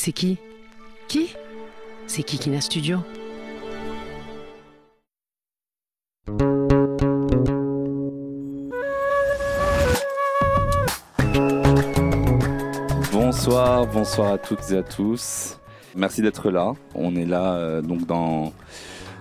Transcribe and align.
C'est 0.00 0.12
qui? 0.12 0.38
Qui? 1.08 1.34
C'est 2.06 2.22
Kikina 2.22 2.60
Studio? 2.60 2.98
Bonsoir, 13.12 13.88
bonsoir 13.88 14.34
à 14.34 14.38
toutes 14.38 14.70
et 14.70 14.76
à 14.76 14.84
tous. 14.84 15.58
Merci 15.96 16.22
d'être 16.22 16.48
là. 16.52 16.74
On 16.94 17.16
est 17.16 17.26
là 17.26 17.54
euh, 17.54 17.82
donc 17.82 18.06
dans 18.06 18.52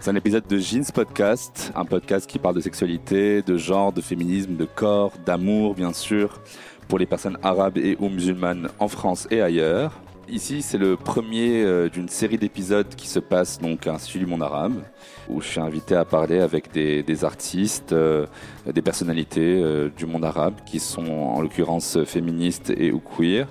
un 0.05 0.16
épisode 0.16 0.45
de 0.45 0.59
Jeans 0.59 0.86
Podcast, 0.94 1.72
un 1.75 1.86
podcast 1.86 2.30
qui 2.30 2.38
parle 2.38 2.53
de 2.53 2.62
sexualité, 2.62 3.41
de 3.41 3.58
genre, 3.58 3.91
de 3.94 4.02
féminisme, 4.02 4.55
de 4.55 4.66
corps, 4.66 5.14
d'amour 5.25 5.73
bien 5.73 5.91
sûr, 5.91 6.39
pour 6.88 7.00
les 7.00 7.08
personnes 7.08 7.39
arabes 7.41 7.80
et 7.80 7.98
ou 8.00 8.09
musulmanes 8.09 8.70
en 8.78 8.88
France 8.88 9.28
et 9.31 9.41
ailleurs. 9.41 9.91
Ici, 10.30 10.61
c'est 10.61 10.78
le 10.78 10.97
premier 10.97 11.64
euh, 11.64 11.89
d'une 11.89 12.09
série 12.09 12.38
d'épisodes 12.38 12.94
qui 12.95 13.08
se 13.08 13.20
passe 13.20 13.59
donc 13.59 13.88
à 13.88 13.94
l'Institut 13.94 14.20
du 14.20 14.25
Monde 14.25 14.44
Arabe, 14.44 14.84
où 15.30 15.39
je 15.39 15.47
suis 15.47 15.61
invité 15.61 15.95
à 15.95 16.03
parler 16.03 16.39
avec 16.39 16.73
des, 16.73 17.23
artistes, 17.23 17.94
euh, 17.94 18.25
des 18.66 18.81
personnalités 18.81 19.61
euh, 19.61 19.89
du 19.95 20.06
monde 20.06 20.25
arabe, 20.25 20.56
qui 20.66 20.81
sont 20.81 21.08
en 21.08 21.42
l'occurrence 21.42 22.03
féministes 22.03 22.73
et 22.75 22.92
ou 22.92 23.00
queer. 23.00 23.47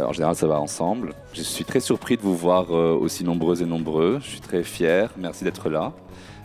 En 0.00 0.12
général, 0.12 0.36
ça 0.36 0.46
va 0.46 0.60
ensemble. 0.60 1.12
Je 1.34 1.42
suis 1.42 1.64
très 1.64 1.80
surpris 1.80 2.16
de 2.16 2.22
vous 2.22 2.36
voir 2.36 2.70
aussi 2.70 3.24
nombreux 3.24 3.60
et 3.60 3.66
nombreux. 3.66 4.20
Je 4.22 4.28
suis 4.28 4.40
très 4.40 4.62
fier. 4.62 5.10
Merci 5.18 5.44
d'être 5.44 5.68
là. 5.68 5.92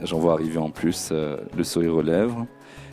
J'en 0.02 0.20
vois 0.20 0.34
arriver 0.34 0.60
en 0.60 0.70
plus 0.70 1.10
euh, 1.12 1.38
le 1.56 1.64
sourire 1.64 1.96
aux 1.96 2.02
lèvres. 2.02 2.46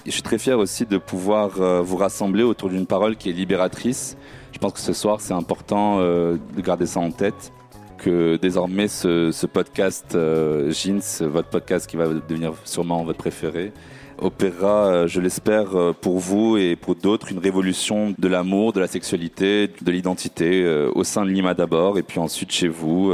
Et 0.07 0.11
je 0.11 0.13
suis 0.13 0.23
très 0.23 0.39
fier 0.39 0.59
aussi 0.59 0.87
de 0.87 0.99
pouvoir 0.99 1.61
euh, 1.61 1.83
vous 1.83 1.97
rassembler 1.97 2.43
autour 2.43 2.71
d'une 2.71 2.87
parole 2.87 3.17
qui 3.17 3.29
est 3.29 3.33
libératrice. 3.33 4.17
Je 4.53 4.59
pense 4.59 4.73
que 4.73 4.81
ce 4.81 4.93
soir, 4.93 5.21
c'est 5.21 5.35
important 5.35 5.99
euh, 6.01 6.37
de 6.57 6.61
garder 6.63 6.87
ça 6.87 7.01
en 7.01 7.11
tête. 7.11 7.53
Que 7.99 8.37
désormais, 8.37 8.89
ce, 8.89 9.47
podcast 9.47 10.13
Jeans, 10.13 11.27
votre 11.27 11.49
podcast 11.49 11.89
qui 11.89 11.97
va 11.97 12.09
devenir 12.09 12.53
sûrement 12.65 13.03
votre 13.03 13.19
préféré, 13.19 13.73
opérera, 14.19 15.07
je 15.07 15.21
l'espère, 15.21 15.95
pour 16.03 16.19
vous 16.19 16.59
et 16.59 16.77
pour 16.77 16.97
d'autres, 16.97 17.33
une 17.33 17.39
révolution 17.39 18.15
de 18.19 18.29
l'amour, 18.29 18.75
de 18.75 18.81
la 18.81 18.89
sexualité, 18.89 19.71
de 19.81 19.91
l'identité, 19.91 20.67
au 20.95 21.03
sein 21.03 21.25
de 21.25 21.31
Lima 21.31 21.55
d'abord, 21.55 21.97
et 21.97 22.03
puis 22.03 22.19
ensuite 22.19 22.51
chez 22.51 22.69
vous, 22.69 23.11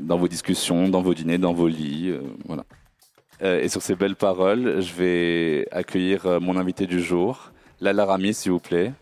dans 0.00 0.16
vos 0.16 0.28
discussions, 0.28 0.88
dans 0.88 1.02
vos 1.02 1.12
dîners, 1.12 1.36
dans 1.36 1.52
vos 1.52 1.68
lits. 1.68 2.14
voilà. 2.46 2.64
Euh, 3.42 3.60
et 3.62 3.68
sur 3.68 3.82
ces 3.82 3.94
belles 3.94 4.16
paroles, 4.16 4.80
je 4.80 4.92
vais 4.94 5.68
accueillir 5.70 6.26
euh, 6.26 6.40
mon 6.40 6.56
invité 6.56 6.86
du 6.86 7.02
jour, 7.02 7.52
Lala 7.80 8.06
Rami, 8.06 8.32
s'il 8.32 8.52
vous 8.52 8.60
plaît. 8.60 8.92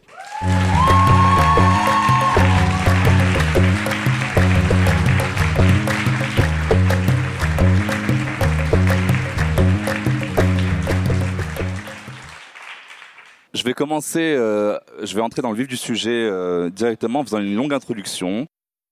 Je 13.55 13.63
vais 13.63 13.73
commencer, 13.73 14.35
euh, 14.37 14.79
je 15.03 15.15
vais 15.15 15.23
entrer 15.23 15.41
dans 15.41 15.51
le 15.51 15.57
vif 15.57 15.69
du 15.69 15.77
sujet 15.77 16.11
euh, 16.11 16.69
directement 16.71 17.21
en 17.21 17.25
faisant 17.25 17.39
une 17.39 17.55
longue 17.55 17.73
introduction. 17.73 18.47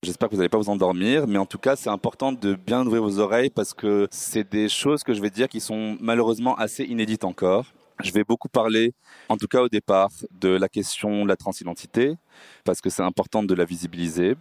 J'espère 0.05 0.29
que 0.29 0.35
vous 0.35 0.39
n'allez 0.39 0.49
pas 0.49 0.59
vous 0.59 0.69
endormir, 0.69 1.29
mais 1.29 1.39
en 1.39 1.47
tout 1.47 1.59
cas, 1.59 1.77
c'est 1.77 1.89
important 1.89 2.33
de 2.33 2.55
bien 2.57 2.85
ouvrir 2.85 3.05
vos 3.05 3.21
oreilles 3.21 3.51
parce 3.51 3.73
que 3.73 4.09
c'est 4.11 4.51
des 4.51 4.69
choses 4.69 5.05
que 5.05 5.15
je 5.15 5.23
vais 5.23 5.31
dire 5.31 5.49
qui 5.49 5.61
sont 5.61 5.97
malheureusement 6.01 6.57
assez 6.57 6.83
inédites 6.83 7.23
encore. 7.23 7.67
Je 8.03 8.11
vais 8.11 8.25
beaucoup 8.25 8.49
parler, 8.49 8.95
en 9.29 9.37
tout 9.37 9.47
cas 9.47 9.61
au 9.63 9.69
départ, 9.69 10.11
de 10.33 10.49
la 10.49 10.69
question 10.69 11.23
de 11.23 11.29
la 11.29 11.37
transidentité, 11.37 12.17
parce 12.65 12.81
que 12.81 12.91
c'est 12.91 13.05
important 13.05 13.45
de 13.45 13.55
la 13.55 13.65
visibiliser. 13.65 14.35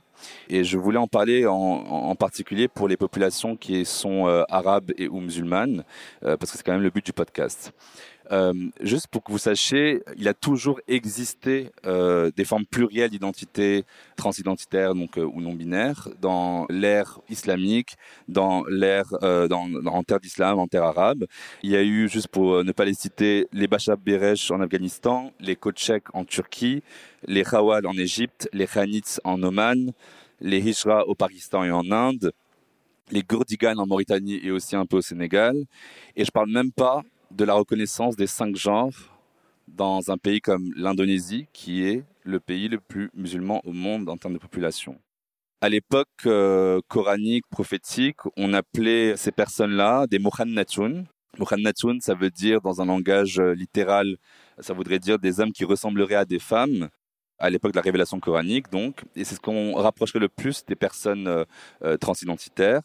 Et 0.49 0.63
je 0.63 0.79
voulais 0.79 0.97
en 0.97 1.07
parler 1.07 1.45
en, 1.45 2.15
particulier 2.15 2.67
pour 2.67 2.87
les 2.87 2.97
populations 2.97 3.55
qui 3.55 3.85
sont 3.85 4.27
euh, 4.27 4.43
arabes 4.49 4.91
et 4.97 5.07
ou 5.09 5.19
musulmanes, 5.19 5.83
euh, 6.23 6.37
parce 6.37 6.51
que 6.51 6.57
c'est 6.57 6.63
quand 6.63 6.71
même 6.71 6.81
le 6.81 6.89
but 6.89 7.05
du 7.05 7.13
podcast. 7.13 7.71
Euh, 8.31 8.53
juste 8.81 9.07
pour 9.07 9.23
que 9.23 9.31
vous 9.31 9.37
sachiez, 9.37 10.01
il 10.17 10.27
a 10.27 10.33
toujours 10.33 10.79
existé 10.87 11.71
euh, 11.85 12.31
des 12.35 12.45
formes 12.45 12.65
plurielles 12.65 13.09
d'identité 13.09 13.83
transidentitaire 14.15 14.95
donc 14.95 15.17
euh, 15.17 15.23
ou 15.25 15.41
non 15.41 15.53
binaire 15.53 16.07
dans 16.21 16.65
l'ère 16.69 17.19
islamique, 17.29 17.95
dans 18.29 18.63
l'ère 18.69 19.09
dans, 19.21 19.67
en 19.85 20.03
terre 20.03 20.19
d'islam, 20.19 20.59
en 20.59 20.67
terre 20.67 20.83
arabe. 20.83 21.25
Il 21.63 21.71
y 21.71 21.75
a 21.75 21.83
eu 21.83 22.07
juste 22.07 22.29
pour 22.29 22.63
ne 22.63 22.71
pas 22.71 22.85
les 22.85 22.93
citer 22.93 23.47
les 23.51 23.67
Bachab 23.67 23.99
Beresh 24.01 24.49
en 24.51 24.61
Afghanistan, 24.61 25.31
les 25.39 25.55
Kochek 25.55 26.03
en 26.13 26.23
Turquie, 26.23 26.83
les 27.27 27.43
Khawal 27.43 27.85
en 27.85 27.93
Égypte, 27.93 28.49
les 28.53 28.67
Khanits 28.67 29.19
en 29.23 29.41
Oman, 29.43 29.91
les 30.39 30.59
Hijra 30.59 31.07
au 31.07 31.15
Pakistan 31.15 31.63
et 31.63 31.71
en 31.71 31.91
Inde, 31.91 32.31
les 33.11 33.23
Gourdigan 33.23 33.77
en 33.77 33.85
Mauritanie 33.85 34.39
et 34.43 34.51
aussi 34.51 34.75
un 34.75 34.85
peu 34.85 34.97
au 34.97 35.01
Sénégal. 35.01 35.55
Et 36.15 36.23
je 36.23 36.31
parle 36.31 36.49
même 36.49 36.71
pas 36.71 37.03
de 37.35 37.45
la 37.45 37.53
reconnaissance 37.53 38.15
des 38.15 38.27
cinq 38.27 38.55
genres 38.55 38.91
dans 39.67 40.11
un 40.11 40.17
pays 40.17 40.41
comme 40.41 40.71
l'Indonésie, 40.75 41.47
qui 41.53 41.83
est 41.83 42.03
le 42.23 42.39
pays 42.39 42.67
le 42.67 42.79
plus 42.79 43.09
musulman 43.13 43.61
au 43.63 43.71
monde 43.71 44.09
en 44.09 44.17
termes 44.17 44.33
de 44.33 44.39
population. 44.39 44.99
À 45.61 45.69
l'époque 45.69 46.07
euh, 46.25 46.81
coranique, 46.87 47.45
prophétique, 47.49 48.17
on 48.35 48.53
appelait 48.53 49.15
ces 49.15 49.31
personnes-là 49.31 50.07
des 50.07 50.19
Muhannatun. 50.19 51.05
Muhannatun, 51.39 51.99
ça 51.99 52.15
veut 52.15 52.31
dire, 52.31 52.61
dans 52.61 52.81
un 52.81 52.85
langage 52.85 53.39
euh, 53.39 53.53
littéral, 53.53 54.17
ça 54.59 54.73
voudrait 54.73 54.99
dire 54.99 55.19
des 55.19 55.39
hommes 55.39 55.51
qui 55.51 55.63
ressembleraient 55.63 56.15
à 56.15 56.25
des 56.25 56.39
femmes 56.39 56.89
à 57.37 57.49
l'époque 57.49 57.71
de 57.71 57.77
la 57.77 57.81
révélation 57.81 58.19
coranique, 58.19 58.69
donc. 58.71 59.03
Et 59.15 59.23
c'est 59.23 59.35
ce 59.35 59.39
qu'on 59.39 59.73
rapprocherait 59.73 60.19
le 60.19 60.29
plus 60.29 60.65
des 60.65 60.75
personnes 60.75 61.27
euh, 61.83 61.97
transidentitaires. 61.97 62.81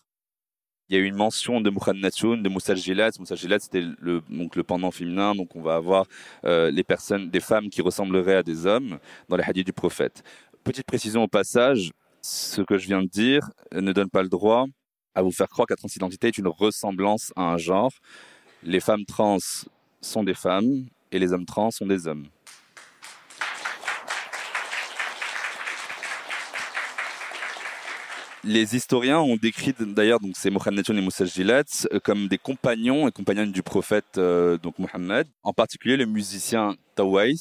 Il 0.89 0.97
y 0.97 0.99
a 0.99 1.03
eu 1.03 1.07
une 1.07 1.17
mention 1.17 1.61
de 1.61 1.71
Muhannatun, 1.71 2.39
de 2.39 2.49
Moussa 2.49 2.75
Gilat. 2.75 3.11
Moussa 3.19 3.35
Gilat, 3.35 3.59
c'était 3.59 3.85
le, 3.99 4.23
donc 4.29 4.55
le 4.55 4.63
pendant 4.63 4.91
féminin. 4.91 5.35
Donc, 5.35 5.57
on 5.57 5.63
va 5.63 5.75
avoir 5.75 6.07
euh, 6.45 6.71
les 6.71 6.85
personnes, 6.85 7.29
des 7.29 7.41
femmes 7.41 7.71
qui 7.71 7.83
ressembleraient 7.83 8.37
à 8.37 8.43
des 8.43 8.67
hommes 8.67 8.99
dans 9.29 9.37
les 9.37 9.43
hadiths 9.43 9.67
du 9.67 9.73
prophète. 9.73 10.23
Petite 10.63 10.87
précision 10.87 11.25
au 11.25 11.29
passage, 11.29 11.91
ce 12.23 12.63
que 12.63 12.79
je 12.79 12.87
viens 12.87 13.03
de 13.03 13.09
dire 13.09 13.51
ne 13.73 13.93
donne 13.93 14.11
pas 14.11 14.23
le 14.23 14.29
droit 14.29 14.67
à 15.17 15.23
vous 15.23 15.33
faire 15.33 15.49
croire 15.49 15.67
la 15.69 15.77
transidentité 15.77 16.29
est 16.29 16.39
une 16.39 16.47
ressemblance 16.47 17.33
à 17.37 17.43
un 17.43 17.57
genre. 17.57 17.93
Les 18.63 18.81
femmes 18.81 19.07
trans 19.07 19.39
sont 20.03 20.23
des 20.23 20.35
femmes 20.35 20.87
et 21.11 21.19
les 21.19 21.33
hommes 21.33 21.47
trans 21.47 21.71
sont 21.71 21.87
des 21.87 22.07
hommes. 22.07 22.27
Les 28.49 28.77
historiens 28.77 29.19
ont 29.19 29.35
décrit 29.35 29.75
d'ailleurs 29.81 30.21
donc 30.21 30.37
ces 30.37 30.51
Mohammed 30.51 30.89
et 30.89 31.01
Moussa 31.01 31.25
Gilat 31.25 31.65
euh, 31.93 31.99
comme 31.99 32.29
des 32.29 32.39
compagnons 32.39 33.09
et 33.09 33.11
compagnonnes 33.11 33.51
du 33.51 33.65
prophète 33.65 34.19
euh, 34.19 34.57
donc 34.57 34.79
Mohammed, 34.79 35.27
en 35.43 35.53
particulier 35.53 35.97
le 35.97 36.07
musicien 36.07 36.77
Tawais 36.95 37.35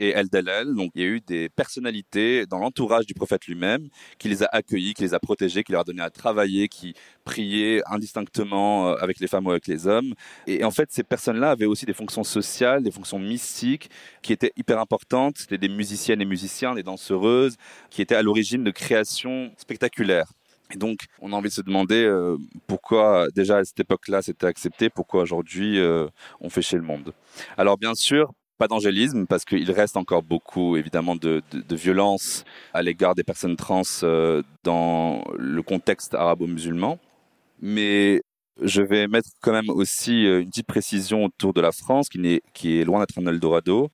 et 0.00 0.08
El 0.08 0.26
Dalal. 0.26 0.74
Donc 0.74 0.90
il 0.96 1.00
y 1.00 1.04
a 1.04 1.06
eu 1.06 1.20
des 1.20 1.48
personnalités 1.48 2.44
dans 2.46 2.58
l'entourage 2.58 3.06
du 3.06 3.14
prophète 3.14 3.46
lui-même 3.46 3.88
qui 4.18 4.28
les 4.28 4.42
a 4.42 4.48
accueillis, 4.50 4.94
qui 4.94 5.02
les 5.02 5.14
a 5.14 5.20
protégés, 5.20 5.62
qui 5.62 5.70
leur 5.70 5.82
a 5.82 5.84
donné 5.84 6.02
à 6.02 6.10
travailler, 6.10 6.66
qui 6.66 6.92
priaient 7.22 7.80
indistinctement 7.86 8.88
euh, 8.88 8.94
avec 9.00 9.20
les 9.20 9.28
femmes 9.28 9.46
ou 9.46 9.52
avec 9.52 9.68
les 9.68 9.86
hommes. 9.86 10.12
Et 10.48 10.64
en 10.64 10.72
fait, 10.72 10.90
ces 10.90 11.04
personnes-là 11.04 11.50
avaient 11.52 11.66
aussi 11.66 11.86
des 11.86 11.94
fonctions 11.94 12.24
sociales, 12.24 12.82
des 12.82 12.90
fonctions 12.90 13.20
mystiques 13.20 13.90
qui 14.22 14.32
étaient 14.32 14.52
hyper 14.56 14.80
importantes. 14.80 15.38
C'était 15.38 15.58
des 15.58 15.68
musiciennes 15.68 16.20
et 16.20 16.24
musiciens, 16.26 16.74
des 16.74 16.82
danseuses 16.82 17.56
qui 17.90 18.02
étaient 18.02 18.16
à 18.16 18.22
l'origine 18.22 18.64
de 18.64 18.72
créations 18.72 19.52
spectaculaires. 19.56 20.32
Et 20.72 20.76
donc, 20.76 21.06
on 21.20 21.32
a 21.32 21.36
envie 21.36 21.48
de 21.48 21.54
se 21.54 21.62
demander 21.62 22.04
euh, 22.04 22.36
pourquoi, 22.66 23.28
déjà 23.34 23.58
à 23.58 23.64
cette 23.64 23.80
époque-là, 23.80 24.20
c'était 24.22 24.46
accepté, 24.46 24.90
pourquoi 24.90 25.22
aujourd'hui 25.22 25.78
euh, 25.78 26.08
on 26.40 26.50
fait 26.50 26.62
chez 26.62 26.76
le 26.76 26.82
monde? 26.82 27.12
Alors, 27.56 27.78
bien 27.78 27.94
sûr, 27.94 28.32
pas 28.58 28.68
d'angélisme, 28.68 29.26
parce 29.26 29.44
qu'il 29.44 29.70
reste 29.70 29.96
encore 29.96 30.22
beaucoup, 30.22 30.76
évidemment, 30.76 31.16
de, 31.16 31.42
de, 31.52 31.76
violence 31.76 32.44
à 32.74 32.82
l'égard 32.82 33.14
des 33.14 33.24
personnes 33.24 33.56
trans 33.56 33.82
euh, 34.02 34.42
dans 34.62 35.24
le 35.38 35.62
contexte 35.62 36.14
arabo-musulman. 36.14 36.98
Mais 37.62 38.20
je 38.60 38.82
vais 38.82 39.06
mettre 39.06 39.30
quand 39.40 39.52
même 39.52 39.70
aussi 39.70 40.24
une 40.24 40.50
petite 40.50 40.66
précision 40.66 41.24
autour 41.24 41.54
de 41.54 41.62
la 41.62 41.72
France, 41.72 42.10
qui, 42.10 42.18
n'est, 42.18 42.42
qui 42.52 42.78
est 42.78 42.84
loin 42.84 43.00
d'être 43.00 43.18
un 43.18 43.26
Eldorado. 43.26 43.88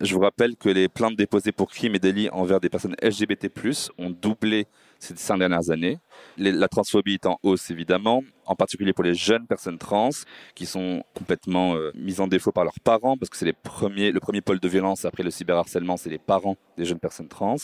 Je 0.00 0.14
vous 0.14 0.20
rappelle 0.20 0.56
que 0.56 0.68
les 0.68 0.88
plaintes 0.88 1.16
déposées 1.16 1.52
pour 1.52 1.70
crimes 1.70 1.94
et 1.94 1.98
délits 1.98 2.28
envers 2.30 2.60
des 2.60 2.68
personnes 2.68 2.96
LGBT+, 3.02 3.50
ont 3.98 4.10
doublé 4.10 4.66
ces 5.04 5.16
cinq 5.16 5.38
dernières 5.38 5.70
années. 5.70 5.98
la 6.38 6.68
transphobie 6.68 7.14
est 7.14 7.26
en 7.26 7.38
hausse, 7.42 7.70
évidemment, 7.70 8.22
en 8.46 8.54
particulier 8.54 8.92
pour 8.92 9.04
les 9.04 9.14
jeunes 9.14 9.46
personnes 9.46 9.78
trans, 9.78 10.10
qui 10.54 10.66
sont 10.66 11.04
complètement 11.14 11.74
euh, 11.74 11.92
mises 11.94 12.20
en 12.20 12.26
défaut 12.26 12.52
par 12.52 12.64
leurs 12.64 12.80
parents, 12.82 13.16
parce 13.16 13.30
que 13.30 13.36
c'est 13.36 13.46
le 13.46 13.52
premier 13.52 14.40
pôle 14.40 14.60
de 14.60 14.68
violence 14.68 15.04
après 15.04 15.22
le 15.22 15.30
cyberharcèlement, 15.30 15.96
c'est 15.96 16.10
les 16.10 16.18
parents 16.18 16.56
des 16.76 16.84
jeunes 16.84 17.00
personnes 17.00 17.28
trans. 17.28 17.56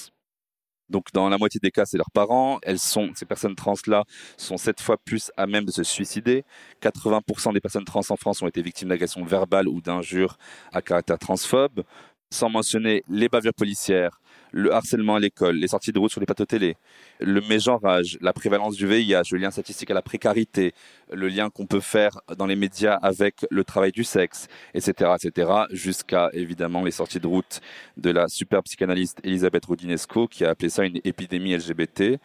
Donc, 0.90 1.12
dans 1.14 1.28
la 1.28 1.38
moitié 1.38 1.60
des 1.62 1.70
cas, 1.70 1.86
c'est 1.86 1.96
leurs 1.96 2.10
parents. 2.10 2.58
Elles 2.62 2.80
sont, 2.80 3.10
ces 3.14 3.24
personnes 3.24 3.54
trans-là 3.54 4.02
sont 4.36 4.56
sept 4.56 4.80
fois 4.80 4.96
plus 4.98 5.30
à 5.36 5.46
même 5.46 5.64
de 5.64 5.70
se 5.70 5.84
suicider. 5.84 6.44
80% 6.82 7.54
des 7.54 7.60
personnes 7.60 7.84
trans 7.84 8.00
en 8.08 8.16
France 8.16 8.42
ont 8.42 8.48
été 8.48 8.60
victimes 8.60 8.88
d'agressions 8.88 9.24
verbales 9.24 9.68
ou 9.68 9.80
d'injures 9.80 10.36
à 10.72 10.82
caractère 10.82 11.18
transphobe 11.18 11.84
sans 12.32 12.48
mentionner 12.48 13.02
les 13.08 13.28
bavures 13.28 13.54
policières, 13.54 14.20
le 14.52 14.72
harcèlement 14.72 15.16
à 15.16 15.20
l'école, 15.20 15.56
les 15.56 15.68
sorties 15.68 15.92
de 15.92 15.98
route 15.98 16.10
sur 16.10 16.20
les 16.20 16.26
plateaux 16.26 16.44
télé, 16.44 16.76
le 17.20 17.40
mégenrage, 17.42 18.18
la 18.20 18.32
prévalence 18.32 18.76
du 18.76 18.86
VIH, 18.86 19.22
le 19.32 19.38
lien 19.38 19.50
statistique 19.50 19.90
à 19.90 19.94
la 19.94 20.02
précarité, 20.02 20.72
le 21.12 21.28
lien 21.28 21.50
qu'on 21.50 21.66
peut 21.66 21.80
faire 21.80 22.20
dans 22.36 22.46
les 22.46 22.56
médias 22.56 22.94
avec 22.94 23.46
le 23.50 23.64
travail 23.64 23.92
du 23.92 24.04
sexe, 24.04 24.48
etc., 24.74 25.12
etc., 25.22 25.50
jusqu'à 25.70 26.30
évidemment 26.32 26.82
les 26.82 26.90
sorties 26.90 27.20
de 27.20 27.26
route 27.26 27.60
de 27.96 28.10
la 28.10 28.28
super 28.28 28.62
psychanalyste 28.62 29.20
Elisabeth 29.24 29.64
Roudinesco 29.64 30.26
qui 30.26 30.44
a 30.44 30.50
appelé 30.50 30.68
ça 30.68 30.84
une 30.84 31.00
épidémie 31.04 31.56
LGBT, 31.56 32.18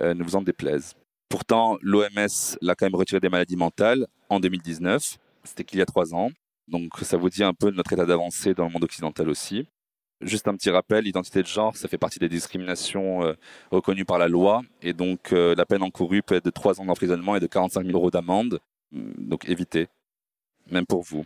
euh, 0.00 0.14
ne 0.14 0.22
vous 0.22 0.36
en 0.36 0.42
déplaise. 0.42 0.94
Pourtant, 1.28 1.78
l'OMS 1.80 2.56
l'a 2.60 2.74
quand 2.74 2.86
même 2.86 2.96
retiré 2.96 3.20
des 3.20 3.28
maladies 3.28 3.56
mentales 3.56 4.06
en 4.28 4.40
2019, 4.40 5.18
c'était 5.44 5.64
qu'il 5.64 5.78
y 5.78 5.82
a 5.82 5.86
trois 5.86 6.14
ans. 6.14 6.30
Donc 6.68 6.90
ça 7.02 7.16
vous 7.16 7.30
dit 7.30 7.42
un 7.42 7.54
peu 7.54 7.70
notre 7.70 7.92
état 7.92 8.06
d'avancée 8.06 8.54
dans 8.54 8.64
le 8.64 8.70
monde 8.70 8.84
occidental 8.84 9.28
aussi. 9.28 9.66
Juste 10.20 10.48
un 10.48 10.54
petit 10.54 10.68
rappel, 10.68 11.04
l'identité 11.04 11.40
de 11.42 11.46
genre, 11.46 11.74
ça 11.76 11.88
fait 11.88 11.96
partie 11.96 12.18
des 12.18 12.28
discriminations 12.28 13.24
euh, 13.24 13.32
reconnues 13.70 14.04
par 14.04 14.18
la 14.18 14.28
loi. 14.28 14.60
Et 14.82 14.92
donc 14.92 15.32
euh, 15.32 15.54
la 15.54 15.64
peine 15.64 15.82
encourue 15.82 16.22
peut 16.22 16.34
être 16.34 16.44
de 16.44 16.50
3 16.50 16.80
ans 16.80 16.84
d'emprisonnement 16.84 17.36
et 17.36 17.40
de 17.40 17.46
45 17.46 17.86
000 17.86 17.96
euros 17.96 18.10
d'amende. 18.10 18.60
Hum, 18.94 19.14
donc 19.16 19.48
évitez, 19.48 19.88
même 20.70 20.84
pour 20.84 21.02
vous. 21.02 21.24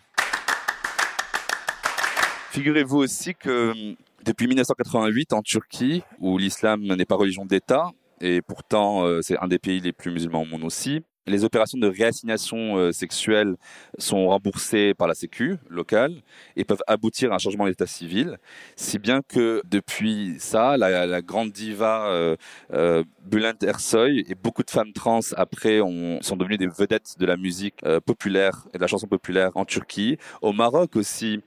Figurez-vous 2.50 2.98
aussi 2.98 3.34
que 3.34 3.72
hum, 3.72 3.96
depuis 4.24 4.46
1988 4.46 5.32
en 5.32 5.42
Turquie, 5.42 6.04
où 6.20 6.38
l'islam 6.38 6.80
n'est 6.80 7.04
pas 7.04 7.16
religion 7.16 7.44
d'État, 7.44 7.90
et 8.20 8.42
pourtant 8.42 9.04
euh, 9.04 9.22
c'est 9.22 9.36
un 9.38 9.48
des 9.48 9.58
pays 9.58 9.80
les 9.80 9.92
plus 9.92 10.12
musulmans 10.12 10.42
au 10.42 10.46
monde 10.46 10.62
aussi, 10.62 11.02
les 11.26 11.44
opérations 11.44 11.78
de 11.78 11.88
réassignation 11.88 12.76
euh, 12.76 12.92
sexuelle 12.92 13.56
sont 13.98 14.28
remboursées 14.28 14.94
par 14.94 15.08
la 15.08 15.14
Sécu 15.14 15.56
locale 15.68 16.22
et 16.56 16.64
peuvent 16.64 16.82
aboutir 16.86 17.32
à 17.32 17.36
un 17.36 17.38
changement 17.38 17.66
d'état 17.66 17.86
civil, 17.86 18.38
si 18.76 18.98
bien 18.98 19.20
que 19.22 19.62
depuis 19.64 20.36
ça, 20.38 20.76
la, 20.76 21.22
grande 21.22 21.52
diva 21.52 22.08
euh, 22.08 22.36
euh, 22.72 23.04
Bülent 23.24 23.58
Ersoy 23.62 24.24
et 24.28 24.34
beaucoup 24.34 24.62
de 24.62 24.70
femmes 24.70 24.92
trans 24.92 25.20
après 25.36 25.78
sont 26.20 26.36
devenues 26.36 26.58
des 26.58 26.66
vedettes 26.66 27.14
de 27.18 27.26
la 27.26 27.36
musique 27.36 27.82
populaire 28.04 28.66
et 28.72 28.78
de 28.78 28.82
la 28.82 28.86
chanson 28.86 29.06
populaire 29.06 29.50
en 29.54 29.64
Turquie. 29.64 30.18
Au 30.42 30.52
Maroc 30.52 30.96
aussi, 30.96 31.40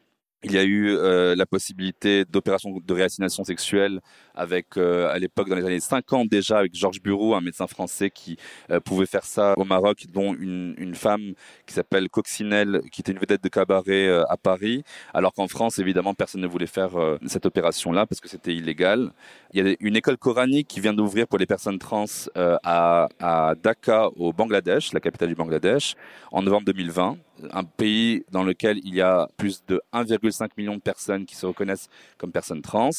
il 0.47 0.53
y 0.53 0.57
a 0.57 0.63
eu 0.63 0.95
euh, 0.95 1.35
la 1.35 1.45
possibilité 1.45 2.23
d'opérations 2.23 2.71
de 2.83 2.93
réassignation 2.93 3.43
sexuelle 3.43 3.99
avec, 4.33 4.77
euh, 4.77 5.09
à 5.09 5.19
l'époque, 5.19 5.49
dans 5.49 5.55
les 5.55 5.65
années 5.65 5.79
50 5.79 6.29
déjà, 6.29 6.59
avec 6.59 6.73
Georges 6.73 7.01
Bureau, 7.01 7.35
un 7.35 7.41
médecin 7.41 7.67
français 7.67 8.09
qui 8.09 8.37
euh, 8.71 8.79
pouvait 8.79 9.05
faire 9.05 9.25
ça 9.25 9.53
au 9.57 9.65
Maroc, 9.65 10.05
dont 10.09 10.33
une, 10.33 10.95
femme 10.95 11.33
qui 11.65 11.73
s'appelle 11.73 12.09
Coccinelle, 12.09 12.81
qui 12.91 13.01
était 13.01 13.11
une 13.11 13.19
vedette 13.19 13.43
de 13.43 13.49
cabaret 13.49 14.07
à 14.29 14.37
Paris, 14.37 14.83
alors 15.13 15.33
qu'en 15.33 15.47
France, 15.47 15.79
évidemment, 15.79 16.13
personne 16.13 16.41
ne 16.41 16.47
voulait 16.47 16.65
faire 16.65 16.91
cette 17.25 17.45
opération-là 17.45 18.07
parce 18.07 18.21
que 18.21 18.29
c'était 18.29 18.55
illégal. 18.55 19.11
Il 19.53 19.63
y 19.63 19.69
a 19.69 19.75
une 19.79 19.95
école 19.95 20.17
coranique 20.17 20.67
qui 20.67 20.79
vient 20.79 20.93
d'ouvrir 20.93 21.27
pour 21.27 21.37
les 21.37 21.45
personnes 21.45 21.77
trans 21.77 22.05
à, 22.35 23.09
à 23.19 23.53
Dhaka, 23.61 24.07
au 24.15 24.33
Bangladesh, 24.33 24.93
la 24.93 25.01
capitale 25.01 25.29
du 25.29 25.35
Bangladesh, 25.35 25.95
en 26.31 26.41
novembre 26.41 26.65
2020 26.65 27.17
un 27.51 27.63
pays 27.63 28.23
dans 28.31 28.43
lequel 28.43 28.79
il 28.83 28.95
y 28.95 29.01
a 29.01 29.27
plus 29.37 29.63
de 29.65 29.81
1,5 29.93 30.49
million 30.57 30.75
de 30.75 30.81
personnes 30.81 31.25
qui 31.25 31.35
se 31.35 31.45
reconnaissent 31.45 31.89
comme 32.17 32.31
personnes 32.31 32.61
trans, 32.61 32.89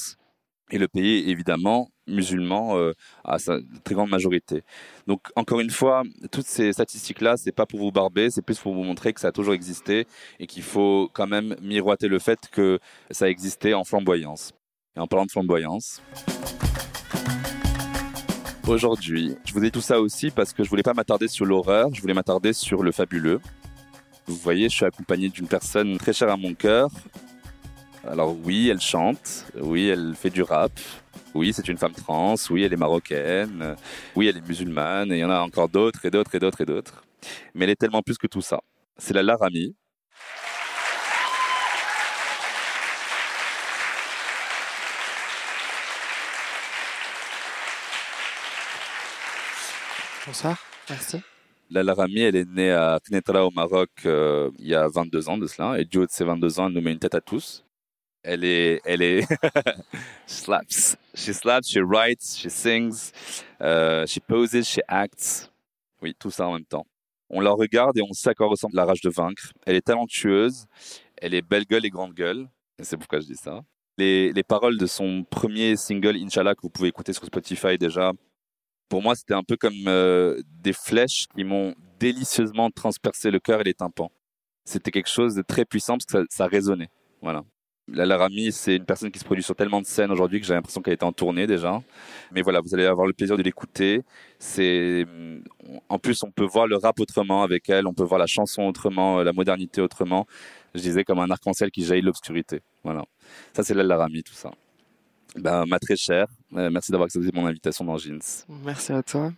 et 0.70 0.78
le 0.78 0.88
pays 0.88 1.18
est 1.18 1.28
évidemment 1.28 1.90
musulman 2.06 2.76
euh, 2.76 2.92
à 3.24 3.38
sa 3.38 3.58
très 3.84 3.94
grande 3.94 4.10
majorité. 4.10 4.62
Donc 5.06 5.20
encore 5.36 5.60
une 5.60 5.70
fois, 5.70 6.02
toutes 6.30 6.46
ces 6.46 6.72
statistiques-là, 6.72 7.36
c'est 7.36 7.52
pas 7.52 7.66
pour 7.66 7.80
vous 7.80 7.92
barber, 7.92 8.30
c'est 8.30 8.42
plus 8.42 8.58
pour 8.58 8.74
vous 8.74 8.82
montrer 8.82 9.12
que 9.12 9.20
ça 9.20 9.28
a 9.28 9.32
toujours 9.32 9.54
existé 9.54 10.06
et 10.38 10.46
qu'il 10.46 10.62
faut 10.62 11.10
quand 11.12 11.26
même 11.26 11.56
miroiter 11.62 12.08
le 12.08 12.18
fait 12.18 12.38
que 12.50 12.78
ça 13.10 13.26
a 13.26 13.28
existé 13.28 13.74
en 13.74 13.84
flamboyance. 13.84 14.52
Et 14.96 15.00
en 15.00 15.06
parlant 15.06 15.26
de 15.26 15.30
flamboyance. 15.30 16.02
Aujourd'hui, 18.66 19.34
je 19.46 19.54
vous 19.54 19.60
dis 19.60 19.70
tout 19.70 19.80
ça 19.80 19.98
aussi 19.98 20.30
parce 20.30 20.52
que 20.52 20.62
je 20.62 20.68
voulais 20.68 20.82
pas 20.82 20.92
m'attarder 20.92 21.28
sur 21.28 21.46
l'horreur, 21.46 21.88
je 21.94 22.02
voulais 22.02 22.12
m'attarder 22.12 22.52
sur 22.52 22.82
le 22.82 22.92
fabuleux. 22.92 23.40
Vous 24.28 24.36
voyez, 24.36 24.68
je 24.68 24.76
suis 24.76 24.84
accompagné 24.84 25.30
d'une 25.30 25.48
personne 25.48 25.96
très 25.96 26.12
chère 26.12 26.30
à 26.30 26.36
mon 26.36 26.52
cœur. 26.52 26.90
Alors 28.06 28.36
oui, 28.44 28.68
elle 28.68 28.80
chante, 28.80 29.46
oui, 29.54 29.88
elle 29.88 30.14
fait 30.14 30.28
du 30.28 30.42
rap, 30.42 30.72
oui, 31.34 31.52
c'est 31.54 31.66
une 31.66 31.78
femme 31.78 31.92
trans, 31.92 32.34
oui, 32.50 32.62
elle 32.62 32.72
est 32.72 32.76
marocaine, 32.76 33.74
oui, 34.14 34.28
elle 34.28 34.36
est 34.36 34.46
musulmane, 34.46 35.10
et 35.12 35.16
il 35.16 35.20
y 35.20 35.24
en 35.24 35.30
a 35.30 35.40
encore 35.40 35.68
d'autres 35.70 36.04
et 36.04 36.10
d'autres 36.10 36.34
et 36.34 36.38
d'autres 36.38 36.60
et 36.60 36.66
d'autres. 36.66 37.02
Mais 37.54 37.64
elle 37.64 37.70
est 37.70 37.76
tellement 37.76 38.02
plus 38.02 38.18
que 38.18 38.26
tout 38.26 38.42
ça. 38.42 38.60
C'est 38.98 39.14
la 39.14 39.22
Laramie. 39.22 39.74
Bonsoir, 50.26 50.58
merci. 50.90 51.22
La 51.70 51.82
Laramie, 51.82 52.20
elle 52.20 52.36
est 52.36 52.48
née 52.48 52.70
à 52.70 52.98
Knetra 52.98 53.44
au 53.44 53.50
Maroc 53.50 53.90
euh, 54.06 54.50
il 54.58 54.68
y 54.68 54.74
a 54.74 54.88
22 54.88 55.28
ans 55.28 55.36
de 55.36 55.46
cela. 55.46 55.78
Et 55.78 55.84
du 55.84 55.98
haut 55.98 56.06
de 56.06 56.10
ses 56.10 56.24
22 56.24 56.60
ans, 56.60 56.68
elle 56.68 56.72
nous 56.72 56.80
met 56.80 56.92
une 56.92 56.98
tête 56.98 57.14
à 57.14 57.20
tous. 57.20 57.64
Elle 58.22 58.42
est, 58.42 58.80
elle 58.84 59.02
est, 59.02 59.26
slaps. 60.26 60.96
She 61.14 61.32
slaps, 61.32 61.68
she 61.68 61.78
writes, 61.78 62.36
she 62.36 62.48
sings, 62.48 63.12
uh, 63.60 64.06
she 64.06 64.18
poses, 64.18 64.66
she 64.66 64.80
acts. 64.88 65.50
Oui, 66.00 66.14
tout 66.18 66.30
ça 66.30 66.48
en 66.48 66.54
même 66.54 66.64
temps. 66.64 66.86
On 67.28 67.40
la 67.40 67.50
regarde 67.50 67.98
et 67.98 68.02
on 68.02 68.12
sait 68.14 68.30
à 68.30 68.34
quoi 68.34 68.46
ressemble 68.46 68.74
la 68.74 68.86
rage 68.86 69.02
de 69.02 69.10
vaincre. 69.10 69.52
Elle 69.66 69.76
est 69.76 69.82
talentueuse, 69.82 70.66
elle 71.18 71.34
est 71.34 71.42
belle 71.42 71.64
gueule 71.66 71.84
et 71.84 71.90
grande 71.90 72.14
gueule. 72.14 72.48
Et 72.78 72.84
c'est 72.84 72.96
pourquoi 72.96 73.20
je 73.20 73.26
dis 73.26 73.36
ça. 73.36 73.60
Les, 73.98 74.32
les 74.32 74.42
paroles 74.42 74.78
de 74.78 74.86
son 74.86 75.24
premier 75.24 75.76
single, 75.76 76.16
Inch'Allah, 76.16 76.54
que 76.54 76.62
vous 76.62 76.70
pouvez 76.70 76.88
écouter 76.88 77.12
sur 77.12 77.26
Spotify 77.26 77.76
déjà, 77.76 78.12
pour 78.88 79.02
moi, 79.02 79.14
c'était 79.14 79.34
un 79.34 79.42
peu 79.42 79.56
comme 79.56 79.86
euh, 79.86 80.40
des 80.62 80.72
flèches 80.72 81.26
qui 81.34 81.44
m'ont 81.44 81.74
délicieusement 81.98 82.70
transpercé 82.70 83.30
le 83.30 83.40
cœur 83.40 83.60
et 83.60 83.64
les 83.64 83.74
tympans. 83.74 84.10
C'était 84.64 84.90
quelque 84.90 85.08
chose 85.08 85.34
de 85.34 85.42
très 85.42 85.64
puissant 85.64 85.96
parce 85.98 86.06
que 86.06 86.26
ça, 86.30 86.46
résonnait. 86.46 86.90
Voilà. 87.22 87.42
La 87.90 88.04
Laramie, 88.04 88.52
c'est 88.52 88.76
une 88.76 88.84
personne 88.84 89.10
qui 89.10 89.18
se 89.18 89.24
produit 89.24 89.42
sur 89.42 89.56
tellement 89.56 89.80
de 89.80 89.86
scènes 89.86 90.10
aujourd'hui 90.10 90.40
que 90.40 90.46
j'ai 90.46 90.52
l'impression 90.52 90.82
qu'elle 90.82 90.92
était 90.92 91.04
en 91.04 91.12
tournée 91.12 91.46
déjà. 91.46 91.80
Mais 92.32 92.42
voilà, 92.42 92.60
vous 92.60 92.74
allez 92.74 92.84
avoir 92.84 93.06
le 93.06 93.14
plaisir 93.14 93.38
de 93.38 93.42
l'écouter. 93.42 94.02
C'est, 94.38 95.06
en 95.88 95.98
plus, 95.98 96.22
on 96.22 96.30
peut 96.30 96.44
voir 96.44 96.66
le 96.66 96.76
rap 96.76 97.00
autrement 97.00 97.42
avec 97.42 97.70
elle, 97.70 97.86
on 97.86 97.94
peut 97.94 98.04
voir 98.04 98.18
la 98.18 98.26
chanson 98.26 98.64
autrement, 98.64 99.22
la 99.22 99.32
modernité 99.32 99.80
autrement. 99.80 100.26
Je 100.74 100.82
disais 100.82 101.02
comme 101.02 101.18
un 101.18 101.30
arc-en-ciel 101.30 101.70
qui 101.70 101.82
jaillit 101.82 102.02
de 102.02 102.06
l'obscurité. 102.06 102.60
Voilà. 102.84 103.04
Ça, 103.54 103.62
c'est 103.62 103.74
la 103.74 103.84
Laramie, 103.84 104.22
tout 104.22 104.34
ça. 104.34 104.50
Ben, 105.36 105.64
ma 105.66 105.78
très 105.78 105.96
chère, 105.96 106.26
euh, 106.54 106.70
merci 106.70 106.90
d'avoir 106.90 107.06
accepté 107.06 107.30
mon 107.34 107.46
invitation 107.46 107.84
dans 107.84 107.98
Jeans. 107.98 108.20
Merci 108.64 108.92
à 108.92 109.02
toi. 109.02 109.32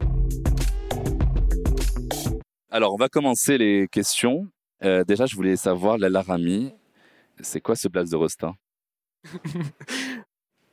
Alors, 2.71 2.95
on 2.95 2.97
va 2.97 3.09
commencer 3.09 3.59
les 3.59 3.89
questions. 3.89 4.47
Euh, 4.85 5.05
déjà, 5.05 5.27
je 5.27 5.35
voulais 5.35 5.57
savoir, 5.57 5.99
la 5.99 6.09
Laramie, 6.09 6.73
c'est 7.41 7.61
quoi 7.61 7.75
ce 7.75 7.89
place 7.89 8.11
de 8.11 8.17
Rosta 8.17 8.53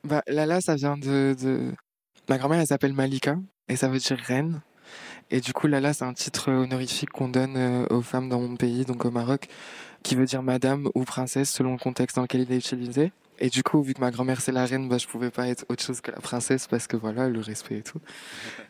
bah, 0.03 0.22
Lala, 0.27 0.62
ça 0.62 0.75
vient 0.75 0.98
de, 0.98 1.36
de... 1.41 1.74
Ma 2.29 2.38
grand-mère, 2.38 2.60
elle 2.60 2.67
s'appelle 2.67 2.94
Malika, 2.94 3.38
et 3.67 3.75
ça 3.75 3.88
veut 3.88 3.98
dire 3.98 4.17
reine. 4.17 4.62
Et 5.32 5.41
du 5.41 5.53
coup, 5.53 5.67
Lala, 5.67 5.94
c'est 5.94 6.06
un 6.06 6.13
titre 6.13 6.51
honorifique 6.51 7.10
qu'on 7.10 7.29
donne 7.29 7.58
euh, 7.58 7.86
aux 7.89 8.01
femmes 8.01 8.29
dans 8.29 8.39
mon 8.39 8.56
pays, 8.56 8.86
donc 8.86 9.03
au 9.03 9.12
Maroc, 9.12 9.48
qui 10.03 10.15
veut 10.15 10.25
dire 10.25 10.44
madame 10.44 10.89
ou 10.96 11.03
princesse 11.03 11.51
selon 11.51 11.74
le 11.74 11.77
contexte 11.79 12.15
dans 12.15 12.22
lequel 12.22 12.41
il 12.41 12.51
est 12.51 12.58
utilisé. 12.58 13.12
Et 13.39 13.50
du 13.50 13.63
coup, 13.63 13.82
vu 13.82 13.94
que 13.94 14.01
ma 14.01 14.12
grand-mère 14.12 14.41
c'est 14.41 14.51
la 14.51 14.65
reine, 14.65 14.89
bah, 14.89 14.98
je 14.98 15.08
pouvais 15.08 15.29
pas 15.29 15.48
être 15.48 15.65
autre 15.70 15.84
chose 15.84 16.01
que 16.01 16.12
la 16.12 16.20
princesse 16.20 16.67
parce 16.67 16.88
que 16.88 16.98
voilà, 16.98 17.29
le 17.29 17.39
respect 17.39 17.77
et 17.77 17.84
tout. 17.84 18.00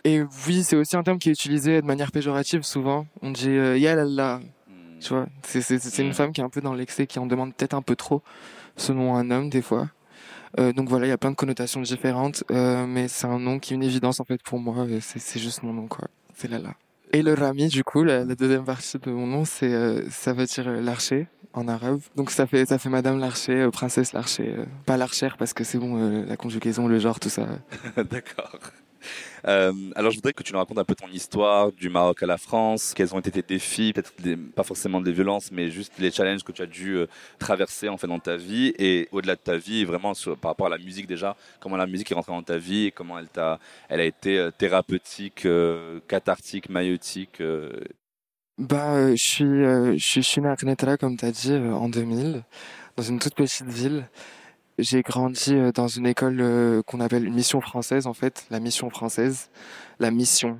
Et 0.03 0.21
oui, 0.47 0.63
c'est 0.63 0.75
aussi 0.75 0.95
un 0.95 1.03
terme 1.03 1.19
qui 1.19 1.29
est 1.29 1.33
utilisé 1.33 1.81
de 1.81 1.85
manière 1.85 2.11
péjorative 2.11 2.63
souvent. 2.63 3.07
On 3.21 3.31
dit 3.31 3.49
euh, 3.49 3.77
yalala. 3.77 4.39
Hmm. 4.67 4.99
Tu 4.99 5.13
vois, 5.13 5.27
c'est 5.43 5.99
une 5.99 6.09
hmm. 6.09 6.13
femme 6.13 6.31
qui 6.33 6.41
est 6.41 6.43
un 6.43 6.49
peu 6.49 6.61
dans 6.61 6.73
l'excès, 6.73 7.07
qui 7.07 7.19
en 7.19 7.25
demande 7.25 7.55
peut-être 7.55 7.73
un 7.73 7.81
peu 7.81 7.95
trop, 7.95 8.21
selon 8.75 9.15
un 9.15 9.31
homme 9.31 9.49
des 9.49 9.61
fois. 9.61 9.89
Euh, 10.59 10.73
donc 10.73 10.89
voilà, 10.89 11.05
il 11.05 11.09
y 11.09 11.13
a 11.13 11.17
plein 11.17 11.31
de 11.31 11.35
connotations 11.35 11.81
différentes, 11.81 12.43
euh, 12.51 12.85
mais 12.87 13.07
c'est 13.07 13.27
un 13.27 13.39
nom 13.39 13.59
qui 13.59 13.73
est 13.73 13.75
une 13.75 13.83
évidence 13.83 14.19
en 14.19 14.25
fait 14.25 14.41
pour 14.43 14.59
moi. 14.59 14.87
C'est 15.01 15.39
juste 15.39 15.63
mon 15.63 15.73
nom 15.73 15.87
quoi. 15.87 16.07
C'est 16.33 16.49
Lala. 16.49 16.73
Et 17.13 17.21
le 17.21 17.33
Rami, 17.33 17.67
du 17.67 17.83
coup, 17.83 18.03
la, 18.03 18.25
deuxième 18.25 18.65
partie 18.65 18.99
de 18.99 19.11
mon 19.11 19.27
nom, 19.27 19.45
c'est 19.45 19.73
euh, 19.73 20.09
ça 20.09 20.33
veut 20.33 20.45
dire 20.45 20.67
euh, 20.67 20.81
l'archer 20.81 21.27
en 21.53 21.67
arabe. 21.67 22.01
Donc 22.15 22.31
ça 22.31 22.45
fait 22.45 22.65
ça 22.65 22.77
fait 22.77 22.89
Madame 22.89 23.19
l'archer, 23.19 23.61
euh, 23.61 23.71
princesse 23.71 24.13
l'archer, 24.13 24.55
euh, 24.57 24.65
pas 24.85 24.97
l'archère 24.97 25.37
parce 25.37 25.53
que 25.53 25.63
c'est 25.63 25.77
bon 25.77 26.25
la 26.25 26.37
conjugaison, 26.37 26.87
le 26.87 26.99
genre, 26.99 27.19
tout 27.19 27.29
ça. 27.29 27.47
D'accord. 27.97 28.59
Euh, 29.45 29.73
alors, 29.95 30.11
je 30.11 30.17
voudrais 30.17 30.33
que 30.33 30.43
tu 30.43 30.53
nous 30.53 30.59
racontes 30.59 30.77
un 30.77 30.83
peu 30.83 30.95
ton 30.95 31.07
histoire 31.07 31.71
du 31.71 31.89
Maroc 31.89 32.23
à 32.23 32.25
la 32.25 32.37
France. 32.37 32.93
Quels 32.95 33.13
ont 33.13 33.19
été 33.19 33.31
tes 33.31 33.41
défis, 33.41 33.93
peut-être 33.93 34.13
pas 34.55 34.63
forcément 34.63 35.01
des 35.01 35.11
violences, 35.11 35.51
mais 35.51 35.69
juste 35.69 35.93
les 35.99 36.11
challenges 36.11 36.43
que 36.43 36.51
tu 36.51 36.61
as 36.61 36.65
dû 36.65 36.95
euh, 36.95 37.07
traverser 37.39 37.89
en 37.89 37.97
fait 37.97 38.07
dans 38.07 38.19
ta 38.19 38.37
vie 38.37 38.73
et 38.79 39.07
au-delà 39.11 39.35
de 39.35 39.41
ta 39.41 39.57
vie, 39.57 39.85
vraiment 39.85 40.13
par 40.41 40.51
rapport 40.51 40.67
à 40.67 40.69
la 40.69 40.77
musique 40.77 41.07
déjà. 41.07 41.35
Comment 41.59 41.77
la 41.77 41.87
musique 41.87 42.11
est 42.11 42.15
rentrée 42.15 42.31
dans 42.31 42.43
ta 42.43 42.57
vie 42.57 42.87
et 42.87 42.91
comment 42.91 43.19
elle 43.19 43.29
t'a, 43.29 43.59
elle 43.89 43.99
a 43.99 44.05
été 44.05 44.37
euh, 44.37 44.51
thérapeutique, 44.51 45.47
cathartique, 46.07 46.69
maïotique. 46.69 47.41
Bah, 48.57 49.15
je 49.15 49.23
suis 49.23 49.99
je 49.99 50.19
suis 50.21 50.41
né 50.41 50.49
à 50.49 50.55
Knetra, 50.55 50.97
comme 50.97 51.15
t'as 51.15 51.29
dit, 51.29 51.51
euh, 51.51 51.73
en 51.73 51.89
2000, 51.89 52.43
dans 52.95 53.03
une 53.03 53.19
toute 53.19 53.35
petite 53.35 53.67
ville. 53.67 54.09
J'ai 54.79 55.01
grandi 55.01 55.55
euh, 55.55 55.71
dans 55.71 55.87
une 55.87 56.05
école 56.05 56.39
euh, 56.39 56.83
qu'on 56.83 56.99
appelle 56.99 57.25
une 57.25 57.33
mission 57.33 57.61
française, 57.61 58.05
en 58.05 58.13
fait, 58.13 58.45
la 58.51 58.59
mission 58.59 58.91
française, 58.91 59.49
la 59.99 60.11
mission 60.11 60.59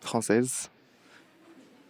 française. 0.00 0.70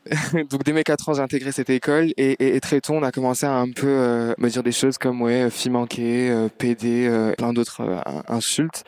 Donc 0.51 0.65
dès 0.65 0.73
mes 0.73 0.85
4 0.85 1.09
ans, 1.11 1.15
j'ai 1.15 1.21
intégré 1.21 1.53
cette 1.53 1.69
école 1.69 2.13
et, 2.17 2.59
très 2.61 2.81
tôt, 2.81 2.95
on 2.95 3.03
a 3.03 3.13
commencé 3.13 3.45
à 3.45 3.53
un 3.53 3.71
peu 3.71 3.87
euh, 3.87 4.33
me 4.39 4.49
dire 4.49 4.63
des 4.63 4.73
choses 4.73 4.97
comme 4.97 5.21
ouais, 5.21 5.51
fille 5.51 5.71
manquée, 5.71 6.31
euh, 6.31 6.49
PD, 6.49 7.07
euh, 7.07 7.35
plein 7.35 7.53
d'autres 7.53 7.83
euh, 7.83 7.99
in- 8.07 8.23
insultes, 8.29 8.85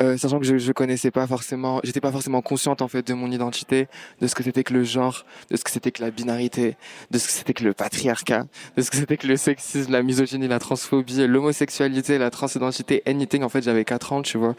Euh, 0.00 0.16
sachant 0.16 0.38
que 0.40 0.46
je, 0.46 0.58
je 0.58 0.72
connaissais 0.72 1.10
pas 1.10 1.26
forcément, 1.26 1.80
j'étais 1.84 2.00
pas 2.00 2.12
forcément 2.12 2.42
consciente 2.42 2.80
en 2.80 2.88
fait 2.88 3.06
de 3.06 3.14
mon 3.14 3.30
identité, 3.30 3.88
de 4.20 4.26
ce 4.26 4.34
que 4.34 4.42
c'était 4.42 4.64
que 4.64 4.72
le 4.72 4.84
genre, 4.84 5.24
de 5.50 5.56
ce 5.56 5.64
que 5.64 5.70
c'était 5.70 5.90
que 5.92 6.02
la 6.02 6.10
binarité, 6.10 6.76
de 7.10 7.18
ce 7.18 7.26
que 7.26 7.32
c'était 7.32 7.54
que 7.54 7.64
le 7.64 7.74
patriarcat, 7.74 8.44
de 8.76 8.82
ce 8.82 8.90
que 8.90 8.96
c'était 8.96 9.16
que 9.18 9.26
le 9.26 9.36
sexisme, 9.36 9.92
la 9.92 10.02
misogynie, 10.02 10.48
la 10.48 10.58
transphobie, 10.60 11.26
l'homosexualité, 11.26 12.18
la 12.18 12.30
transidentité, 12.30 13.02
anything. 13.06 13.42
En 13.42 13.48
fait, 13.50 13.62
j'avais 13.62 13.84
4 13.84 14.12
ans, 14.12 14.22
tu 14.22 14.38
vois. 14.38 14.54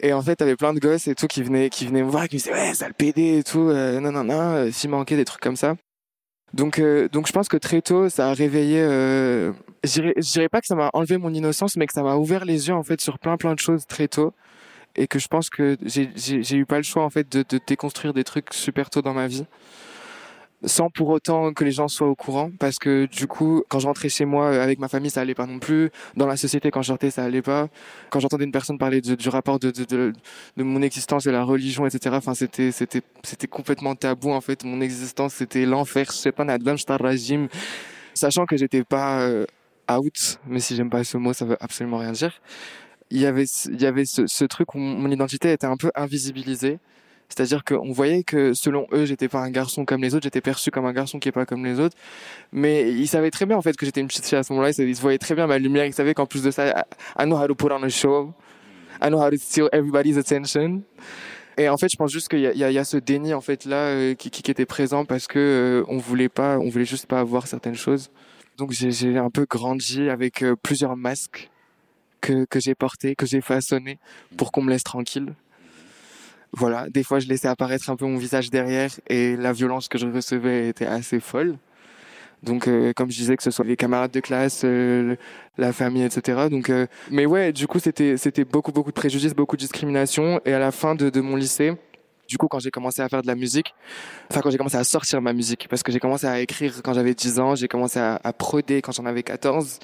Et 0.00 0.12
en 0.12 0.22
fait, 0.22 0.36
t'avais 0.36 0.56
plein 0.56 0.72
de 0.74 0.80
gosses 0.80 1.06
et 1.06 1.14
tout 1.14 1.26
qui 1.26 1.42
venaient, 1.42 1.70
qui 1.70 1.86
venaient 1.86 2.02
me 2.02 2.10
voir, 2.10 2.28
qui 2.28 2.36
me 2.36 2.38
disaient 2.40 2.52
ouais, 2.52 2.74
sale 2.74 2.94
PD 2.94 3.38
et 3.38 3.42
tout, 3.44 3.68
euh, 3.68 4.00
non, 4.00 4.10
non, 4.12 4.24
non, 4.24 4.40
euh, 4.54 4.70
fille 4.70 4.90
manquée, 4.90 5.16
des 5.16 5.24
trucs 5.24 5.42
comme 5.42 5.56
ça. 5.56 5.76
Donc, 6.54 6.78
euh, 6.78 7.08
donc 7.08 7.26
je 7.26 7.32
pense 7.32 7.48
que 7.48 7.56
très 7.56 7.80
tôt, 7.82 8.08
ça 8.08 8.28
a 8.30 8.34
réveillé. 8.34 8.80
Euh, 8.80 9.52
je 9.84 10.12
dirais- 10.32 10.48
pas 10.48 10.60
que 10.60 10.66
ça 10.66 10.74
m'a 10.74 10.90
enlevé 10.92 11.16
mon 11.18 11.32
innocence, 11.32 11.76
mais 11.76 11.86
que 11.86 11.92
ça 11.94 12.02
m'a 12.02 12.16
ouvert 12.16 12.44
les 12.44 12.68
yeux 12.68 12.74
en 12.74 12.82
fait 12.82 13.00
sur 13.00 13.18
plein 13.18 13.36
plein 13.36 13.54
de 13.54 13.58
choses 13.60 13.86
très 13.86 14.08
tôt, 14.08 14.32
et 14.96 15.06
que 15.06 15.18
je 15.18 15.28
pense 15.28 15.48
que 15.50 15.76
j'ai 15.86 16.56
eu 16.56 16.66
pas 16.66 16.76
le 16.78 16.82
choix 16.82 17.04
en 17.04 17.10
fait 17.10 17.30
de 17.30 17.44
déconstruire 17.66 18.12
des 18.12 18.24
trucs 18.24 18.52
super 18.52 18.90
tôt 18.90 19.00
dans 19.02 19.14
ma 19.14 19.28
vie, 19.28 19.46
sans 20.64 20.90
pour 20.90 21.08
autant 21.08 21.52
que 21.52 21.64
les 21.64 21.72
gens 21.72 21.88
soient 21.88 22.08
au 22.08 22.14
courant, 22.14 22.50
parce 22.58 22.78
que 22.78 23.06
du 23.06 23.26
coup, 23.26 23.64
quand 23.68 23.78
je 23.80 23.86
rentrais 23.86 24.08
chez 24.08 24.24
moi 24.24 24.46
euh, 24.46 24.62
avec 24.62 24.78
ma 24.78 24.88
famille, 24.88 25.10
ça 25.10 25.20
allait 25.20 25.34
pas 25.34 25.46
non 25.46 25.58
plus. 25.58 25.90
Dans 26.16 26.26
la 26.26 26.36
société, 26.36 26.70
quand 26.70 26.82
je 26.82 26.88
sortais, 26.88 27.10
ça 27.10 27.24
allait 27.24 27.42
pas. 27.42 27.68
Quand 28.10 28.20
j'entendais 28.20 28.44
une 28.44 28.52
personne 28.52 28.78
parler 28.78 29.00
de- 29.00 29.14
du 29.16 29.28
rapport 29.28 29.58
de, 29.58 29.70
de, 29.70 29.84
de, 29.84 30.12
de 30.56 30.62
mon 30.62 30.82
existence 30.82 31.26
et 31.26 31.32
la 31.32 31.42
religion, 31.44 31.86
etc. 31.86 32.16
Enfin, 32.16 32.34
c'était 32.34 32.72
c'était 32.72 33.02
c'était 33.24 33.48
complètement 33.48 33.94
tabou 33.96 34.30
en 34.30 34.40
fait. 34.40 34.64
Mon 34.64 34.80
existence, 34.80 35.34
c'était 35.34 35.66
l'enfer. 35.66 36.06
Je 36.10 36.16
sais 36.16 36.32
pas, 36.32 36.44
régime. 36.96 37.48
Sachant 38.14 38.46
que 38.46 38.56
j'étais 38.56 38.84
pas 38.84 39.20
euh, 39.22 39.46
out, 39.90 40.38
mais 40.46 40.60
si 40.60 40.76
j'aime 40.76 40.90
pas 40.90 41.04
ce 41.04 41.16
mot, 41.16 41.32
ça 41.32 41.44
veut 41.44 41.56
absolument 41.60 41.98
rien 41.98 42.12
dire. 42.12 42.40
Il 43.10 43.20
y 43.20 43.26
avait 43.26 43.44
il 43.66 43.80
y 43.80 43.86
avait 43.86 44.04
ce 44.06 44.44
truc 44.44 44.74
où 44.74 44.78
mon 44.78 45.10
identité 45.10 45.52
était 45.52 45.66
un 45.66 45.76
peu 45.76 45.90
invisibilisée. 45.94 46.78
C'est-à-dire 47.34 47.64
qu'on 47.64 47.92
voyait 47.92 48.22
que 48.24 48.52
selon 48.52 48.86
eux, 48.92 49.06
j'étais 49.06 49.28
pas 49.28 49.40
un 49.40 49.50
garçon 49.50 49.84
comme 49.84 50.02
les 50.02 50.14
autres, 50.14 50.24
j'étais 50.24 50.40
perçu 50.40 50.70
comme 50.70 50.84
un 50.84 50.92
garçon 50.92 51.18
qui 51.18 51.28
est 51.28 51.32
pas 51.32 51.46
comme 51.46 51.64
les 51.64 51.80
autres. 51.80 51.96
Mais 52.52 52.92
ils 52.92 53.08
savaient 53.08 53.30
très 53.30 53.46
bien 53.46 53.56
en 53.56 53.62
fait 53.62 53.76
que 53.76 53.86
j'étais 53.86 54.00
une 54.00 54.08
petite 54.08 54.26
fille 54.26 54.38
à 54.38 54.42
ce 54.42 54.52
moment-là. 54.52 54.70
Ils 54.78 54.96
se 54.96 55.00
voyaient 55.00 55.18
très 55.18 55.34
bien 55.34 55.46
ma 55.46 55.58
lumière. 55.58 55.86
Ils 55.86 55.94
savaient 55.94 56.14
qu'en 56.14 56.26
plus 56.26 56.42
de 56.42 56.50
ça, 56.50 56.84
I 57.18 57.24
know 57.24 57.36
how 57.36 57.46
to 57.46 57.54
put 57.54 57.72
on 57.72 57.82
a 57.82 57.88
show. 57.88 58.32
I 59.02 59.08
know 59.08 59.20
how 59.20 59.30
to 59.30 59.36
steal 59.36 59.68
everybody's 59.72 60.18
attention. 60.18 60.82
Et 61.58 61.68
en 61.68 61.76
fait, 61.76 61.88
je 61.90 61.96
pense 61.96 62.10
juste 62.10 62.28
qu'il 62.28 62.40
y, 62.40 62.64
a- 62.64 62.84
ce 62.84 62.96
déni 62.96 63.34
en 63.34 63.40
fait 63.40 63.64
là 63.64 63.76
euh, 63.76 64.14
qui, 64.14 64.28
était 64.50 64.66
présent 64.66 65.04
parce 65.04 65.26
que 65.26 65.38
euh, 65.38 65.84
on 65.88 65.98
voulait 65.98 66.28
pas, 66.28 66.58
on 66.58 66.68
voulait 66.68 66.84
juste 66.84 67.06
pas 67.06 67.20
avoir 67.20 67.46
certaines 67.46 67.74
choses. 67.74 68.10
Donc 68.58 68.72
j'ai 68.72 69.18
un 69.18 69.30
peu 69.30 69.46
grandi 69.48 70.08
avec 70.08 70.42
euh, 70.42 70.54
plusieurs 70.62 70.96
masques 70.96 71.50
que 72.20 72.44
que 72.44 72.60
j'ai 72.60 72.74
portés, 72.74 73.14
que 73.16 73.26
j'ai 73.26 73.40
façonnés 73.40 73.98
pour 74.36 74.52
qu'on 74.52 74.62
me 74.62 74.70
laisse 74.70 74.84
tranquille. 74.84 75.34
Voilà, 76.52 76.88
des 76.90 77.02
fois 77.02 77.18
je 77.18 77.28
laissais 77.28 77.48
apparaître 77.48 77.88
un 77.88 77.96
peu 77.96 78.04
mon 78.04 78.18
visage 78.18 78.50
derrière 78.50 78.90
et 79.08 79.36
la 79.36 79.52
violence 79.52 79.88
que 79.88 79.98
je 79.98 80.06
recevais 80.06 80.68
était 80.68 80.86
assez 80.86 81.20
folle. 81.20 81.56
Donc, 82.42 82.66
euh, 82.66 82.92
comme 82.92 83.08
je 83.08 83.16
disais, 83.16 83.36
que 83.36 83.42
ce 83.42 83.52
soit 83.52 83.64
les 83.64 83.76
camarades 83.76 84.10
de 84.10 84.18
classe, 84.18 84.62
euh, 84.64 85.14
la 85.58 85.72
famille, 85.72 86.02
etc. 86.02 86.48
Donc, 86.50 86.70
euh, 86.70 86.88
mais 87.08 87.24
ouais, 87.24 87.52
du 87.52 87.68
coup, 87.68 87.78
c'était 87.78 88.16
c'était 88.16 88.44
beaucoup 88.44 88.72
beaucoup 88.72 88.90
de 88.90 88.96
préjudices, 88.96 89.32
beaucoup 89.32 89.54
de 89.56 89.60
discrimination. 89.60 90.40
Et 90.44 90.52
à 90.52 90.58
la 90.58 90.72
fin 90.72 90.96
de, 90.96 91.08
de 91.08 91.20
mon 91.20 91.36
lycée, 91.36 91.72
du 92.32 92.38
coup, 92.38 92.48
quand 92.48 92.60
j'ai 92.60 92.70
commencé 92.70 93.02
à 93.02 93.08
faire 93.10 93.20
de 93.20 93.26
la 93.26 93.34
musique, 93.34 93.74
enfin 94.30 94.40
quand 94.40 94.48
j'ai 94.50 94.56
commencé 94.56 94.78
à 94.78 94.84
sortir 94.84 95.20
ma 95.20 95.34
musique, 95.34 95.66
parce 95.68 95.82
que 95.82 95.92
j'ai 95.92 95.98
commencé 95.98 96.26
à 96.26 96.40
écrire 96.40 96.80
quand 96.82 96.94
j'avais 96.94 97.12
10 97.12 97.38
ans, 97.40 97.54
j'ai 97.54 97.68
commencé 97.68 97.98
à, 97.98 98.20
à 98.24 98.32
quand 98.32 98.92
j'en 98.92 99.04
avais 99.04 99.22
14, 99.22 99.78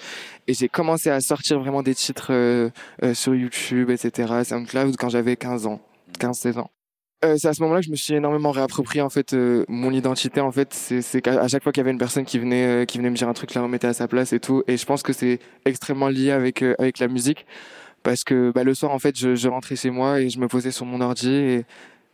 et 0.46 0.54
j'ai 0.54 0.68
commencé 0.68 1.10
à 1.10 1.20
sortir 1.20 1.60
vraiment 1.60 1.82
des 1.82 1.94
titres 1.94 2.28
euh, 2.30 2.70
euh, 3.02 3.12
sur 3.12 3.34
YouTube, 3.34 3.90
etc. 3.90 4.32
SoundCloud 4.44 4.96
quand 4.96 5.10
j'avais 5.10 5.36
15 5.36 5.66
ans, 5.66 5.80
15-16 6.18 6.58
ans. 6.58 6.70
Euh, 7.24 7.36
c'est 7.36 7.48
à 7.48 7.54
ce 7.54 7.62
moment-là 7.62 7.80
que 7.80 7.86
je 7.86 7.90
me 7.90 7.96
suis 7.96 8.14
énormément 8.14 8.52
réapproprié 8.52 9.02
en 9.02 9.10
fait 9.10 9.34
euh, 9.34 9.64
mon 9.68 9.90
identité 9.90 10.40
en 10.40 10.52
fait. 10.52 10.72
C'est 10.72 11.20
qu'à 11.20 11.48
chaque 11.48 11.64
fois 11.64 11.72
qu'il 11.72 11.80
y 11.80 11.82
avait 11.82 11.90
une 11.90 11.98
personne 11.98 12.24
qui 12.24 12.38
venait 12.38 12.82
euh, 12.82 12.84
qui 12.84 12.98
venait 12.98 13.10
me 13.10 13.16
dire 13.16 13.28
un 13.28 13.32
truc 13.32 13.50
je 13.50 13.58
la 13.58 13.62
remettais 13.62 13.88
à 13.88 13.92
sa 13.92 14.06
place 14.06 14.32
et 14.32 14.38
tout. 14.38 14.62
Et 14.68 14.76
je 14.76 14.86
pense 14.86 15.02
que 15.02 15.12
c'est 15.12 15.40
extrêmement 15.64 16.08
lié 16.08 16.30
avec 16.30 16.62
avec 16.62 17.00
la 17.00 17.08
musique. 17.08 17.44
Parce 18.04 18.22
que 18.22 18.52
bah, 18.52 18.62
le 18.62 18.72
soir 18.74 18.92
en 18.92 19.00
fait 19.00 19.18
je, 19.18 19.34
je 19.34 19.48
rentrais 19.48 19.74
chez 19.74 19.90
moi 19.90 20.20
et 20.20 20.30
je 20.30 20.38
me 20.38 20.46
posais 20.46 20.70
sur 20.70 20.86
mon 20.86 21.00
ordi 21.00 21.32
et 21.34 21.66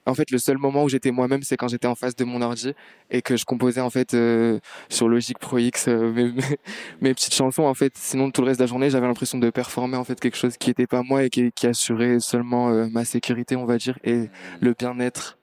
en 0.06 0.14
fait 0.14 0.30
le 0.30 0.38
seul 0.38 0.58
moment 0.58 0.84
où 0.84 0.88
j'étais 0.88 1.10
moi-même 1.10 1.42
c'est 1.42 1.56
quand 1.56 1.68
j'étais 1.68 1.86
en 1.86 1.94
face 1.94 2.16
de 2.16 2.24
mon 2.24 2.42
ordi 2.42 2.74
et 3.10 3.22
que 3.22 3.36
je 3.36 3.44
composais 3.44 3.80
en 3.80 3.90
fait 3.90 4.14
euh, 4.14 4.58
sur 4.88 5.08
Logic 5.08 5.38
Pro 5.38 5.58
X 5.58 5.88
euh, 5.88 6.32
mes, 7.00 7.14
petites 7.14 7.34
chansons 7.34 7.64
en 7.64 7.74
fait 7.74 7.96
sinon 7.96 8.30
tout 8.30 8.42
le 8.42 8.48
reste 8.48 8.60
de 8.60 8.64
la 8.64 8.68
journée 8.68 8.90
j'avais 8.90 9.06
l'impression 9.06 9.38
de 9.38 9.50
performer 9.50 9.96
en 9.96 10.04
fait 10.04 10.20
quelque 10.20 10.36
chose 10.36 10.56
qui 10.56 10.70
était 10.70 10.86
pas 10.86 11.02
moi 11.02 11.24
et 11.24 11.30
qui, 11.30 11.52
qui 11.52 11.66
assurait 11.66 12.20
seulement 12.20 12.70
euh, 12.70 12.86
ma 12.90 13.04
sécurité 13.04 13.56
on 13.56 13.64
va 13.64 13.78
dire 13.78 13.98
et 14.04 14.28
le 14.60 14.74
bien-être 14.74 15.38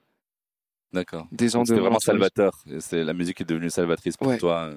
D'accord. 0.92 1.26
des 1.32 1.48
gens 1.48 1.62
de 1.62 1.68
C'était 1.68 1.80
vraiment 1.80 2.00
salvateur. 2.00 2.52
C'est 2.80 3.02
la 3.02 3.14
musique 3.14 3.40
est 3.40 3.48
devenue 3.48 3.70
salvatrice 3.70 4.18
pour 4.18 4.26
Ouais. 4.26 4.36
toi. 4.36 4.70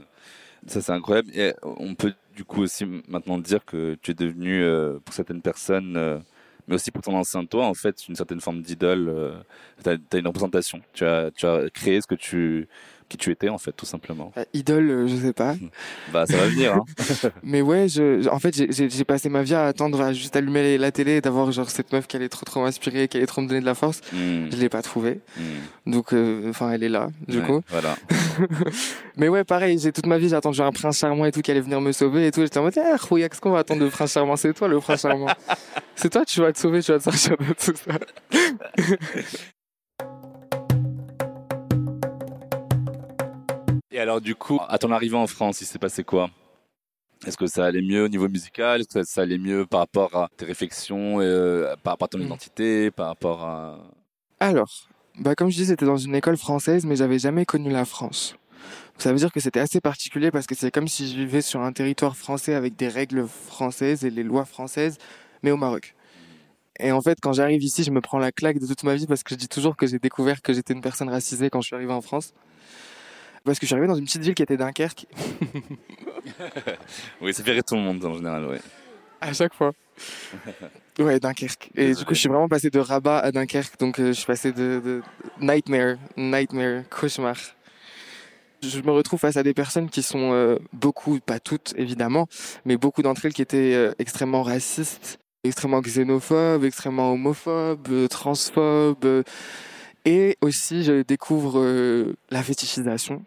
Ça 0.65 0.81
c'est 0.81 0.93
incroyable. 0.93 1.29
Et 1.35 1.53
on 1.61 1.93
peut 1.93 2.13
du 2.33 2.45
coup 2.45 2.61
aussi 2.61 2.85
maintenant 3.09 3.37
dire 3.37 3.65
que 3.65 3.97
tu 4.01 4.11
es 4.11 4.13
devenu 4.13 4.63
pour 5.03 5.13
certaines 5.13 5.41
personnes, 5.41 6.23
mais 6.67 6.75
aussi 6.75 6.91
pour 6.91 7.03
ton 7.03 7.15
ancien 7.15 7.45
toi, 7.45 7.65
en 7.65 7.73
fait, 7.73 8.07
une 8.07 8.15
certaine 8.15 8.41
forme 8.41 8.61
d'idole. 8.61 9.09
Euh, 9.09 9.35
tu 9.83 9.89
as, 9.89 10.19
une 10.19 10.27
représentation. 10.27 10.81
Tu 10.93 11.05
as, 11.05 11.31
tu 11.31 11.45
as 11.45 11.69
créé 11.69 12.01
ce 12.01 12.07
que 12.07 12.15
tu 12.15 12.67
qui 13.09 13.17
tu 13.17 13.31
étais 13.31 13.49
en 13.49 13.57
fait, 13.57 13.71
tout 13.71 13.85
simplement. 13.85 14.31
Euh, 14.37 14.43
idole 14.53 14.89
euh, 14.89 15.07
je 15.07 15.15
sais 15.15 15.33
pas 15.33 15.55
Bah 16.11 16.25
ça 16.25 16.37
va 16.37 16.47
venir. 16.47 16.73
Hein. 16.75 16.83
mais 17.43 17.61
ouais 17.61 17.87
je, 17.87 18.27
en 18.29 18.39
fait 18.39 18.55
j'ai- 18.55 19.03
passé 19.05 19.29
ma 19.29 19.43
vie 19.43 19.53
à 19.53 19.65
attendre 19.65 20.01
à 20.01 20.13
juste 20.13 20.35
allumer 20.35 20.77
la 20.77 20.91
télé 20.91 21.17
et 21.17 21.21
d'avoir 21.21 21.51
genre 21.51 21.69
cette 21.69 21.91
meuf 21.93 22.07
qui 22.07 22.15
allait 22.15 22.29
trop 22.29 22.43
trop 22.45 22.61
m'inspirer 22.63 23.07
qui 23.07 23.17
allait 23.17 23.25
trop 23.27 23.41
me 23.41 23.47
donner 23.47 23.59
de 23.61 23.65
la 23.65 23.75
force 23.75 24.01
Hmm, 24.11 24.49
je 24.51 24.57
l'ai 24.57 24.69
pas 24.69 24.81
trouvée 24.81 25.19
hmm. 25.37 25.91
donc 25.91 26.13
euh, 26.13 26.49
enfin 26.49 26.71
elle 26.71 26.83
est 26.83 26.89
là 26.89 27.09
du 27.27 27.39
Ouais, 27.39 27.45
coup 27.45 27.61
Voilà. 27.69 27.95
mais 29.17 29.29
ouais 29.29 29.43
pareil 29.43 29.77
j'ai 29.79 29.91
toute 29.91 30.05
ma 30.07 30.17
vie 30.17 30.29
j'ai 30.29 30.35
attendu 30.35 30.61
un 30.61 30.71
prince 30.71 30.97
charmant 30.99 31.25
et 31.25 31.31
tout 31.31 31.41
qui 31.41 31.51
allait 31.51 31.61
venir 31.61 31.79
me 31.81 31.91
sauver 31.91 32.27
et 32.27 32.31
tout 32.31 32.41
j'étais 32.41 32.57
en 32.57 32.63
mode 32.63 32.77
ah 32.77 32.95
Rouya, 32.99 33.29
qu'est-ce 33.29 33.41
qu'on 33.41 33.51
va 33.51 33.59
attendre 33.59 33.81
de 33.83 33.89
prince 33.89 34.13
charmant? 34.13 34.35
C'est 34.35 34.53
toi 34.53 34.67
le 34.67 34.79
prince 34.79 35.01
charmant 35.01 35.27
c'est 35.95 36.09
toi 36.09 36.25
tu 36.25 36.41
vas 36.41 36.51
te 36.51 36.59
sauver 36.59 36.81
tu 36.81 36.91
vas 36.91 36.97
te 36.99 37.03
sortir 37.03 37.37
de 37.37 37.53
tout 37.53 37.73
ça 37.75 39.45
Et 43.95 43.99
alors 43.99 44.19
du 44.19 44.35
coup, 44.35 44.59
à 44.67 44.77
ton 44.77 44.91
arrivée 44.91 45.15
en 45.15 45.25
France, 45.25 45.61
il 45.61 45.65
s'est 45.65 45.79
passé 45.79 46.03
quoi? 46.03 46.29
Est-ce 47.25 47.37
que 47.37 47.47
ça 47.47 47.63
allait 47.63 47.81
mieux 47.81 48.03
au 48.03 48.09
niveau 48.09 48.27
musical? 48.27 48.81
Est-ce 48.81 48.99
que 48.99 49.03
ça 49.05 49.21
allait 49.21 49.37
mieux 49.37 49.65
par 49.65 49.79
rapport 49.79 50.13
à 50.17 50.29
tes 50.35 50.43
réflexions, 50.43 51.21
euh, 51.21 51.73
par 51.81 51.93
rapport 51.93 52.07
à 52.07 52.09
ton 52.09 52.17
Mm. 52.17 52.23
identité, 52.23 52.91
par 52.91 53.07
rapport 53.07 53.41
à... 53.45 53.79
Alors, 54.41 54.89
bah 55.17 55.33
comme 55.33 55.49
je 55.49 55.55
dis, 55.55 55.67
c'était 55.67 55.85
dans 55.85 55.95
une 55.95 56.13
école 56.13 56.35
française, 56.35 56.85
mais 56.85 56.97
j'avais 56.97 57.19
jamais 57.19 57.45
connu 57.45 57.69
la 57.71 57.85
France. 57.85 58.35
Ça 58.97 59.13
veut 59.13 59.17
dire 59.17 59.31
que 59.31 59.39
c'était 59.39 59.61
assez 59.61 59.79
particulier 59.79 60.29
parce 60.29 60.45
que 60.45 60.55
c'est 60.55 60.71
comme 60.71 60.89
si 60.89 61.07
je 61.09 61.15
vivais 61.15 61.41
sur 61.41 61.61
un 61.61 61.71
territoire 61.71 62.17
français 62.17 62.53
avec 62.53 62.75
des 62.75 62.89
règles 62.89 63.25
françaises 63.27 64.03
et 64.03 64.09
les 64.09 64.23
lois 64.23 64.43
françaises, 64.45 64.97
mais 65.41 65.51
au 65.51 65.57
Maroc. 65.57 65.95
Et 66.79 66.91
en 66.91 67.01
fait, 67.01 67.17
quand 67.21 67.33
j'arrive 67.33 67.63
ici, 67.63 67.83
je 67.83 67.91
me 67.91 68.01
prends 68.01 68.19
la 68.19 68.33
claque 68.33 68.59
de 68.59 68.67
toute 68.67 68.83
ma 68.83 68.95
vie 68.95 69.07
parce 69.07 69.23
que 69.23 69.35
je 69.35 69.39
dis 69.39 69.47
toujours 69.47 69.77
que 69.77 69.87
j'ai 69.87 69.99
découvert 69.99 70.41
que 70.41 70.51
j'étais 70.53 70.73
une 70.73 70.81
personne 70.81 71.09
racisée 71.09 71.49
quand 71.49 71.61
je 71.61 71.67
suis 71.67 71.75
arrivé 71.75 71.93
en 71.93 72.01
France. 72.01 72.33
Parce 73.45 73.59
que 73.59 73.65
je 73.65 73.67
suis 73.67 73.75
arrivé 73.75 73.87
dans 73.87 73.95
une 73.95 74.05
petite 74.05 74.23
ville 74.23 74.33
qui 74.33 74.43
était 74.43 74.57
Dunkerque 74.57 75.05
Oui, 77.21 77.33
ça 77.33 77.43
fait 77.43 77.51
rire 77.51 77.63
tout 77.63 77.75
le 77.75 77.81
monde 77.81 78.03
en 78.03 78.15
général, 78.15 78.45
ouais. 78.45 78.59
à 79.21 79.33
chaque 79.33 79.53
fois. 79.53 79.71
Ouais, 80.99 81.19
Dunkerque. 81.19 81.69
Et 81.75 81.93
du 81.93 82.05
coup, 82.05 82.13
je 82.13 82.19
suis 82.19 82.29
vraiment 82.29 82.49
passé 82.49 82.69
de 82.69 82.79
Rabat 82.79 83.19
à 83.19 83.31
Dunkerque. 83.31 83.79
Donc, 83.79 83.99
euh, 83.99 84.07
je 84.07 84.13
suis 84.13 84.25
passé 84.25 84.51
de, 84.51 84.81
de 84.83 85.01
nightmare, 85.39 85.97
nightmare, 86.17 86.83
cauchemar. 86.89 87.35
Je 88.61 88.81
me 88.81 88.91
retrouve 88.91 89.19
face 89.19 89.37
à 89.37 89.43
des 89.43 89.53
personnes 89.53 89.89
qui 89.89 90.01
sont 90.01 90.33
euh, 90.33 90.57
beaucoup, 90.73 91.19
pas 91.19 91.39
toutes 91.39 91.73
évidemment, 91.77 92.27
mais 92.65 92.77
beaucoup 92.77 93.01
d'entre 93.01 93.25
elles 93.25 93.33
qui 93.33 93.41
étaient 93.41 93.73
euh, 93.75 93.91
extrêmement 93.99 94.41
racistes, 94.41 95.19
extrêmement 95.43 95.81
xénophobes, 95.81 96.63
extrêmement 96.63 97.11
homophobes, 97.11 97.87
euh, 97.91 98.07
transphobes. 98.07 99.23
et 100.05 100.37
aussi, 100.41 100.83
je 100.83 101.03
découvre 101.03 102.13
la 102.31 102.43
fétichisation, 102.43 103.23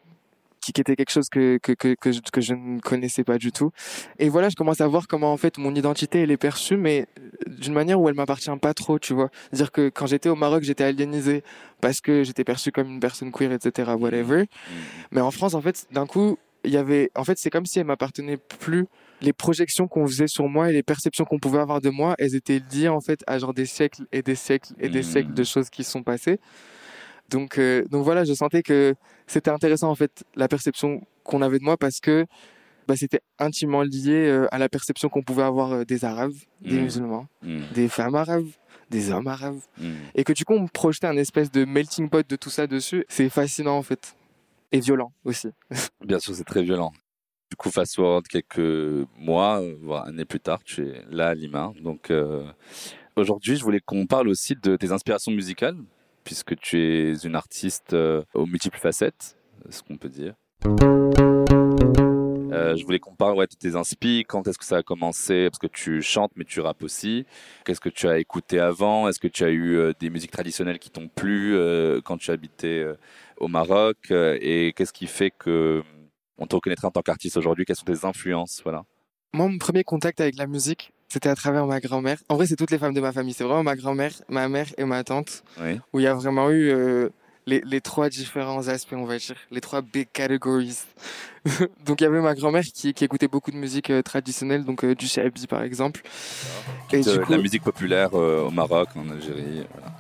qui, 0.68 0.72
qui 0.72 0.80
était 0.82 0.96
quelque 0.96 1.10
chose 1.10 1.28
que, 1.30 1.58
que, 1.62 1.72
que, 1.72 1.94
que, 1.94 2.12
je, 2.12 2.20
que 2.20 2.40
je 2.40 2.52
ne 2.54 2.78
connaissais 2.80 3.24
pas 3.24 3.38
du 3.38 3.52
tout. 3.52 3.70
Et 4.18 4.28
voilà, 4.28 4.48
je 4.50 4.54
commence 4.54 4.80
à 4.80 4.86
voir 4.86 5.06
comment 5.08 5.32
en 5.32 5.36
fait 5.36 5.56
mon 5.58 5.74
identité 5.74 6.20
elle 6.22 6.30
est 6.30 6.36
perçue, 6.36 6.76
mais 6.76 7.06
d'une 7.46 7.72
manière 7.72 7.98
où 8.00 8.08
elle 8.08 8.14
m'appartient 8.14 8.50
pas 8.60 8.74
trop, 8.74 8.98
tu 8.98 9.14
vois. 9.14 9.30
C'est-à-dire 9.50 9.72
que 9.72 9.88
quand 9.88 10.06
j'étais 10.06 10.28
au 10.28 10.34
Maroc, 10.36 10.62
j'étais 10.62 10.84
aliénisé 10.84 11.42
parce 11.80 12.00
que 12.00 12.22
j'étais 12.22 12.44
perçu 12.44 12.70
comme 12.72 12.88
une 12.88 13.00
personne 13.00 13.32
queer, 13.32 13.52
etc., 13.52 13.92
whatever. 13.98 14.44
Mais 15.10 15.20
en 15.20 15.30
France, 15.30 15.54
en 15.54 15.60
fait, 15.62 15.86
d'un 15.92 16.06
coup, 16.06 16.38
il 16.64 16.72
y 16.72 16.76
avait, 16.76 17.10
en 17.14 17.24
fait, 17.24 17.38
c'est 17.38 17.50
comme 17.50 17.66
si 17.66 17.78
elle 17.78 17.86
m'appartenait 17.86 18.36
plus. 18.36 18.86
Les 19.20 19.32
projections 19.32 19.88
qu'on 19.88 20.06
faisait 20.06 20.28
sur 20.28 20.48
moi 20.48 20.70
et 20.70 20.72
les 20.72 20.82
perceptions 20.82 21.24
qu'on 21.24 21.38
pouvait 21.38 21.60
avoir 21.60 21.80
de 21.80 21.88
moi, 21.90 22.14
elles 22.18 22.34
étaient 22.34 22.60
liées 22.72 22.88
en 22.88 23.00
fait 23.00 23.20
à 23.26 23.38
genre 23.38 23.54
des 23.54 23.66
siècles 23.66 24.02
et 24.12 24.22
des 24.22 24.34
siècles 24.36 24.74
et 24.78 24.88
des 24.88 24.98
Mhm. 24.98 25.04
siècles 25.04 25.34
de 25.34 25.44
choses 25.44 25.70
qui 25.70 25.82
se 25.82 25.90
sont 25.92 26.02
passées. 26.02 26.38
Donc, 27.30 27.58
euh, 27.58 27.84
donc 27.90 28.04
voilà, 28.04 28.24
je 28.24 28.32
sentais 28.32 28.62
que 28.62 28.94
c'était 29.26 29.50
intéressant 29.50 29.90
en 29.90 29.94
fait 29.94 30.24
la 30.34 30.48
perception 30.48 31.02
qu'on 31.24 31.42
avait 31.42 31.58
de 31.58 31.64
moi 31.64 31.76
parce 31.76 32.00
que 32.00 32.26
bah, 32.86 32.96
c'était 32.96 33.20
intimement 33.38 33.82
lié 33.82 34.26
euh, 34.28 34.46
à 34.50 34.58
la 34.58 34.68
perception 34.70 35.08
qu'on 35.10 35.22
pouvait 35.22 35.42
avoir 35.42 35.72
euh, 35.72 35.84
des 35.84 36.04
Arabes, 36.06 36.32
des 36.62 36.76
Mhm. 36.76 36.82
musulmans, 36.84 37.26
Mm, 37.42 37.60
des 37.74 37.88
femmes 37.88 38.14
arabes, 38.14 38.46
des 38.88 39.10
hommes 39.12 39.26
arabes, 39.26 39.58
mm. 39.78 39.92
et 40.14 40.24
que 40.24 40.32
du 40.32 40.44
coup 40.46 40.54
on 40.54 40.62
me 40.62 40.68
projetait 40.68 41.06
un 41.06 41.16
espèce 41.18 41.50
de 41.52 41.66
melting 41.66 42.08
pot 42.08 42.26
de 42.26 42.36
tout 42.36 42.48
ça 42.48 42.66
dessus. 42.66 43.04
C'est 43.08 43.28
fascinant 43.28 43.76
en 43.76 43.82
fait 43.82 44.16
et 44.72 44.80
violent 44.80 45.12
aussi. 45.24 45.48
Bien 46.04 46.18
sûr, 46.18 46.34
c'est 46.34 46.44
très 46.44 46.62
violent. 46.62 46.92
Du 47.50 47.56
coup, 47.56 47.70
fast 47.70 47.96
forward 47.96 48.26
quelques 48.28 49.06
mois, 49.18 49.62
voire 49.82 50.06
années 50.06 50.26
plus 50.26 50.40
tard, 50.40 50.62
tu 50.64 50.86
es 50.86 51.02
là 51.10 51.28
à 51.28 51.34
Lima. 51.34 51.72
Donc, 51.82 52.10
euh, 52.10 52.44
aujourd'hui, 53.16 53.56
je 53.56 53.62
voulais 53.64 53.80
qu'on 53.80 54.06
parle 54.06 54.28
aussi 54.28 54.54
de 54.62 54.76
tes 54.76 54.92
inspirations 54.92 55.32
musicales, 55.32 55.76
puisque 56.28 56.58
tu 56.58 56.78
es 56.78 57.14
une 57.24 57.36
artiste 57.36 57.94
euh, 57.94 58.22
aux 58.34 58.44
multiples 58.44 58.76
facettes, 58.76 59.38
ce 59.70 59.82
qu'on 59.82 59.96
peut 59.96 60.10
dire. 60.10 60.34
Euh, 62.52 62.76
je 62.76 62.84
voulais 62.84 62.98
qu'on 62.98 63.14
parle 63.14 63.38
ouais, 63.38 63.46
de 63.46 63.54
tes 63.54 63.76
inspi, 63.76 64.26
quand 64.28 64.46
est-ce 64.46 64.58
que 64.58 64.66
ça 64.66 64.76
a 64.76 64.82
commencé, 64.82 65.48
parce 65.48 65.58
que 65.58 65.68
tu 65.68 66.02
chantes 66.02 66.32
mais 66.36 66.44
tu 66.44 66.60
rappes 66.60 66.82
aussi. 66.82 67.24
Qu'est-ce 67.64 67.80
que 67.80 67.88
tu 67.88 68.08
as 68.08 68.18
écouté 68.18 68.60
avant? 68.60 69.08
Est-ce 69.08 69.20
que 69.20 69.26
tu 69.26 69.42
as 69.42 69.48
eu 69.48 69.78
euh, 69.78 69.94
des 69.98 70.10
musiques 70.10 70.30
traditionnelles 70.30 70.78
qui 70.78 70.90
t'ont 70.90 71.08
plu 71.08 71.56
quand 72.04 72.18
tu 72.18 72.30
habitais 72.30 72.84
au 73.38 73.48
Maroc? 73.48 74.10
Et 74.10 74.74
qu'est-ce 74.76 74.92
qui 74.92 75.06
fait 75.06 75.30
que 75.30 75.82
on 76.36 76.46
te 76.46 76.56
reconnaîtrait 76.56 76.88
en 76.88 76.90
tant 76.90 77.00
qu'artiste 77.00 77.38
aujourd'hui? 77.38 77.64
Quelles 77.64 77.76
sont 77.76 77.86
tes 77.86 78.04
influences? 78.04 78.60
Voilà. 78.62 78.84
Moi, 79.32 79.48
mon 79.48 79.56
premier 79.56 79.82
contact 79.82 80.20
avec 80.20 80.36
la 80.36 80.46
musique, 80.46 80.92
c'était 81.08 81.28
à 81.28 81.34
travers 81.34 81.66
ma 81.66 81.80
grand-mère. 81.80 82.18
En 82.28 82.36
vrai, 82.36 82.46
c'est 82.46 82.56
toutes 82.56 82.70
les 82.70 82.78
femmes 82.78 82.94
de 82.94 83.00
ma 83.00 83.12
famille. 83.12 83.34
C'est 83.34 83.44
vraiment 83.44 83.62
ma 83.62 83.76
grand-mère, 83.76 84.12
ma 84.28 84.48
mère 84.48 84.66
et 84.76 84.84
ma 84.84 85.02
tante, 85.04 85.42
Oui. 85.60 85.80
où 85.92 86.00
il 86.00 86.02
y 86.02 86.06
a 86.06 86.14
vraiment 86.14 86.50
eu 86.50 86.68
euh, 86.70 87.08
les, 87.46 87.62
les 87.64 87.80
trois 87.80 88.08
différents 88.10 88.68
aspects, 88.68 88.92
on 88.92 89.04
va 89.06 89.16
dire, 89.18 89.36
les 89.50 89.60
trois 89.60 89.80
big 89.80 90.08
categories. 90.12 90.78
donc, 91.86 92.00
il 92.00 92.04
y 92.04 92.06
avait 92.06 92.20
ma 92.20 92.34
grand-mère 92.34 92.62
qui, 92.62 92.92
qui 92.92 93.04
écoutait 93.04 93.28
beaucoup 93.28 93.50
de 93.50 93.56
musique 93.56 93.88
euh, 93.90 94.02
traditionnelle, 94.02 94.64
donc 94.64 94.84
euh, 94.84 94.94
du 94.94 95.06
shabi 95.06 95.46
par 95.46 95.62
exemple. 95.62 96.02
Et 96.92 97.00
De 97.00 97.12
du 97.12 97.20
coup, 97.20 97.32
la 97.32 97.38
musique 97.38 97.62
populaire 97.62 98.12
au 98.14 98.50
Maroc, 98.50 98.88
en 98.96 99.08
Algérie. 99.10 99.64
voilà. 99.72 99.92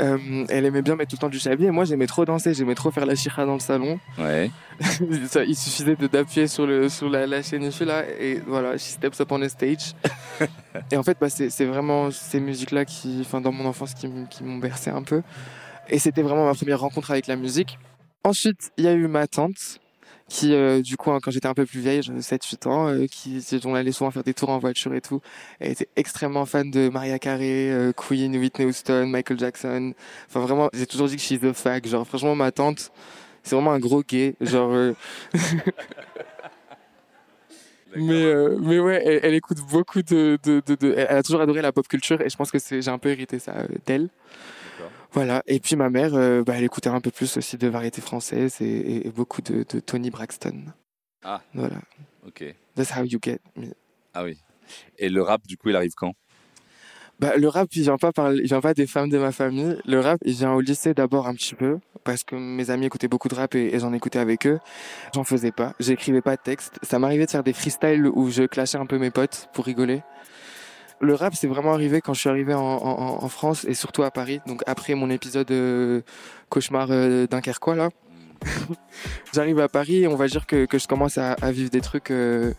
Euh, 0.00 0.44
elle 0.48 0.64
aimait 0.64 0.82
bien 0.82 0.96
mettre 0.96 1.10
tout 1.10 1.16
le 1.16 1.20
temps 1.20 1.28
du 1.28 1.38
shabi, 1.38 1.64
et 1.64 1.70
moi, 1.70 1.84
j'aimais 1.84 2.06
trop 2.06 2.24
danser, 2.24 2.54
j'aimais 2.54 2.74
trop 2.74 2.90
faire 2.90 3.06
la 3.06 3.14
chicha 3.14 3.46
dans 3.46 3.54
le 3.54 3.60
salon. 3.60 3.98
Ouais. 4.18 4.50
Ça, 5.28 5.44
il 5.44 5.56
suffisait 5.56 5.96
de 5.96 6.06
d'appuyer 6.06 6.46
sur 6.46 6.66
le 6.66 6.88
sur 6.88 7.08
la, 7.08 7.26
la 7.26 7.42
chaîne 7.42 7.62
IFI, 7.62 7.84
là 7.84 8.04
et 8.20 8.40
voilà 8.46 8.76
she 8.76 8.90
steps 8.90 9.20
up 9.20 9.32
on 9.32 9.40
the 9.40 9.48
stage. 9.48 9.94
Et 10.90 10.96
en 10.96 11.02
fait 11.02 11.16
bah, 11.18 11.30
c'est 11.30 11.64
vraiment 11.64 12.10
ces 12.10 12.40
musiques 12.40 12.70
là 12.70 12.84
qui 12.84 13.18
enfin 13.22 13.40
dans 13.40 13.52
mon 13.52 13.64
enfance 13.64 13.94
qui, 13.94 14.08
qui 14.28 14.44
m'ont 14.44 14.58
bercé 14.58 14.90
un 14.90 15.02
peu. 15.02 15.22
Et 15.88 15.98
c'était 15.98 16.22
vraiment 16.22 16.44
ma 16.44 16.54
première 16.54 16.80
rencontre 16.80 17.10
avec 17.10 17.26
la 17.26 17.36
musique. 17.36 17.78
Ensuite 18.24 18.72
il 18.76 18.84
y 18.84 18.88
a 18.88 18.92
eu 18.92 19.06
ma 19.06 19.26
tante 19.26 19.80
qui 20.28 20.54
euh, 20.54 20.82
du 20.82 20.96
coup 20.96 21.12
hein, 21.12 21.18
quand 21.22 21.30
j'étais 21.30 21.46
un 21.46 21.54
peu 21.54 21.64
plus 21.66 21.80
vieille 21.80 22.02
j'avais 22.02 22.20
7 22.20 22.44
8 22.44 22.66
ans 22.66 22.88
euh, 22.88 23.06
qui 23.06 23.40
on 23.64 23.74
allait 23.74 23.92
souvent 23.92 24.10
faire 24.10 24.24
des 24.24 24.34
tours 24.34 24.50
en 24.50 24.58
voiture 24.58 24.92
et 24.94 25.00
tout. 25.00 25.20
Elle 25.60 25.72
était 25.72 25.88
extrêmement 25.96 26.44
fan 26.46 26.70
de 26.70 26.88
Maria 26.88 27.18
Carey 27.18 27.70
euh, 27.70 27.92
Queen 27.92 28.36
Whitney 28.36 28.66
Houston 28.66 29.06
Michael 29.06 29.38
Jackson. 29.38 29.92
Enfin 30.28 30.40
vraiment 30.40 30.68
j'ai 30.74 30.86
toujours 30.86 31.06
dit 31.08 31.16
que 31.16 31.22
she's 31.22 31.42
a 31.44 31.52
fag. 31.54 31.86
Genre 31.86 32.06
franchement 32.06 32.34
ma 32.34 32.50
tante 32.52 32.90
c'est 33.44 33.54
vraiment 33.54 33.72
un 33.72 33.78
gros 33.78 34.02
gay. 34.02 34.34
Genre 34.40 34.72
mais 37.94 38.24
euh, 38.24 38.58
mais 38.60 38.78
ouais 38.78 39.02
elle, 39.04 39.20
elle 39.22 39.34
écoute 39.34 39.58
beaucoup 39.70 40.02
de, 40.02 40.38
de, 40.42 40.62
de, 40.66 40.74
de- 40.74 40.94
elle 40.96 41.16
a 41.16 41.22
toujours 41.22 41.40
adoré 41.40 41.62
la 41.62 41.72
pop 41.72 41.86
culture 41.88 42.20
et 42.20 42.28
je 42.28 42.36
pense 42.36 42.50
que 42.50 42.58
c'est 42.58 42.82
j'ai 42.82 42.90
un 42.90 42.98
peu 42.98 43.08
hérité 43.10 43.38
ça 43.38 43.54
d'elle 43.86 44.08
voilà 45.12 45.42
et 45.46 45.60
puis 45.60 45.76
ma 45.76 45.90
mère 45.90 46.14
euh, 46.14 46.42
bah, 46.42 46.54
elle 46.56 46.64
écoutait 46.64 46.88
un 46.90 47.00
peu 47.00 47.10
plus 47.10 47.36
aussi 47.36 47.56
de 47.56 47.68
variété 47.68 48.00
française 48.00 48.56
et, 48.60 48.64
et- 48.64 49.06
et 49.06 49.10
beaucoup 49.10 49.40
de, 49.42 49.64
de 49.68 49.80
Tony 49.80 50.10
Braxton 50.10 50.64
Ah. 51.24 51.40
voilà 51.54 51.76
Ok. 52.26 52.44
that's 52.74 52.90
how 52.96 53.04
you 53.04 53.18
get 53.22 53.38
me. 53.56 53.68
Ah 54.14 54.24
oui. 54.24 54.36
Et 54.98 55.08
le 55.08 55.22
rap, 55.22 55.46
du 55.46 55.56
coup, 55.56 55.68
il 55.68 55.76
arrive 55.76 55.92
quand? 55.96 56.12
Bah, 57.20 57.36
le 57.36 57.48
rap, 57.48 57.68
il 57.74 57.82
vient 57.82 57.96
pas 57.96 58.12
par, 58.12 58.32
il 58.34 58.42
vient 58.42 58.60
pas 58.60 58.74
des 58.74 58.86
femmes 58.86 59.08
de 59.08 59.16
ma 59.18 59.30
famille. 59.32 59.78
Le 59.86 60.00
rap, 60.00 60.18
il 60.24 60.32
vient 60.34 60.52
au 60.52 60.60
lycée 60.60 60.92
d'abord 60.92 61.28
un 61.28 61.34
petit 61.34 61.54
peu, 61.54 61.78
parce 62.04 62.24
que 62.24 62.34
mes 62.34 62.68
amis 62.70 62.86
écoutaient 62.86 63.08
beaucoup 63.08 63.28
de 63.28 63.34
rap 63.36 63.54
et, 63.54 63.74
et 63.74 63.78
j'en 63.78 63.92
écoutais 63.94 64.18
avec 64.18 64.46
eux. 64.46 64.58
J'en 65.14 65.22
faisais 65.24 65.52
pas. 65.52 65.72
J'écrivais 65.80 66.20
pas 66.20 66.36
de 66.36 66.42
texte. 66.42 66.78
Ça 66.82 66.98
m'arrivait 66.98 67.24
de 67.26 67.30
faire 67.30 67.44
des 67.44 67.52
freestyles 67.54 68.06
où 68.06 68.28
je 68.30 68.42
clashais 68.42 68.76
un 68.78 68.86
peu 68.86 68.98
mes 68.98 69.10
potes 69.10 69.48
pour 69.54 69.64
rigoler. 69.64 70.02
Le 71.00 71.14
rap, 71.14 71.34
c'est 71.34 71.46
vraiment 71.46 71.74
arrivé 71.74 72.00
quand 72.00 72.14
je 72.14 72.20
suis 72.20 72.28
arrivé 72.30 72.54
en, 72.54 72.60
en, 72.60 73.24
en 73.24 73.28
France 73.28 73.64
et 73.64 73.74
surtout 73.74 74.02
à 74.02 74.10
Paris. 74.10 74.40
Donc 74.46 74.62
après 74.66 74.94
mon 74.94 75.10
épisode 75.10 75.50
euh, 75.50 76.00
cauchemar 76.48 76.88
euh, 76.90 77.26
dunkerquois 77.26 77.74
là, 77.74 77.90
j'arrive 79.34 79.60
à 79.60 79.68
Paris 79.68 80.02
et 80.02 80.06
on 80.08 80.16
va 80.16 80.26
dire 80.26 80.46
que, 80.46 80.64
que 80.64 80.78
je 80.78 80.86
commence 80.86 81.18
à, 81.18 81.32
à 81.34 81.52
vivre 81.52 81.70
des 81.70 81.80
trucs 81.80 82.10
euh, 82.10 82.52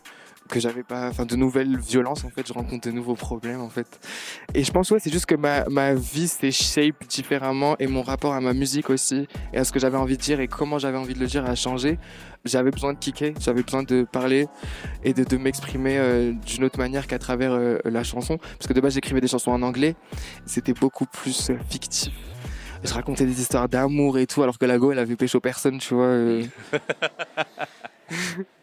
que 0.47 0.59
j'avais 0.59 0.83
pas, 0.83 1.09
enfin 1.09 1.25
de 1.25 1.35
nouvelles 1.35 1.77
violences 1.77 2.23
en 2.23 2.29
fait. 2.29 2.47
Je 2.47 2.53
rencontre 2.53 2.87
de 2.87 2.93
nouveaux 2.93 3.15
problèmes 3.15 3.61
en 3.61 3.69
fait. 3.69 3.99
Et 4.53 4.63
je 4.63 4.71
pense 4.71 4.91
ouais, 4.91 4.99
c'est 4.99 5.11
juste 5.11 5.25
que 5.25 5.35
ma, 5.35 5.65
ma 5.65 5.93
vie 5.93 6.27
s'est 6.27 6.51
shape 6.51 7.05
différemment 7.07 7.75
et 7.79 7.87
mon 7.87 8.01
rapport 8.01 8.33
à 8.33 8.41
ma 8.41 8.53
musique 8.53 8.89
aussi 8.89 9.27
et 9.53 9.57
à 9.57 9.63
ce 9.63 9.71
que 9.71 9.79
j'avais 9.79 9.97
envie 9.97 10.17
de 10.17 10.21
dire 10.21 10.39
et 10.39 10.47
comment 10.47 10.79
j'avais 10.79 10.97
envie 10.97 11.13
de 11.13 11.19
le 11.19 11.27
dire 11.27 11.45
a 11.45 11.55
changé. 11.55 11.99
J'avais 12.45 12.71
besoin 12.71 12.93
de 12.93 12.99
kicker, 12.99 13.33
j'avais 13.39 13.63
besoin 13.63 13.83
de 13.83 14.03
parler 14.03 14.47
et 15.03 15.13
de, 15.13 15.23
de 15.23 15.37
m'exprimer 15.37 15.97
euh, 15.97 16.31
d'une 16.31 16.63
autre 16.63 16.79
manière 16.79 17.07
qu'à 17.07 17.19
travers 17.19 17.51
euh, 17.51 17.77
la 17.83 18.03
chanson. 18.03 18.37
Parce 18.37 18.67
que 18.67 18.73
de 18.73 18.81
base 18.81 18.93
j'écrivais 18.93 19.21
des 19.21 19.27
chansons 19.27 19.51
en 19.51 19.61
anglais, 19.61 19.95
c'était 20.45 20.73
beaucoup 20.73 21.05
plus 21.05 21.49
euh, 21.49 21.57
fictif. 21.69 22.13
Je 22.83 22.93
racontais 22.93 23.25
des 23.25 23.41
histoires 23.41 23.67
d'amour 23.67 24.19
et 24.19 24.27
tout, 24.27 24.43
alors 24.43 24.59
que 24.59 24.65
la 24.65 24.77
go 24.77 24.91
elle 24.91 24.99
avait 24.99 25.15
pécho 25.15 25.39
personne, 25.39 25.79
tu 25.79 25.95
vois. 25.95 26.13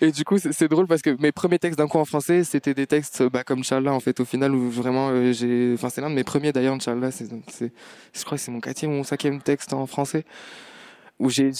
Et 0.00 0.10
du 0.12 0.24
coup, 0.24 0.38
c'est 0.38 0.68
drôle 0.68 0.86
parce 0.86 1.02
que 1.02 1.16
mes 1.20 1.32
premiers 1.32 1.58
textes 1.58 1.78
d'un 1.78 1.88
coup 1.88 1.98
en 1.98 2.04
français, 2.04 2.44
c'était 2.44 2.74
des 2.74 2.86
textes 2.86 3.22
bah, 3.24 3.44
comme 3.44 3.60
Inch'Allah, 3.60 3.92
en 3.92 4.00
fait, 4.00 4.18
au 4.20 4.24
final, 4.24 4.54
où 4.54 4.70
vraiment 4.70 5.10
euh, 5.10 5.32
j'ai. 5.32 5.72
Enfin, 5.74 5.88
c'est 5.88 6.00
l'un 6.00 6.10
de 6.10 6.14
mes 6.14 6.24
premiers 6.24 6.52
d'ailleurs, 6.52 6.74
Inch'Allah. 6.74 7.10
c'est- 7.10 7.28
Je 8.12 8.24
crois 8.24 8.38
que 8.38 8.42
c'est 8.44 8.50
mon 8.50 8.60
quatrième 8.60 8.92
ou 8.94 8.96
mon 8.98 9.04
cinquième 9.04 9.40
texte 9.40 9.72
en 9.72 9.86
français. 9.86 10.24
Où 11.18 11.30
j'ai. 11.30 11.50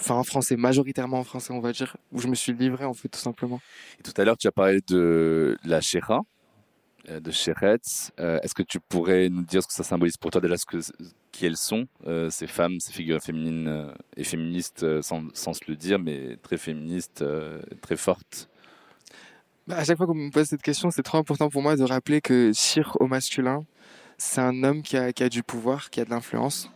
Enfin, 0.00 0.14
en 0.14 0.24
français, 0.24 0.56
majoritairement 0.56 1.18
en 1.20 1.24
français, 1.24 1.52
on 1.52 1.60
va 1.60 1.72
dire. 1.72 1.96
Où 2.12 2.20
je 2.20 2.28
me 2.28 2.34
suis 2.34 2.52
livré, 2.52 2.84
en 2.84 2.94
fait, 2.94 3.08
tout 3.08 3.20
simplement. 3.20 3.60
Et 4.00 4.02
tout 4.02 4.18
à 4.18 4.24
l'heure, 4.24 4.36
tu 4.38 4.46
as 4.48 4.52
parlé 4.52 4.80
de 4.88 5.58
la 5.64 5.78
euh, 5.78 6.20
de 7.08 7.30
Sheretz. 7.30 8.12
Euh, 8.18 8.38
Est-ce 8.42 8.54
que 8.54 8.62
tu 8.62 8.80
pourrais 8.80 9.28
nous 9.28 9.42
dire 9.42 9.62
ce 9.62 9.68
que 9.68 9.74
ça 9.74 9.84
symbolise 9.84 10.16
pour 10.16 10.30
toi, 10.30 10.40
déjà 10.40 10.56
ce 10.56 10.66
que, 10.66 10.78
qui 11.32 11.46
elles 11.46 11.56
sont, 11.56 11.86
euh, 12.06 12.30
ces 12.30 12.46
femmes, 12.46 12.80
ces 12.80 12.92
figures 12.92 13.20
féminines 13.20 13.68
euh, 13.68 13.92
et 14.16 14.24
féministes, 14.24 14.82
euh, 14.82 15.02
sans, 15.02 15.24
sans 15.34 15.52
se 15.52 15.64
le 15.68 15.76
dire, 15.76 15.98
mais 15.98 16.36
très 16.42 16.56
féministes, 16.56 17.22
euh, 17.22 17.60
très 17.82 17.96
fortes? 17.96 18.48
Bah, 19.66 19.76
à 19.78 19.84
chaque 19.84 19.96
fois 19.96 20.06
qu'on 20.06 20.14
me 20.14 20.30
pose 20.30 20.46
cette 20.46 20.62
question, 20.62 20.90
c'est 20.90 21.02
trop 21.02 21.18
important 21.18 21.48
pour 21.48 21.62
moi 21.62 21.76
de 21.76 21.84
rappeler 21.84 22.20
que 22.20 22.52
Shir 22.54 22.96
au 23.00 23.06
masculin, 23.06 23.64
c'est 24.18 24.40
un 24.40 24.62
homme 24.62 24.82
qui 24.82 24.96
a, 24.96 25.12
qui 25.12 25.22
a 25.22 25.28
du 25.28 25.42
pouvoir, 25.42 25.90
qui 25.90 26.00
a 26.00 26.04
de 26.04 26.10
l'influence. 26.10 26.70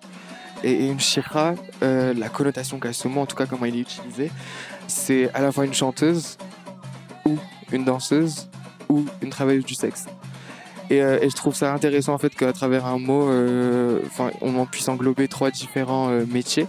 Et, 0.64 0.88
une 0.88 0.98
Shira, 0.98 1.54
euh, 1.82 2.12
la 2.14 2.28
connotation 2.28 2.80
qu'a 2.80 2.92
ce 2.92 3.06
mot, 3.06 3.20
en 3.20 3.26
tout 3.26 3.36
cas 3.36 3.46
comment 3.46 3.66
il 3.66 3.76
est 3.76 3.80
utilisé, 3.80 4.30
c'est 4.88 5.32
à 5.32 5.40
la 5.40 5.52
fois 5.52 5.64
une 5.66 5.74
chanteuse 5.74 6.36
ou 7.24 7.38
une 7.70 7.84
danseuse 7.84 8.48
ou 8.88 9.04
une 9.22 9.30
travailleuse 9.30 9.64
du 9.64 9.74
sexe. 9.74 10.06
Et, 10.90 11.02
euh, 11.02 11.18
et 11.20 11.28
je 11.28 11.36
trouve 11.36 11.54
ça 11.54 11.72
intéressant 11.72 12.14
en 12.14 12.18
fait 12.18 12.34
qu'à 12.34 12.52
travers 12.52 12.86
un 12.86 12.98
mot, 12.98 13.28
euh, 13.28 14.00
on 14.40 14.56
en 14.56 14.66
puisse 14.66 14.88
englober 14.88 15.28
trois 15.28 15.50
différents 15.50 16.10
euh, 16.10 16.24
métiers. 16.26 16.66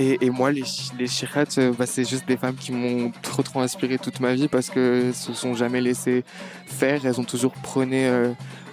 Et, 0.00 0.30
moi, 0.30 0.50
les, 0.50 0.64
les 0.98 1.70
bah, 1.78 1.86
c'est 1.86 2.08
juste 2.08 2.26
des 2.26 2.36
femmes 2.36 2.56
qui 2.56 2.72
m'ont 2.72 3.12
trop 3.22 3.44
trop 3.44 3.60
inspiré 3.60 3.98
toute 3.98 4.18
ma 4.18 4.34
vie 4.34 4.48
parce 4.48 4.68
que 4.68 5.12
se 5.12 5.32
sont 5.32 5.54
jamais 5.54 5.80
laissées 5.80 6.24
faire. 6.66 7.06
Elles 7.06 7.20
ont 7.20 7.24
toujours 7.24 7.52
prôné 7.52 8.10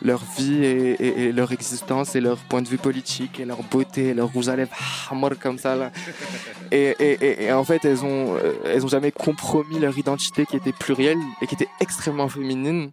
leur 0.02 0.22
vie 0.38 0.64
et, 0.64 1.32
leur 1.32 1.52
existence 1.52 2.16
et 2.16 2.22
leur 2.22 2.38
point 2.38 2.62
de 2.62 2.68
vue 2.68 2.78
politique 2.78 3.40
et 3.40 3.46
leur 3.46 3.62
beauté, 3.64 4.10
et 4.10 4.14
leur 4.14 4.32
rouge 4.32 4.48
à 4.50 4.56
lèvres 4.56 4.72
ah, 5.10 5.16
mort 5.16 5.38
comme 5.40 5.58
ça 5.58 5.76
là. 5.76 5.92
Et- 6.72 6.96
et 7.46 7.52
en 7.52 7.64
fait, 7.64 7.84
elles 7.86 8.04
ont, 8.04 8.36
euh, 8.36 8.54
elles 8.66 8.86
ont 8.86 8.90
jamais 8.90 9.12
compromis 9.12 9.80
leur 9.80 9.98
identité 9.98 10.46
qui 10.46 10.56
était 10.58 10.72
plurielle 10.72 11.18
et 11.42 11.48
qui 11.48 11.56
était 11.56 11.70
extrêmement 11.80 12.30
féminine. 12.30 12.92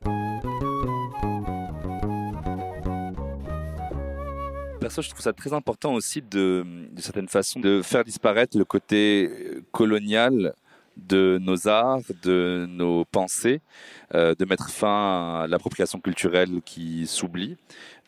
Perso, 4.81 5.03
je 5.03 5.11
trouve 5.11 5.23
ça 5.23 5.33
très 5.33 5.53
important 5.53 5.95
aussi 5.95 6.23
de, 6.23 6.65
de 6.93 7.01
certaine 7.01 7.29
façon, 7.29 7.59
de 7.61 7.83
faire 7.83 8.05
disparaître 8.05 8.57
le 8.57 8.65
côté 8.65 9.29
euh, 9.31 9.65
colonial 9.73 10.55
de 10.97 11.39
nos 11.41 11.69
arts, 11.69 12.01
de 12.23 12.67
nos 12.69 13.05
pensées, 13.05 13.61
euh, 14.15 14.35
de 14.35 14.45
mettre 14.45 14.71
fin 14.71 15.43
à 15.43 15.47
l'appropriation 15.49 16.01
culturelle 16.01 16.61
qui 16.65 17.07
s'oublie. 17.07 17.57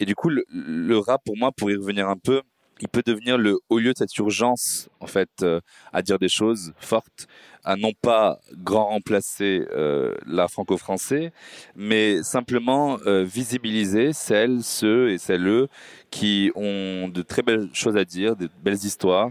Et 0.01 0.07
du 0.07 0.15
coup, 0.15 0.31
le, 0.31 0.45
le 0.51 0.99
rap, 0.99 1.23
pour 1.25 1.37
moi, 1.37 1.53
pour 1.53 1.71
y 1.71 1.77
revenir 1.77 2.09
un 2.09 2.17
peu, 2.17 2.43
il 2.81 2.89
peut 2.89 3.03
devenir 3.05 3.39
le 3.39 3.59
haut 3.69 3.79
lieu 3.81 3.93
de 3.93 3.99
cette 3.99 4.17
urgence, 4.19 4.89
en 5.01 5.09
fait, 5.09 5.31
euh, 5.43 5.61
à 5.93 6.01
dire 6.01 6.19
des 6.19 6.29
choses 6.29 6.73
fortes, 6.79 7.27
à 7.65 7.75
non 7.77 7.93
pas 8.01 8.39
grand 8.53 8.87
remplacer 8.87 9.67
euh, 9.73 10.15
l'art 10.27 10.51
franco-français, 10.51 11.33
mais 11.75 12.23
simplement 12.23 12.97
visibiliser 13.05 14.13
celles, 14.13 14.63
ceux 14.63 15.11
et 15.11 15.19
celles 15.19 15.67
qui 16.11 16.53
ont 16.55 17.09
de 17.09 17.23
très 17.23 17.43
belles 17.43 17.69
choses 17.73 17.97
à 17.97 18.05
dire, 18.05 18.37
de 18.37 18.49
belles 18.63 18.85
histoires 18.85 19.31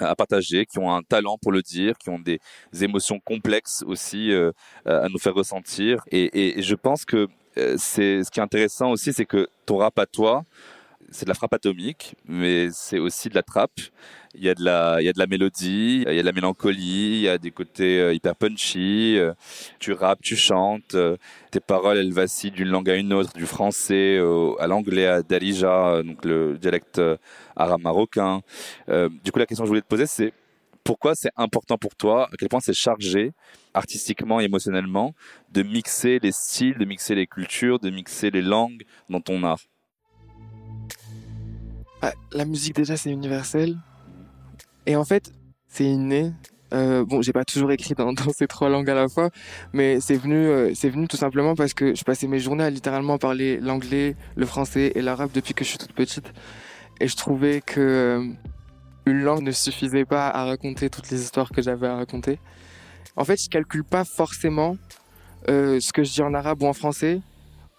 à 0.00 0.14
partager, 0.16 0.66
qui 0.66 0.78
ont 0.78 0.92
un 0.94 1.02
talent 1.02 1.38
pour 1.40 1.52
le 1.52 1.62
dire, 1.62 1.96
qui 1.98 2.08
ont 2.10 2.18
des 2.18 2.38
émotions 2.80 3.20
complexes 3.20 3.82
aussi 3.86 4.32
euh, 4.32 4.52
à 4.86 5.08
nous 5.08 5.18
faire 5.18 5.34
ressentir. 5.34 6.02
Et, 6.10 6.24
et- 6.24 6.58
et 6.58 6.62
je 6.62 6.74
pense 6.74 7.04
que 7.04 7.28
euh, 7.58 7.74
c'est 7.78 8.22
ce 8.24 8.30
qui 8.30 8.40
est 8.40 8.42
intéressant 8.42 8.90
aussi, 8.90 9.12
c'est 9.12 9.24
que 9.26 9.48
ton 9.66 9.78
rap 9.78 9.98
à 9.98 10.06
toi, 10.06 10.44
c'est 11.10 11.24
de 11.24 11.30
la 11.30 11.34
frappe 11.34 11.54
atomique, 11.54 12.14
mais 12.26 12.68
c'est 12.72 12.98
aussi 12.98 13.28
de 13.28 13.34
la 13.34 13.42
trappe. 13.42 13.80
Il 14.34 14.44
y 14.44 14.48
a 14.48 14.54
de 14.54 14.62
la, 14.62 14.98
il 15.00 15.04
y 15.04 15.08
a 15.08 15.12
de 15.12 15.18
la 15.18 15.26
mélodie, 15.26 16.04
il 16.06 16.14
y 16.14 16.18
a 16.18 16.22
de 16.22 16.26
la 16.26 16.32
mélancolie, 16.32 17.16
il 17.16 17.20
y 17.20 17.28
a 17.28 17.38
des 17.38 17.50
côtés 17.50 17.98
euh, 17.98 18.14
hyper 18.14 18.36
punchy. 18.36 19.16
euh, 19.18 19.32
tu 19.78 19.92
rappes, 19.92 20.20
tu 20.22 20.36
chantes, 20.36 20.94
euh, 20.94 21.16
tes 21.50 21.60
paroles 21.60 21.98
elles 21.98 22.12
vacillent 22.12 22.50
d'une 22.50 22.68
langue 22.68 22.90
à 22.90 22.96
une 22.96 23.12
autre, 23.12 23.32
du 23.32 23.46
français 23.46 24.18
à 24.58 24.66
l'anglais, 24.66 25.06
à 25.06 25.22
Darija, 25.22 26.02
donc 26.02 26.24
le 26.24 26.58
dialecte 26.58 27.00
arabe 27.56 27.80
marocain. 27.80 28.42
Du 29.24 29.32
coup, 29.32 29.38
la 29.38 29.46
question 29.46 29.64
que 29.64 29.68
je 29.68 29.70
voulais 29.70 29.80
te 29.80 29.86
poser, 29.86 30.06
c'est 30.06 30.32
pourquoi 30.84 31.14
c'est 31.14 31.30
important 31.36 31.78
pour 31.78 31.94
toi, 31.96 32.28
à 32.32 32.36
quel 32.38 32.48
point 32.48 32.60
c'est 32.60 32.74
chargé 32.74 33.32
artistiquement 33.74 34.40
et 34.40 34.44
émotionnellement 34.44 35.14
de 35.52 35.62
mixer 35.62 36.18
les 36.22 36.32
styles, 36.32 36.78
de 36.78 36.84
mixer 36.84 37.14
les 37.14 37.26
cultures, 37.26 37.78
de 37.78 37.90
mixer 37.90 38.30
les 38.30 38.42
langues 38.42 38.84
dans 39.08 39.20
ton 39.20 39.42
art? 39.42 39.60
Ah, 42.02 42.12
la 42.32 42.44
musique 42.44 42.76
déjà 42.76 42.96
c'est 42.96 43.10
universel. 43.10 43.76
Et 44.86 44.96
en 44.96 45.04
fait, 45.04 45.32
c'est 45.68 45.84
inné. 45.84 46.32
Euh, 46.74 47.04
bon, 47.04 47.22
j'ai 47.22 47.32
pas 47.32 47.44
toujours 47.44 47.72
écrit 47.72 47.94
dans, 47.98 48.14
ces 48.36 48.46
trois 48.46 48.68
langues 48.68 48.90
à 48.90 48.94
la 48.94 49.08
fois, 49.08 49.30
mais 49.72 50.00
c'est 50.00 50.16
venu, 50.16 50.36
euh, 50.36 50.72
c'est 50.74 50.90
venu 50.90 51.08
tout 51.08 51.16
simplement 51.16 51.54
parce 51.54 51.74
que 51.74 51.94
je 51.94 52.04
passais 52.04 52.26
mes 52.26 52.38
journées 52.38 52.64
à 52.64 52.70
littéralement 52.70 53.18
parler 53.18 53.58
l'anglais, 53.58 54.16
le 54.36 54.46
français 54.46 54.92
et 54.94 55.00
l'arabe 55.00 55.30
depuis 55.32 55.54
que 55.54 55.64
je 55.64 55.70
suis 55.70 55.78
toute 55.78 55.92
petite, 55.92 56.32
et 57.00 57.08
je 57.08 57.16
trouvais 57.16 57.62
que 57.62 57.80
euh, 57.80 58.26
une 59.06 59.22
langue 59.22 59.42
ne 59.42 59.50
suffisait 59.50 60.04
pas 60.04 60.28
à 60.28 60.44
raconter 60.44 60.90
toutes 60.90 61.10
les 61.10 61.22
histoires 61.22 61.50
que 61.50 61.62
j'avais 61.62 61.86
à 61.86 61.96
raconter. 61.96 62.38
En 63.16 63.24
fait, 63.24 63.42
je 63.42 63.48
calcule 63.48 63.84
pas 63.84 64.04
forcément 64.04 64.76
ce 65.46 65.92
que 65.92 66.04
je 66.04 66.12
dis 66.12 66.22
en 66.22 66.34
arabe 66.34 66.62
ou 66.62 66.66
en 66.66 66.74
français 66.74 67.22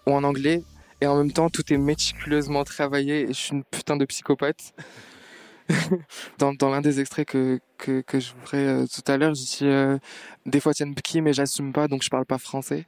ou 0.06 0.12
en 0.12 0.24
anglais, 0.24 0.64
et 1.00 1.06
en 1.06 1.16
même 1.16 1.32
temps, 1.32 1.48
tout 1.50 1.72
est 1.72 1.78
méticuleusement 1.78 2.64
travaillé 2.64 3.22
et 3.22 3.28
je 3.28 3.32
suis 3.32 3.52
une 3.52 3.64
putain 3.64 3.96
de 3.96 4.04
psychopathe. 4.04 4.74
dans 6.38 6.52
dans 6.54 6.70
l'un 6.70 6.80
des 6.80 7.00
extraits 7.00 7.28
que, 7.28 7.60
que, 7.78 8.00
que 8.00 8.18
je 8.20 8.32
ferai 8.44 8.66
euh, 8.66 8.86
tout 8.86 9.10
à 9.10 9.16
l'heure, 9.16 9.34
je 9.34 9.42
dis 9.42 9.58
euh, 9.62 9.98
des 10.46 10.60
fois 10.60 10.74
tiens 10.74 10.92
qui 10.94 11.20
mais 11.20 11.32
j'assume 11.32 11.72
pas 11.72 11.86
donc 11.88 12.02
je 12.02 12.10
parle 12.10 12.26
pas 12.26 12.38
français. 12.38 12.86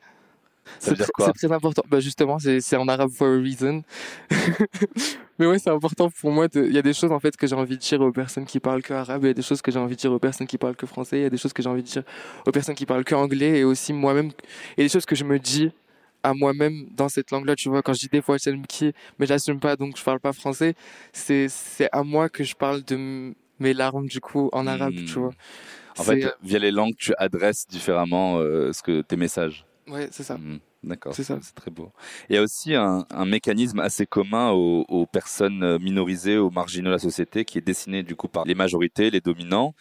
C'est 0.79 0.95
tr- 0.95 1.33
très 1.35 1.53
important. 1.53 1.83
Bah 1.89 2.01
justement, 2.01 2.39
c'est 2.39 2.77
en 2.77 2.87
arabe 2.89 3.11
for 3.11 3.27
a 3.29 3.37
reason. 3.37 3.83
mais 5.39 5.47
ouais, 5.47 5.59
c'est 5.59 5.71
important 5.71 6.09
pour 6.11 6.31
moi. 6.31 6.47
Il 6.55 6.73
y 6.73 6.79
a 6.79 6.83
des 6.83 6.95
choses 6.95 7.11
en 7.13 7.19
fait 7.19 7.37
que 7.37 7.47
j'ai 7.47 7.57
envie 7.57 7.77
de 7.77 7.83
dire 7.83 8.01
aux 8.01 8.13
personnes 8.13 8.45
qui 8.47 8.61
parlent 8.61 8.83
que 8.83 8.93
arabe, 8.95 9.25
et 9.25 9.29
il 9.29 9.31
y 9.31 9.33
a 9.33 9.35
des 9.35 9.43
choses 9.43 9.63
que 9.63 9.73
j'ai 9.73 9.79
envie 9.81 9.97
de 9.97 10.01
dire 10.01 10.13
aux 10.13 10.19
personnes 10.21 10.47
qui 10.47 10.59
parlent 10.59 10.77
que 10.77 10.87
français, 10.87 11.19
il 11.19 11.23
y 11.23 11.27
a 11.27 11.31
des 11.31 11.37
choses 11.37 11.53
que 11.53 11.63
j'ai 11.63 11.69
envie 11.69 11.83
de 11.83 11.89
dire 11.89 12.05
aux 12.47 12.53
personnes 12.53 12.75
qui 12.75 12.87
parlent 12.87 13.05
que 13.05 13.15
anglais, 13.15 13.59
et 13.59 13.65
aussi 13.65 13.93
moi-même. 13.93 14.31
A 14.79 14.83
des 14.83 14.89
choses 14.89 15.07
que 15.07 15.17
je 15.17 15.25
me 15.25 15.39
dis 15.39 15.73
à 16.23 16.35
moi-même 16.35 16.87
dans 16.91 17.09
cette 17.09 17.31
langue-là, 17.31 17.57
tu 17.57 17.69
vois, 17.69 17.83
quand 17.83 17.93
je 17.93 18.01
dis 18.01 18.09
des 18.09 18.23
fois 18.23 18.37
j'aime 18.39 18.67
qui, 18.67 18.93
mais 19.19 19.27
j'assume 19.27 19.61
pas, 19.61 19.77
donc 19.77 19.97
je 19.97 20.03
parle 20.05 20.21
pas 20.21 20.33
français, 20.33 20.75
c'est, 21.13 21.49
c'est 21.49 21.89
à 21.93 22.03
moi 22.03 22.29
que 22.29 22.45
je 22.45 22.55
parle 22.55 22.83
de 22.85 23.33
mes 23.59 23.75
larmes, 23.75 24.07
du 24.09 24.21
coup, 24.21 24.49
en 24.53 24.67
arabe, 24.67 24.95
Hmm. 24.95 25.05
tu 25.05 25.19
vois. 25.19 25.31
En 25.99 26.03
fait, 26.05 26.35
via 26.43 26.59
les 26.59 26.71
langues, 26.71 26.95
tu 26.97 27.13
adresses 27.19 27.67
différemment 27.69 28.39
euh, 28.39 28.73
ce 28.73 28.83
que 28.83 29.03
tes 29.03 29.17
messages. 29.17 29.67
euh, 29.89 29.93
ouais, 29.93 30.09
c'est 30.11 30.23
ça. 30.23 30.39
Mhm. 30.39 30.59
D'accord, 30.85 31.15
C'est 31.15 31.23
ça. 31.23 31.39
c'est 31.41 31.55
très 31.55 31.71
beau. 31.71 31.93
Il 32.29 32.35
y 32.35 32.39
a 32.39 32.43
aussi 32.43 32.75
un, 32.75 33.07
un 33.11 33.25
mécanisme 33.25 33.79
assez 33.79 34.05
commun 34.05 34.51
aux, 34.51 34.85
aux 34.89 35.07
personnes 35.07 35.63
euh, 35.63 35.79
minorisées, 35.79 36.39
aux 36.39 36.51
marginaux 36.51 36.89
de 36.89 36.95
la 36.95 36.99
société, 36.99 37.45
qui 37.45 37.59
est 37.59 37.61
dessiné 37.61 38.03
du 38.03 38.17
coup 38.17 38.27
par 38.27 38.45
les 38.47 38.57
majorités, 38.57 39.11
les 39.11 39.21
dominants. 39.21 39.75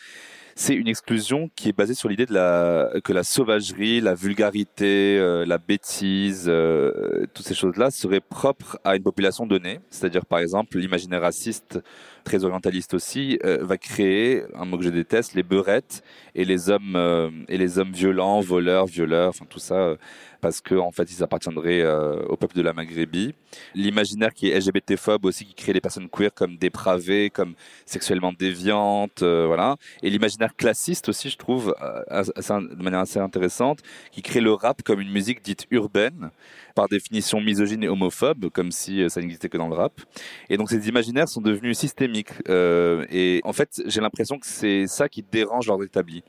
C'est 0.64 0.76
une 0.76 0.88
exclusion 0.88 1.50
qui 1.56 1.70
est 1.70 1.76
basée 1.76 1.96
sur 1.96 2.08
l'idée 2.08 2.28
de 2.28 2.36
la 2.36 2.92
que 3.04 3.14
la 3.14 3.24
sauvagerie, 3.24 4.00
la 4.00 4.14
vulgarité, 4.14 5.18
euh, 5.18 5.44
la 5.44 5.58
bêtise, 5.58 6.46
euh, 6.48 7.26
toutes 7.34 7.48
ces 7.48 7.56
choses-là 7.56 7.90
seraient 7.90 8.22
propres 8.22 8.78
à 8.84 8.96
une 8.96 9.02
population 9.02 9.48
donnée. 9.48 9.80
C'est-à-dire, 9.90 10.24
par 10.24 10.38
exemple, 10.38 10.78
l'imaginaire 10.78 11.22
raciste, 11.22 11.80
très 12.24 12.44
orientaliste 12.44 12.94
aussi, 12.94 13.40
euh, 13.44 13.60
va 13.62 13.78
créer 13.78 14.44
un 14.56 14.66
mot 14.66 14.78
que 14.78 14.84
je 14.84 14.90
déteste, 14.90 15.34
les 15.34 15.44
beurettes 15.44 16.04
et 16.36 16.46
les 16.46 16.70
hommes 16.70 16.96
euh, 16.96 17.30
et 17.48 17.58
les 17.58 17.80
hommes 17.80 17.92
violents, 17.92 18.40
voleurs, 18.42 18.86
violeurs, 18.86 19.30
enfin 19.30 19.46
tout 19.50 19.60
ça. 19.60 19.76
euh, 19.76 19.96
parce 20.42 20.60
que 20.60 20.74
en 20.74 20.92
fait 20.92 21.12
ils 21.12 21.22
appartiendraient 21.22 21.86
au 22.28 22.36
peuple 22.36 22.56
de 22.56 22.64
la 22.64 22.74
Maghrébie. 22.74 23.36
L'imaginaire 23.76 24.34
qui 24.34 24.50
est 24.50 24.60
LGBT-phobe 24.60 25.26
aussi, 25.26 25.46
qui 25.46 25.54
crée 25.54 25.72
les 25.72 25.82
personnes 25.82 26.10
queer 26.10 26.34
comme 26.34 26.58
dépravées, 26.58 27.30
comme 27.30 27.54
sexuellement 27.86 28.34
déviantes, 28.34 29.22
voilà. 29.22 29.76
Et 30.02 30.10
l'imaginaire 30.10 30.56
classiste 30.56 31.10
aussi, 31.10 31.30
je 31.30 31.38
trouve, 31.38 31.76
de 32.10 32.84
manière 32.84 33.02
assez 33.02 33.20
intéressante, 33.20 33.82
qui 34.12 34.24
crée 34.24 34.42
le 34.42 34.52
rap 34.54 34.82
comme 34.82 35.00
une 35.00 35.12
musique 35.12 35.44
dite 35.44 35.68
urbaine, 35.70 36.32
par 36.74 36.88
définition 36.88 37.40
misogyne 37.40 37.84
et 37.84 37.88
homophobe, 37.88 38.50
comme 38.50 38.72
si 38.72 39.08
ça 39.12 39.22
n'existait 39.22 39.50
que 39.50 39.58
dans 39.60 39.68
le 39.68 39.76
rap. 39.76 40.02
Et 40.50 40.58
donc 40.58 40.72
ces 40.72 40.90
imaginaires 40.90 41.30
sont 41.30 41.42
devenus 41.42 41.78
systémiques. 41.78 42.11
Euh, 42.50 43.06
et 43.10 43.42
en 43.44 43.54
fait, 43.54 43.82
j'ai 43.86 44.02
l'impression 44.02 44.40
que 44.40 44.48
c'est 44.48 44.88
ça 44.88 45.10
qui 45.10 45.24
dérange 45.24 45.68
l'ordre 45.68 45.84
établi. 45.84 46.24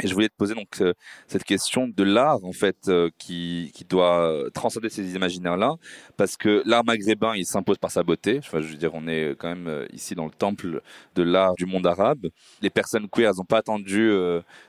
Et 0.00 0.06
je 0.06 0.14
voulais 0.14 0.28
te 0.28 0.36
poser 0.36 0.54
donc 0.54 0.80
euh, 0.80 0.92
cette 1.26 1.42
question 1.42 1.88
de 1.88 2.04
l'art 2.04 2.44
en 2.44 2.52
fait 2.52 2.76
euh, 2.86 3.10
qui, 3.18 3.72
qui 3.74 3.84
doit 3.84 4.44
transcender 4.54 4.90
ces 4.90 5.16
imaginaires-là 5.16 5.74
parce 6.16 6.36
que 6.36 6.62
l'art 6.64 6.84
maghrébin 6.84 7.34
il 7.34 7.44
s'impose 7.44 7.78
par 7.78 7.90
sa 7.90 8.04
beauté. 8.04 8.38
Je 8.44 8.58
veux 8.58 8.76
dire, 8.76 8.92
on 8.94 9.08
est 9.08 9.34
quand 9.36 9.48
même 9.48 9.88
ici 9.92 10.14
dans 10.14 10.26
le 10.26 10.30
temple 10.30 10.82
de 11.16 11.22
l'art 11.24 11.54
du 11.54 11.66
monde 11.66 11.84
arabe. 11.84 12.28
Les 12.62 12.70
personnes 12.70 13.08
queer, 13.08 13.30
elles 13.30 13.38
n'ont 13.38 13.44
pas 13.44 13.58
attendu 13.58 14.12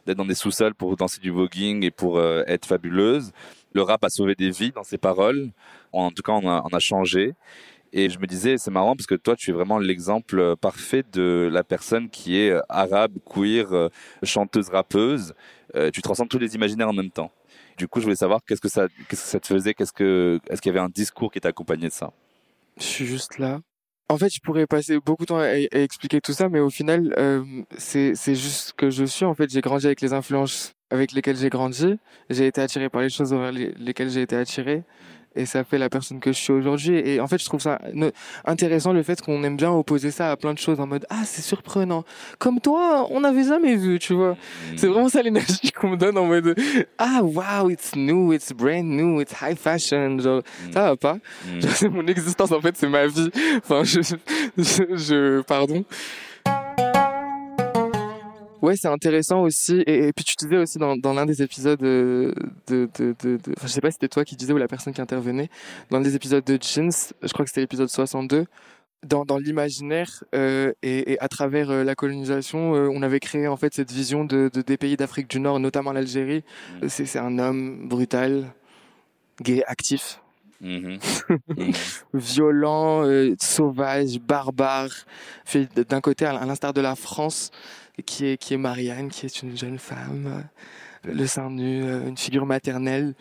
d'être 0.08 0.17
dans 0.17 0.25
des 0.25 0.34
sous-sols 0.34 0.73
pour 0.73 0.95
danser 0.97 1.21
du 1.21 1.30
voguing 1.30 1.84
et 1.84 1.91
pour 1.91 2.19
être 2.19 2.65
fabuleuses. 2.65 3.32
Le 3.73 3.84
rap 3.84 4.04
a 4.04 4.10
sauvé 4.10 4.34
des 4.34 4.49
vies 4.49 4.71
dans 4.71 4.84
ses 4.84 4.97
paroles. 4.97 5.52
En 5.91 6.10
tout 6.10 6.23
cas, 6.23 6.32
on 6.32 6.47
a 6.47 6.80
changé. 6.80 7.36
Et 7.93 8.10
je 8.10 8.19
me 8.19 8.28
disais, 8.28 8.58
c'est 8.58 8.71
marrant 8.71 8.95
parce 8.95 9.08
que 9.08 9.15
toi, 9.15 9.36
tu 9.36 9.49
es 9.49 9.54
vraiment 9.54 9.80
l'exemple 9.80 10.39
euh, 10.39 10.56
parfait 10.56 11.04
de 11.12 11.49
la 11.52 11.63
personne 11.63 12.10
qui 12.10 12.38
est 12.38 12.52
euh, 12.52 12.62
arabe, 12.69 13.13
queer, 13.25 13.73
euh, 13.73 13.89
chanteuse, 14.23 14.69
rappeuse. 14.69 15.34
Euh, 15.75 15.89
tu 15.91 16.02
transcendes 16.02 16.30
tous 16.30 16.39
les 16.39 16.56
imaginaires 16.56 16.89
en 16.89 16.93
même 16.93 17.12
temps. 17.12 17.32
Du 17.78 17.88
coup, 17.88 17.99
je 17.99 18.06
voulais 18.06 18.15
savoir 18.15 18.41
qu'est-ce 18.45 18.62
que 18.62 18.69
ça, 18.69 18.88
qu'est-ce 19.08 19.23
que 19.23 19.28
ça 19.28 19.39
te 19.39 19.47
faisait, 19.47 19.73
qu'est-ce 19.73 19.93
que, 19.93 20.39
est-ce 20.49 20.62
qu'il 20.62 20.69
y 20.69 20.75
avait 20.75 20.86
un 20.86 20.89
discours 20.89 21.32
qui 21.32 21.39
t'accompagnait 21.39 21.88
de 21.88 21.93
ça? 21.93 22.12
Je 22.78 22.84
suis 22.84 23.06
juste 23.06 23.38
là. 23.38 23.60
En 24.10 24.17
fait, 24.17 24.34
je 24.34 24.39
pourrais 24.41 24.67
passer 24.67 24.99
beaucoup 24.99 25.23
de 25.23 25.28
temps 25.28 25.39
à, 25.39 25.56
expliquer 25.56 26.19
tout 26.19 26.34
ça, 26.34 26.49
mais 26.49 26.60
au 26.60 26.71
final, 26.71 27.13
c'est 27.78 28.15
c'est 28.15 28.34
juste 28.34 28.73
que 28.75 28.89
je 28.89 29.06
suis. 29.06 29.23
En 29.23 29.36
fait, 29.36 29.49
j'ai 29.52 29.62
grandi 29.62 29.86
avec 29.86 30.02
les 30.02 30.13
influences 30.13 30.73
avec 30.89 31.12
lesquelles 31.12 31.38
j'ai 31.38 31.49
grandi. 31.49 31.97
J'ai 32.30 32.47
été 32.47 32.62
attiré 32.62 32.89
par 32.89 33.02
les 33.02 33.10
choses 33.10 33.32
vers 33.32 33.52
les- 33.52 33.71
lesquelles 33.73 34.10
j'ai 34.10 34.21
été 34.21 34.36
attiré. 34.36 34.84
Et 35.36 35.46
ça 35.46 35.63
fait 35.63 35.78
la 35.78 35.89
personne 35.89 36.20
que 36.20 36.32
je 36.32 36.38
suis 36.38 36.52
aujourd'hui. 36.52 36.98
Et 36.98 37.20
en 37.20 37.28
fait, 37.28 37.38
je 37.38 37.46
trouve 37.46 37.62
ça 37.62 37.80
intéressant 38.46 38.94
le 38.94 39.04
fait 39.04 39.22
qu'on 39.22 39.44
aime 39.44 39.58
bien 39.58 39.72
opposer 39.72 40.10
ça 40.12 40.32
à 40.32 40.36
plein 40.38 40.54
de 40.54 40.60
choses 40.60 40.80
en 40.80 40.88
mode 40.88 41.06
Ah, 41.10 41.22
c'est 41.24 41.42
surprenant. 41.44 42.04
Comme 42.39 42.60
toi, 42.60 43.08
on 43.12 43.22
n'avait 43.22 43.44
jamais 43.44 43.76
vu, 43.76 44.00
tu 44.00 44.13
vois. 44.13 44.36
C'est 44.76 44.88
vraiment 44.88 45.08
ça 45.10 45.22
l'énergie 45.22 45.72
qu'on 45.80 45.89
me 45.92 45.98
donne 45.98 46.18
en 46.18 46.26
mode 46.26 46.56
Ah, 46.98 47.22
wow, 47.24 47.70
it's 47.70 47.96
new, 47.96 48.34
it's 48.34 48.52
brand 48.52 48.86
new, 48.86 49.22
it's 49.22 49.34
high 49.39 49.56
fashion. 49.58 50.18
Genre, 50.20 50.42
ça 50.74 50.82
va 50.89 50.96
pas. 50.98 51.18
Mm. 51.46 51.62
C'est 51.76 51.89
mon 51.89 52.06
existence 52.08 52.52
en 52.52 52.60
fait, 52.62 52.76
c'est 52.76 52.89
ma 52.89 53.06
vie. 53.08 53.30
Enfin, 53.58 53.84
je, 53.84 54.02
je, 54.58 54.84
je- 54.96 55.42
pardon. 55.42 55.86
Ouais, 58.62 58.76
c'est 58.76 58.88
intéressant 58.88 59.41
aussi. 59.41 59.82
Et, 59.88 60.08
et, 60.08 60.13
puis 60.13 60.26
tu 60.26 60.36
disais 60.38 60.58
aussi 60.58 60.78
dans, 60.78 60.98
dans 60.98 61.13
l'un 61.13 61.26
des 61.26 61.41
épisodes 61.41 61.80
de, 61.80 62.34
de, 62.67 62.89
de, 62.98 63.15
de, 63.24 63.39
enfin, 63.58 63.67
je 63.67 63.72
sais 63.72 63.82
pas 63.82 63.89
si 63.89 63.95
c'était 63.95 64.10
toi 64.10 64.26
qui 64.26 64.36
disais 64.36 64.54
ou 64.54 64.58
la 64.58 64.67
personne 64.67 64.93
qui 64.93 65.02
intervenait, 65.02 65.50
dans 65.89 65.98
l'un 65.98 66.04
des 66.04 66.15
épisodes 66.15 66.43
de 66.43 66.58
Jeans, 66.62 66.91
je 67.22 67.34
crois 67.34 67.45
que 67.45 67.50
c'était 67.50 67.62
l'épisode 67.62 67.89
62, 67.89 68.45
dans, 69.06 69.24
dans 69.24 69.38
l'imaginaire 69.38 70.24
euh, 70.36 70.74
et, 70.84 71.13
et, 71.13 71.19
à 71.22 71.30
travers 71.30 71.69
euh, 71.69 71.84
la 71.84 71.95
colonisation, 71.95 72.76
euh, 72.76 72.89
on 72.93 73.02
avait 73.02 73.22
créé 73.22 73.48
en 73.48 73.56
fait 73.56 73.74
cette 73.74 73.91
vision 73.91 74.26
de, 74.26 74.50
de 74.54 74.62
des 74.62 74.76
pays 74.76 74.98
d'Afrique 74.98 75.30
du 75.30 75.39
Nord, 75.39 75.60
notamment 75.62 75.93
l'Algérie. 75.93 76.43
Mm. 76.82 76.89
C'est 76.89 77.06
c'est 77.06 77.19
un 77.19 77.39
homme 77.39 77.88
brutal, 77.88 78.52
gay, 79.41 79.63
actif, 79.67 80.19
Mhm. 80.62 81.00
Mhm. 81.48 81.72
violent, 82.13 83.06
euh, 83.06 83.36
sauvage, 83.39 84.19
barbare, 84.19 84.91
fait 85.45 85.69
d'un 85.88 86.02
côté 86.02 86.26
à 86.26 86.45
l'instar 86.45 86.74
de 86.74 86.82
la 86.82 86.95
France, 86.95 87.52
qui 88.05 88.25
est 88.25 88.38
qui 88.38 88.53
est 88.53 88.57
Marianne, 88.57 89.09
qui 89.09 89.25
est 89.25 89.41
une 89.41 89.57
jeune 89.57 89.77
femme, 89.77 90.45
euh, 91.05 91.12
le 91.13 91.27
sein 91.27 91.49
nu, 91.49 91.83
euh, 91.83 92.07
une 92.07 92.17
figure 92.17 92.45
maternelle. 92.45 93.13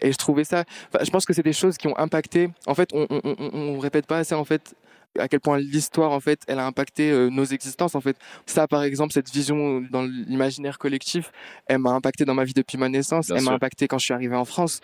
Et 0.00 0.12
je 0.12 0.18
trouvais 0.18 0.44
ça. 0.44 0.64
enfin, 0.92 1.04
je 1.04 1.10
pense 1.10 1.24
que 1.26 1.32
c'est 1.32 1.42
des 1.42 1.52
choses 1.52 1.76
qui 1.76 1.86
ont 1.88 1.98
impacté. 1.98 2.50
En 2.66 2.74
fait, 2.74 2.90
on 2.92 3.06
on, 3.10 3.20
on, 3.24 3.58
on 3.58 3.78
répète 3.78 4.06
pas 4.06 4.18
assez 4.18 4.34
en 4.34 4.44
fait 4.44 4.74
à 5.18 5.28
quel 5.28 5.40
point 5.40 5.58
l'histoire 5.58 6.12
en 6.12 6.20
fait 6.20 6.40
elle 6.48 6.58
a 6.58 6.66
impacté 6.66 7.10
euh, 7.10 7.28
nos 7.30 7.44
existences 7.44 7.94
en 7.94 8.00
fait 8.00 8.16
ça 8.46 8.66
par 8.66 8.82
exemple 8.82 9.12
cette 9.12 9.30
vision 9.30 9.80
dans 9.90 10.02
l'imaginaire 10.02 10.78
collectif 10.78 11.30
elle 11.66 11.78
m'a 11.78 11.90
impacté 11.90 12.24
dans 12.24 12.34
ma 12.34 12.44
vie 12.44 12.52
depuis 12.52 12.78
ma 12.78 12.88
naissance 12.88 13.28
Bien 13.28 13.36
elle 13.36 13.44
m'a 13.44 13.52
impacté 13.52 13.86
quand 13.86 13.98
je 13.98 14.04
suis 14.06 14.14
arrivé 14.14 14.34
en 14.34 14.44
France 14.44 14.80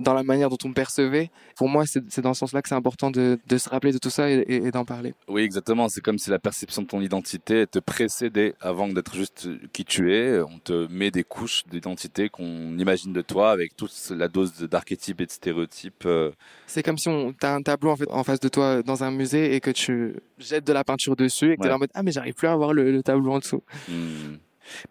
dans 0.00 0.14
la 0.14 0.22
manière 0.22 0.48
dont 0.50 0.58
on 0.64 0.68
me 0.68 0.74
percevait 0.74 1.30
pour 1.56 1.68
moi 1.68 1.84
c'est 1.86 2.20
dans 2.20 2.32
ce 2.34 2.40
sens-là 2.40 2.62
que 2.62 2.68
c'est 2.68 2.74
important 2.74 3.10
de, 3.10 3.38
de 3.46 3.58
se 3.58 3.68
rappeler 3.68 3.92
de 3.92 3.98
tout 3.98 4.10
ça 4.10 4.30
et, 4.30 4.34
et- 4.38 4.66
et 4.66 4.70
d'en 4.70 4.84
parler 4.84 5.14
Oui, 5.28 5.42
exactement. 5.42 5.88
C'est 5.88 6.00
comme 6.00 6.18
si 6.18 6.30
la 6.30 6.38
perception 6.38 6.82
de 6.82 6.86
ton 6.86 7.00
identité 7.00 7.66
te 7.66 7.78
précédait 7.80 8.54
avant 8.60 8.88
d'être 8.88 9.14
juste 9.16 9.48
qui 9.72 9.84
tu 9.84 10.14
es. 10.14 10.40
On 10.40 10.58
te 10.58 10.86
met 10.90 11.10
des 11.10 11.24
couches 11.24 11.64
d'identité 11.70 12.28
qu'on 12.28 12.78
imagine 12.78 13.12
de 13.12 13.22
toi 13.22 13.50
avec 13.50 13.76
toute 13.76 13.92
la 14.10 14.28
dose 14.28 14.52
d'archétypes 14.60 15.20
et 15.20 15.26
de 15.26 15.30
stéréotypes. 15.30 16.04
euh, 16.06 16.30
c'est 16.66 16.82
comme 16.82 16.98
si 16.98 17.08
on 17.08 17.32
t'as 17.32 17.54
un 17.54 17.62
tableau 17.62 17.90
en 17.90 17.96
fait 17.96 18.08
en 18.10 18.22
face 18.24 18.40
de 18.40 18.48
toi 18.48 18.82
dans 18.82 19.02
un 19.04 19.10
musée 19.10 19.54
et 19.54 19.60
que 19.60 19.70
tu 19.70 20.14
jettes 20.38 20.66
de 20.66 20.72
la 20.72 20.84
peinture 20.84 21.16
dessus 21.16 21.52
et 21.52 21.56
que 21.56 21.62
Ouais. 21.62 21.68
là 21.68 21.76
en 21.76 21.78
mode 21.78 21.90
ah 21.94 22.02
mais 22.02 22.12
j'arrive 22.12 22.34
plus 22.34 22.46
à 22.48 22.54
voir 22.56 22.72
le, 22.72 22.92
le 22.92 23.02
tableau 23.02 23.32
en 23.32 23.38
dessous 23.40 23.62
Hmm. 23.88 24.36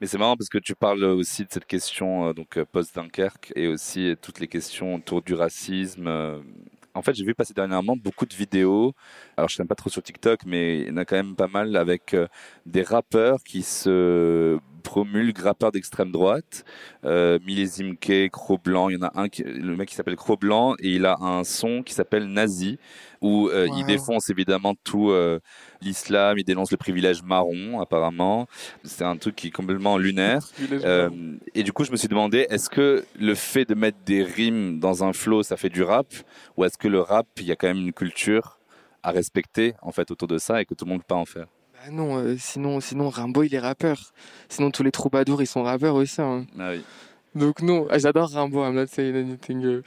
Mais 0.01 0.07
c'est 0.07 0.17
marrant 0.17 0.35
parce 0.35 0.49
que 0.49 0.57
tu 0.57 0.75
parles 0.75 1.03
aussi 1.03 1.43
de 1.43 1.49
cette 1.51 1.65
question 1.65 2.29
euh, 2.29 2.33
donc 2.33 2.57
euh, 2.57 2.65
post-Dunkerque 2.65 3.53
et 3.55 3.67
aussi 3.67 4.09
euh, 4.11 4.15
toutes 4.19 4.39
les 4.39 4.47
questions 4.47 4.95
autour 4.95 5.21
du 5.21 5.33
racisme. 5.33 6.07
En 6.93 7.01
fait, 7.03 7.13
j'ai 7.13 7.23
vu 7.23 7.35
passer 7.35 7.53
dernièrement 7.53 7.95
beaucoup 7.95 8.25
de 8.25 8.33
vidéos. 8.33 8.93
Alors, 9.37 9.49
je 9.49 9.61
ne 9.61 9.67
pas 9.67 9.75
trop 9.75 9.91
sur 9.91 10.01
TikTok, 10.01 10.45
mais 10.45 10.79
il 10.79 10.87
y 10.87 10.91
en 10.91 10.97
a 10.97 11.05
quand 11.05 11.15
même 11.15 11.35
pas 11.35 11.47
mal 11.47 11.75
avec 11.75 12.15
euh, 12.15 12.27
des 12.65 12.81
rappeurs 12.81 13.43
qui 13.43 13.61
se 13.61 14.57
promulguent, 14.81 15.37
rappeurs 15.39 15.71
d'extrême 15.71 16.11
droite. 16.11 16.63
Euh, 17.05 17.37
Millésime 17.45 17.97
K, 17.97 18.29
Cro 18.31 18.57
Blanc. 18.57 18.89
Il 18.89 18.95
y 18.95 18.97
en 18.97 19.05
a 19.05 19.11
un, 19.15 19.29
qui, 19.29 19.43
le 19.43 19.75
mec 19.75 19.89
qui 19.89 19.95
s'appelle 19.95 20.15
Cro 20.15 20.37
Blanc 20.37 20.75
et 20.79 20.91
il 20.95 21.05
a 21.05 21.17
un 21.19 21.43
son 21.43 21.83
qui 21.83 21.93
s'appelle 21.93 22.25
Nazi 22.27 22.79
où 23.21 23.49
euh, 23.49 23.67
il 23.75 23.85
défonce 23.85 24.29
évidemment 24.29 24.75
tout 24.83 25.09
euh, 25.09 25.39
l'islam, 25.81 26.37
il 26.37 26.43
dénonce 26.43 26.71
le 26.71 26.77
privilège 26.77 27.23
marron 27.23 27.81
apparemment. 27.81 28.47
C'est 28.83 29.03
un 29.03 29.17
truc 29.17 29.35
qui 29.35 29.47
est 29.47 29.51
complètement 29.51 29.97
lunaire. 29.97 30.47
Euh, 30.87 31.09
et 31.55 31.63
du 31.63 31.73
coup, 31.73 31.83
je 31.83 31.91
me 31.91 31.97
suis 31.97 32.07
demandé, 32.07 32.45
est-ce 32.49 32.69
que 32.69 33.03
le 33.19 33.35
fait 33.35 33.65
de 33.65 33.73
mettre 33.73 33.97
des 34.05 34.23
rimes 34.23 34.79
dans 34.79 35.03
un 35.03 35.11
flow, 35.11 35.41
ça 35.43 35.57
fait 35.57 35.69
du 35.69 35.81
rap 35.81 36.07
Ou 36.55 36.65
est-ce 36.65 36.77
que 36.77 36.87
le 36.87 36.99
rap, 36.99 37.27
il 37.37 37.45
y 37.45 37.51
a 37.51 37.55
quand 37.55 37.67
même 37.67 37.77
une 37.77 37.93
culture 37.93 38.56
à 39.03 39.11
respecter 39.11 39.73
en 39.81 39.91
fait 39.91 40.11
autour 40.11 40.27
de 40.27 40.37
ça 40.37 40.61
et 40.61 40.65
que 40.65 40.73
tout 40.73 40.85
le 40.85 40.91
monde 40.91 41.01
peut 41.01 41.07
pas 41.07 41.15
en 41.15 41.25
faire 41.25 41.47
Bah 41.73 41.91
non, 41.91 42.17
euh, 42.17 42.35
sinon, 42.37 42.79
sinon 42.79 43.09
Rimbaud 43.09 43.43
il 43.43 43.53
est 43.55 43.59
rappeur. 43.59 44.11
Sinon 44.49 44.71
tous 44.71 44.83
les 44.83 44.91
troubadours 44.91 45.41
ils 45.41 45.47
sont 45.47 45.63
rappeurs 45.63 45.95
aussi. 45.95 46.21
hein. 46.21 46.45
Ah 46.59 46.71
oui. 46.71 46.83
Donc 47.35 47.61
non, 47.61 47.87
ah, 47.89 47.97
j'adore 47.99 48.29
Rimbaud. 48.29 48.63
I'm 48.65 48.75
not 48.75 48.87
saying 48.87 49.15
anything. 49.15 49.63
euh. 49.65 49.83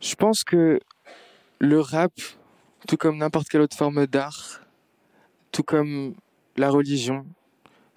Je 0.00 0.14
pense 0.14 0.44
que 0.44 0.78
le 1.58 1.80
rap, 1.80 2.12
tout 2.86 2.96
comme 2.98 3.16
n'importe 3.18 3.48
quelle 3.48 3.62
autre 3.62 3.76
forme 3.76 4.06
d'art, 4.06 4.60
tout 5.52 5.62
comme 5.62 6.14
la 6.56 6.68
religion, 6.70 7.24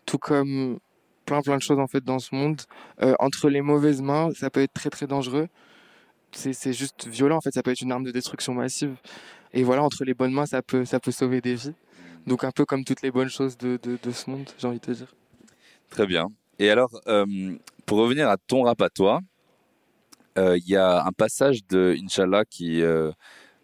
tout 0.05 0.17
comme 0.17 0.79
plein 1.25 1.41
plein 1.41 1.57
de 1.57 1.61
choses 1.61 1.79
en 1.79 1.87
fait 1.87 2.03
dans 2.03 2.19
ce 2.19 2.33
monde, 2.33 2.61
euh, 3.03 3.13
entre 3.19 3.49
les 3.49 3.61
mauvaises 3.61 4.01
mains, 4.01 4.29
ça 4.33 4.49
peut 4.49 4.61
être 4.61 4.73
très 4.73 4.89
très 4.89 5.07
dangereux. 5.07 5.47
C'est 6.31 6.53
c'est 6.53 6.73
juste 6.73 7.07
violent 7.07 7.37
en 7.37 7.41
fait. 7.41 7.51
Ça 7.51 7.61
peut 7.63 7.71
être 7.71 7.81
une 7.81 7.91
arme 7.91 8.03
de 8.03 8.11
destruction 8.11 8.53
massive. 8.53 8.95
Et 9.53 9.63
voilà, 9.63 9.83
entre 9.83 10.03
les 10.05 10.13
bonnes 10.13 10.33
mains, 10.33 10.45
ça 10.45 10.61
peut 10.61 10.85
ça 10.85 10.99
peut 10.99 11.11
sauver 11.11 11.41
des 11.41 11.55
vies. 11.55 11.73
Donc 12.27 12.43
un 12.43 12.51
peu 12.51 12.65
comme 12.65 12.83
toutes 12.83 13.01
les 13.01 13.11
bonnes 13.11 13.29
choses 13.29 13.57
de, 13.57 13.79
de, 13.81 13.97
de 14.01 14.11
ce 14.11 14.29
monde, 14.29 14.47
j'ai 14.57 14.67
envie 14.67 14.79
de 14.79 14.85
te 14.85 14.91
dire. 14.91 15.13
Très 15.89 16.05
bien. 16.05 16.27
Et 16.59 16.69
alors, 16.69 16.91
euh, 17.07 17.25
pour 17.85 17.97
revenir 17.99 18.29
à 18.29 18.37
ton 18.37 18.63
rap 18.63 18.81
à 18.81 18.89
toi, 18.89 19.21
euh, 20.37 20.57
il 20.57 20.69
y 20.69 20.75
a 20.75 21.03
un 21.03 21.11
passage 21.11 21.65
de 21.67 21.95
Inch'Allah 22.03 22.43
qui 22.45 22.81
euh, 22.83 23.11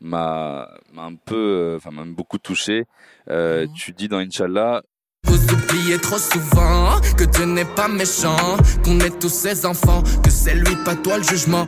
m'a 0.01 0.67
un 0.97 1.15
peu, 1.15 1.35
euh, 1.35 1.75
enfin 1.77 1.91
m'a 1.91 2.05
beaucoup 2.05 2.37
touché. 2.39 2.85
Euh, 3.29 3.67
Mhm. 3.67 3.73
Tu 3.73 3.91
dis 3.91 4.07
dans 4.07 4.17
Inch'Allah, 4.17 4.81
Vous 5.25 5.43
oubliez 5.53 5.97
trop 5.99 6.17
souvent 6.17 6.99
que 7.17 7.25
Dieu 7.25 7.45
n'est 7.45 7.65
pas 7.75 7.87
méchant, 7.87 8.57
qu'on 8.83 8.99
est 8.99 9.19
tous 9.19 9.29
ses 9.33 9.65
enfants, 9.65 10.01
que 10.23 10.29
c'est 10.31 10.55
lui 10.55 10.75
pas 10.85 10.95
toi 10.95 11.17
le 11.17 11.23
jugement. 11.23 11.67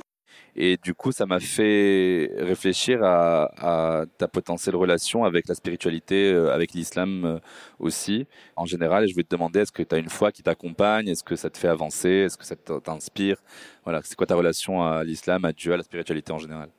Et 0.59 0.77
du 0.77 0.95
coup, 0.95 1.11
ça 1.11 1.27
m'a 1.27 1.39
fait 1.39 2.31
réfléchir 2.39 3.03
à, 3.03 4.05
ta 4.17 4.27
potentielle 4.27 4.75
relation 4.75 5.23
avec 5.23 5.47
la 5.47 5.53
spiritualité, 5.53 6.31
euh, 6.31 6.51
avec 6.51 6.73
l'islam 6.73 7.25
euh, 7.25 7.39
aussi, 7.79 8.25
en 8.55 8.65
général. 8.65 9.03
Et 9.03 9.07
je 9.07 9.13
voulais 9.13 9.23
te 9.23 9.35
demander, 9.35 9.59
est-ce 9.59 9.71
que 9.71 9.83
tu 9.83 9.93
as 9.93 9.99
une 9.99 10.09
foi 10.09 10.31
qui 10.31 10.41
t'accompagne? 10.41 11.07
Est-ce 11.07 11.23
que 11.23 11.35
ça 11.35 11.51
te 11.51 11.59
fait 11.59 11.67
avancer? 11.67 12.09
Est-ce 12.09 12.37
que 12.37 12.45
ça 12.45 12.55
t'inspire? 12.55 13.37
Voilà, 13.83 14.01
c'est 14.03 14.15
quoi 14.15 14.25
ta 14.25 14.35
relation 14.35 14.83
à 14.83 15.03
l'islam, 15.03 15.45
à 15.45 15.53
Dieu, 15.53 15.73
à 15.73 15.77
la 15.77 15.83
spiritualité 15.83 16.33
en 16.33 16.39
général? 16.39 16.69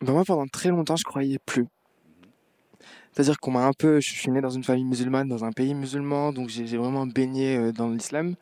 Ben 0.00 0.12
moi, 0.12 0.22
pendant 0.24 0.46
très 0.46 0.68
longtemps, 0.68 0.96
je 0.96 1.04
croyais 1.04 1.40
plus. 1.44 1.66
C'est-à-dire 3.12 3.38
qu'on 3.38 3.52
m'a 3.52 3.64
un 3.64 3.72
peu, 3.72 4.00
je 4.00 4.12
suis 4.12 4.30
né 4.30 4.40
dans 4.40 4.50
une 4.50 4.64
famille 4.64 4.84
musulmane, 4.84 5.28
dans 5.28 5.44
un 5.44 5.52
pays 5.52 5.74
musulman, 5.74 6.32
donc 6.32 6.48
j'ai 6.48 6.66
j'ai 6.66 6.76
vraiment 6.76 7.06
baigné 7.06 7.56
euh, 7.56 7.72
dans 7.72 7.88
l'islam. 7.88 8.34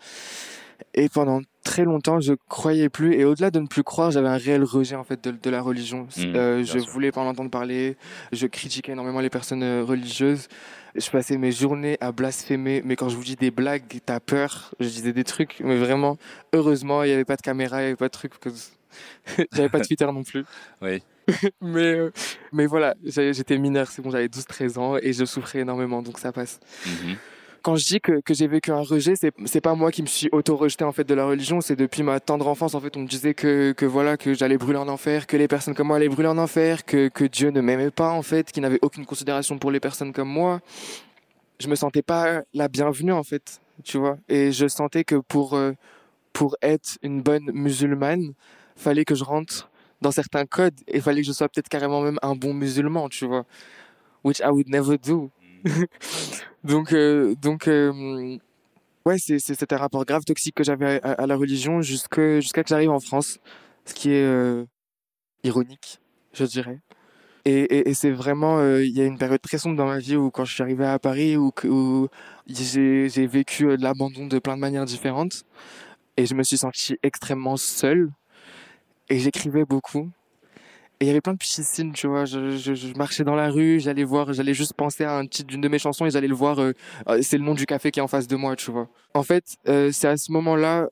Et 0.94 1.08
pendant 1.08 1.40
très 1.64 1.84
longtemps, 1.84 2.20
je 2.20 2.34
croyais 2.48 2.88
plus. 2.88 3.14
Et 3.14 3.24
au-delà 3.24 3.50
de 3.50 3.60
ne 3.60 3.66
plus 3.66 3.82
croire, 3.82 4.10
j'avais 4.10 4.28
un 4.28 4.36
réel 4.36 4.62
rejet 4.64 4.96
en 4.96 5.04
fait 5.04 5.22
de, 5.24 5.30
de 5.30 5.50
la 5.50 5.60
religion. 5.62 6.08
Mhm, 6.16 6.34
Euh, 6.36 6.64
je 6.64 6.78
voulais 6.78 7.12
pas 7.12 7.20
en 7.20 7.26
entendre 7.28 7.50
parler. 7.50 7.96
Je 8.32 8.46
critiquais 8.46 8.92
énormément 8.92 9.20
les 9.20 9.30
personnes 9.30 9.62
euh, 9.62 9.82
religieuses. 9.84 10.48
Je 10.94 11.08
passais 11.10 11.38
mes 11.38 11.52
journées 11.52 11.96
à 12.00 12.12
blasphémer. 12.12 12.82
Mais 12.84 12.96
quand 12.96 13.08
je 13.08 13.16
vous 13.16 13.24
dis 13.24 13.36
des 13.36 13.50
blagues, 13.50 14.00
t'as 14.04 14.20
peur. 14.20 14.74
Je 14.80 14.88
disais 14.88 15.12
des 15.12 15.24
trucs, 15.24 15.60
mais 15.60 15.76
vraiment, 15.78 16.18
heureusement, 16.52 17.02
il 17.04 17.10
y 17.10 17.12
avait 17.12 17.24
pas 17.24 17.36
de 17.36 17.42
caméra, 17.42 17.80
il 17.80 17.84
y 17.84 17.86
avait 17.86 17.96
pas 17.96 18.08
de 18.08 18.12
trucs. 18.12 18.34
J'avais 19.52 19.68
pas 19.68 19.78
de 19.78 19.86
Twitter 19.86 20.06
non 20.06 20.22
plus. 20.22 20.44
Oui. 20.82 21.02
mais, 21.60 21.94
euh, 21.94 22.10
mais 22.52 22.66
voilà, 22.66 22.96
j'étais 23.04 23.56
mineur, 23.56 23.86
c'est 23.88 24.02
bon, 24.02 24.10
j'avais 24.10 24.26
12-13 24.26 24.76
ans 24.80 24.96
et 25.00 25.12
je 25.12 25.24
souffrais 25.24 25.60
énormément, 25.60 26.02
donc 26.02 26.18
ça 26.18 26.32
passe. 26.32 26.58
Mhm. 26.84 27.16
Quand 27.62 27.76
je 27.76 27.86
dis 27.86 28.00
que, 28.00 28.20
que 28.20 28.34
j'ai 28.34 28.48
vécu 28.48 28.72
un 28.72 28.80
rejet, 28.80 29.14
c'est 29.14 29.32
c'est 29.46 29.60
pas 29.60 29.74
moi 29.74 29.92
qui 29.92 30.02
me 30.02 30.08
suis 30.08 30.28
auto-rejeté 30.32 30.84
en 30.84 30.90
fait 30.92 31.04
de 31.04 31.14
la 31.14 31.24
religion, 31.24 31.60
c'est 31.60 31.76
depuis 31.76 32.02
ma 32.02 32.18
tendre 32.18 32.48
enfance 32.48 32.74
en 32.74 32.80
fait, 32.80 32.96
on 32.96 33.00
me 33.00 33.06
disait 33.06 33.34
que, 33.34 33.72
que 33.72 33.86
voilà, 33.86 34.16
que 34.16 34.34
j'allais 34.34 34.58
brûler 34.58 34.78
en 34.78 34.88
enfer, 34.88 35.26
que 35.28 35.36
les 35.36 35.46
personnes 35.46 35.74
comme 35.74 35.86
moi 35.88 35.96
allaient 35.96 36.08
brûler 36.08 36.28
en 36.28 36.38
enfer, 36.38 36.84
que, 36.84 37.08
que 37.08 37.24
Dieu 37.24 37.50
ne 37.50 37.60
m'aimait 37.60 37.92
pas 37.92 38.10
en 38.10 38.22
fait, 38.22 38.50
qu'il 38.50 38.62
n'avait 38.62 38.80
aucune 38.82 39.06
considération 39.06 39.58
pour 39.58 39.70
les 39.70 39.80
personnes 39.80 40.12
comme 40.12 40.28
moi. 40.28 40.60
Je 41.60 41.68
me 41.68 41.76
sentais 41.76 42.02
pas 42.02 42.42
la 42.52 42.66
bienvenue 42.66 43.12
en 43.12 43.22
fait, 43.22 43.60
tu 43.84 43.98
vois, 43.98 44.18
et 44.28 44.50
je 44.50 44.66
sentais 44.66 45.04
que 45.04 45.16
pour, 45.16 45.54
euh, 45.54 45.72
pour 46.32 46.56
être 46.62 46.98
une 47.02 47.22
bonne 47.22 47.50
musulmane, 47.52 48.34
fallait 48.74 49.04
que 49.04 49.14
je 49.14 49.22
rentre 49.22 49.70
dans 50.00 50.10
certains 50.10 50.46
codes 50.46 50.80
et 50.88 51.00
fallait 51.00 51.20
que 51.20 51.28
je 51.28 51.32
sois 51.32 51.48
peut-être 51.48 51.68
carrément 51.68 52.00
même 52.00 52.18
un 52.22 52.34
bon 52.34 52.54
musulman, 52.54 53.08
tu 53.08 53.26
vois. 53.26 53.44
Which 54.24 54.40
I 54.40 54.50
would 54.50 54.68
never 54.68 54.98
do. 54.98 55.30
donc, 56.64 56.92
euh, 56.92 57.34
donc, 57.36 57.68
euh, 57.68 58.38
ouais, 59.06 59.18
c'est, 59.18 59.38
c'était 59.38 59.74
un 59.74 59.78
rapport 59.78 60.04
grave 60.04 60.24
toxique 60.24 60.54
que 60.54 60.64
j'avais 60.64 61.00
à, 61.02 61.26
la 61.26 61.36
religion 61.36 61.82
jusque, 61.82 62.20
jusqu'à 62.40 62.62
que 62.62 62.68
j'arrive 62.68 62.90
en 62.90 63.00
France. 63.00 63.38
Ce 63.84 63.94
qui 63.94 64.10
est 64.10 64.24
euh, 64.24 64.64
ironique, 65.44 66.00
je 66.32 66.44
dirais. 66.44 66.80
Et, 67.44 67.92
c'est 67.94 68.12
vraiment, 68.12 68.58
euh, 68.58 68.84
il 68.84 68.96
y 68.96 69.00
a 69.00 69.04
une 69.04 69.18
période 69.18 69.40
très 69.40 69.58
sombre 69.58 69.76
dans 69.76 69.86
ma 69.86 69.98
vie 69.98 70.14
où 70.14 70.30
quand 70.30 70.44
je 70.44 70.54
suis 70.54 70.62
arrivé 70.62 70.84
à 70.84 71.00
Paris, 71.00 71.36
où, 71.36 71.50
j'ai, 72.46 73.08
j'ai 73.08 73.26
vécu 73.26 73.76
l'abandon 73.76 74.26
de 74.26 74.38
plein 74.38 74.54
de 74.54 74.60
manières 74.60 74.84
différentes. 74.84 75.44
Et 76.16 76.26
je 76.26 76.34
me 76.34 76.44
suis 76.44 76.58
senti 76.58 76.96
extrêmement 77.02 77.56
seul. 77.56 78.10
Et 79.08 79.18
j'écrivais 79.18 79.64
beaucoup. 79.64 80.10
Il 81.02 81.08
y 81.08 81.10
avait 81.10 81.20
plein 81.20 81.32
de 81.32 81.38
petits 81.38 81.64
signes, 81.64 81.90
tu 81.92 82.06
vois. 82.06 82.26
Je, 82.26 82.96
marchais 82.96 83.24
dans 83.24 83.34
la 83.34 83.50
rue, 83.50 83.80
j'allais 83.80 84.04
voir, 84.04 84.32
j'allais 84.32 84.54
juste 84.54 84.74
penser 84.74 85.02
à 85.02 85.16
un 85.16 85.26
titre 85.26 85.48
d'une 85.48 85.60
de 85.60 85.66
mes 85.66 85.80
chansons 85.80 86.06
et 86.06 86.10
j'allais 86.10 86.28
le 86.28 86.34
voir. 86.34 86.60
euh, 86.60 86.72
euh, 87.08 87.18
c'est 87.22 87.38
le 87.38 87.44
nom 87.44 87.54
du 87.54 87.66
café 87.66 87.90
qui 87.90 87.98
est 87.98 88.02
en 88.02 88.06
face 88.06 88.28
de 88.28 88.36
moi, 88.36 88.54
tu 88.54 88.70
vois. 88.70 88.88
En 89.12 89.24
fait, 89.24 89.56
euh, 89.68 89.90
c'est 89.92 90.06
à 90.06 90.16
ce 90.16 90.30
moment-là 90.30 90.88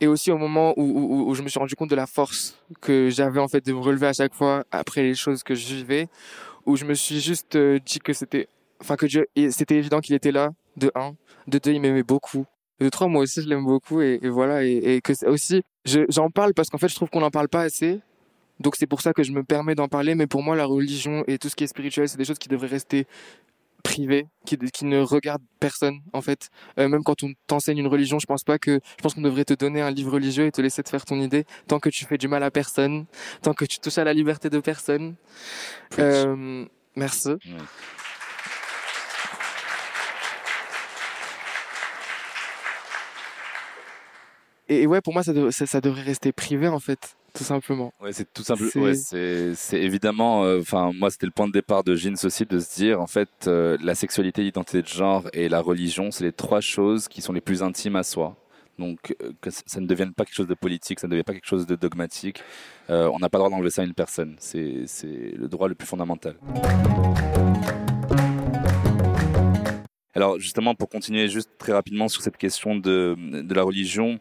et 0.00 0.06
aussi 0.06 0.30
au 0.30 0.38
moment 0.38 0.72
où, 0.78 1.34
je 1.34 1.42
me 1.42 1.48
suis 1.48 1.58
rendu 1.58 1.74
compte 1.74 1.90
de 1.90 1.94
la 1.96 2.06
force 2.06 2.56
que 2.80 3.10
j'avais 3.10 3.40
en 3.40 3.48
fait 3.48 3.66
de 3.66 3.72
me 3.74 3.80
relever 3.80 4.06
à 4.06 4.14
chaque 4.14 4.32
fois 4.32 4.64
après 4.70 5.02
les 5.02 5.14
choses 5.14 5.42
que 5.42 5.54
je 5.54 5.74
vivais, 5.74 6.08
où 6.64 6.76
je 6.76 6.86
me 6.86 6.94
suis 6.94 7.20
juste 7.20 7.54
dit 7.56 7.98
que 7.98 8.14
c'était, 8.14 8.48
enfin 8.80 8.96
que 8.96 9.04
Dieu, 9.06 9.26
c'était 9.50 9.76
évident 9.76 10.00
qu'il 10.00 10.14
était 10.14 10.32
là 10.32 10.52
de 10.76 10.90
un. 10.94 11.16
De 11.48 11.58
deux, 11.58 11.72
il 11.72 11.80
m'aimait 11.82 12.02
beaucoup. 12.02 12.46
De 12.80 12.88
trois, 12.88 13.08
moi 13.08 13.22
aussi, 13.22 13.42
je 13.42 13.48
l'aime 13.48 13.64
beaucoup. 13.64 14.00
Et, 14.00 14.20
voilà. 14.28 14.64
Et, 14.64 14.76
et 14.76 15.00
que 15.02 15.12
aussi, 15.26 15.62
je- 15.84 16.06
j'en 16.08 16.30
parle 16.30 16.54
parce 16.54 16.70
qu'en 16.70 16.78
fait, 16.78 16.88
je 16.88 16.94
trouve 16.94 17.10
qu'on 17.10 17.20
n'en 17.20 17.30
parle 17.30 17.48
pas 17.48 17.62
assez. 17.62 18.00
Donc 18.60 18.76
c'est 18.76 18.86
pour 18.86 19.00
ça 19.00 19.12
que 19.12 19.22
je 19.22 19.32
me 19.32 19.44
permets 19.44 19.74
d'en 19.74 19.88
parler. 19.88 20.14
Mais 20.14 20.26
pour 20.26 20.42
moi, 20.42 20.56
la 20.56 20.64
religion 20.64 21.24
et 21.26 21.38
tout 21.38 21.48
ce 21.48 21.56
qui 21.56 21.64
est 21.64 21.68
spirituel, 21.68 22.08
c'est 22.08 22.18
des 22.18 22.24
choses 22.24 22.38
qui 22.38 22.48
devraient 22.48 22.66
rester 22.66 23.06
privées, 23.82 24.26
qui, 24.44 24.58
qui 24.58 24.84
ne 24.84 25.00
regardent 25.00 25.44
personne 25.60 26.00
en 26.12 26.20
fait. 26.20 26.50
Euh, 26.78 26.88
même 26.88 27.04
quand 27.04 27.22
on 27.22 27.32
t'enseigne 27.46 27.78
une 27.78 27.86
religion, 27.86 28.18
je 28.18 28.26
pense 28.26 28.44
pas 28.44 28.58
que, 28.58 28.80
je 28.96 29.02
pense 29.02 29.14
qu'on 29.14 29.22
devrait 29.22 29.44
te 29.44 29.54
donner 29.54 29.80
un 29.80 29.90
livre 29.90 30.12
religieux 30.12 30.46
et 30.46 30.52
te 30.52 30.60
laisser 30.60 30.82
te 30.82 30.88
faire 30.88 31.04
ton 31.04 31.20
idée 31.20 31.44
tant 31.66 31.78
que 31.78 31.88
tu 31.88 32.04
fais 32.04 32.18
du 32.18 32.28
mal 32.28 32.42
à 32.42 32.50
personne, 32.50 33.06
tant 33.42 33.54
que 33.54 33.64
tu 33.64 33.78
touches 33.78 33.98
à 33.98 34.04
la 34.04 34.12
liberté 34.12 34.50
de 34.50 34.60
personne. 34.60 35.14
Euh, 35.98 36.64
merci. 36.96 37.30
Et, 44.68 44.82
et 44.82 44.86
ouais, 44.86 45.00
pour 45.00 45.14
moi, 45.14 45.22
ça, 45.22 45.32
ça 45.50 45.80
devrait 45.80 46.02
rester 46.02 46.32
privé 46.32 46.68
en 46.68 46.80
fait, 46.80 47.16
tout 47.38 47.44
simplement. 47.44 47.92
Ouais, 48.02 48.12
c'est 48.12 48.30
tout 48.32 48.42
simple. 48.42 48.64
C'est- 48.70 48.78
Ouais, 48.80 48.94
c'est 48.94 49.54
c'est 49.54 49.80
évidemment. 49.80 50.44
euh, 50.44 50.60
Enfin, 50.60 50.90
moi, 50.94 51.10
c'était 51.10 51.26
le 51.26 51.32
point 51.32 51.46
de 51.46 51.52
départ 51.52 51.84
de 51.84 51.94
Jeans 51.94 52.16
aussi 52.24 52.44
de 52.44 52.58
se 52.58 52.74
dire, 52.74 53.00
en 53.00 53.06
fait, 53.06 53.28
euh, 53.46 53.78
la 53.82 53.94
sexualité, 53.94 54.42
l'identité 54.42 54.82
de 54.82 54.88
genre 54.88 55.28
et 55.32 55.48
la 55.48 55.60
religion, 55.60 56.10
c'est 56.10 56.24
les 56.24 56.32
trois 56.32 56.60
choses 56.60 57.08
qui 57.08 57.22
sont 57.22 57.32
les 57.32 57.40
plus 57.40 57.62
intimes 57.62 57.96
à 57.96 58.02
soi. 58.02 58.36
Donc, 58.78 59.14
euh, 59.22 59.32
que 59.40 59.50
ça 59.50 59.80
ne 59.80 59.86
devienne 59.86 60.12
pas 60.14 60.24
quelque 60.24 60.36
chose 60.36 60.46
de 60.46 60.54
politique, 60.54 61.00
ça 61.00 61.06
ne 61.06 61.10
devienne 61.12 61.24
pas 61.24 61.32
quelque 61.32 61.48
chose 61.48 61.66
de 61.66 61.74
dogmatique. 61.76 62.42
On 62.88 63.18
n'a 63.18 63.28
pas 63.28 63.38
le 63.38 63.40
droit 63.40 63.50
d'enlever 63.50 63.70
ça 63.70 63.82
à 63.82 63.84
une 63.84 63.94
personne. 63.94 64.36
C'est 64.38 64.82
c'est 64.86 65.32
le 65.36 65.48
droit 65.48 65.68
le 65.68 65.74
plus 65.74 65.86
fondamental. 65.86 66.36
Alors, 70.14 70.40
justement, 70.40 70.74
pour 70.74 70.88
continuer 70.88 71.28
juste 71.28 71.50
très 71.58 71.72
rapidement 71.72 72.08
sur 72.08 72.22
cette 72.22 72.36
question 72.36 72.74
de, 72.76 73.14
de 73.42 73.54
la 73.54 73.62
religion, 73.62 74.18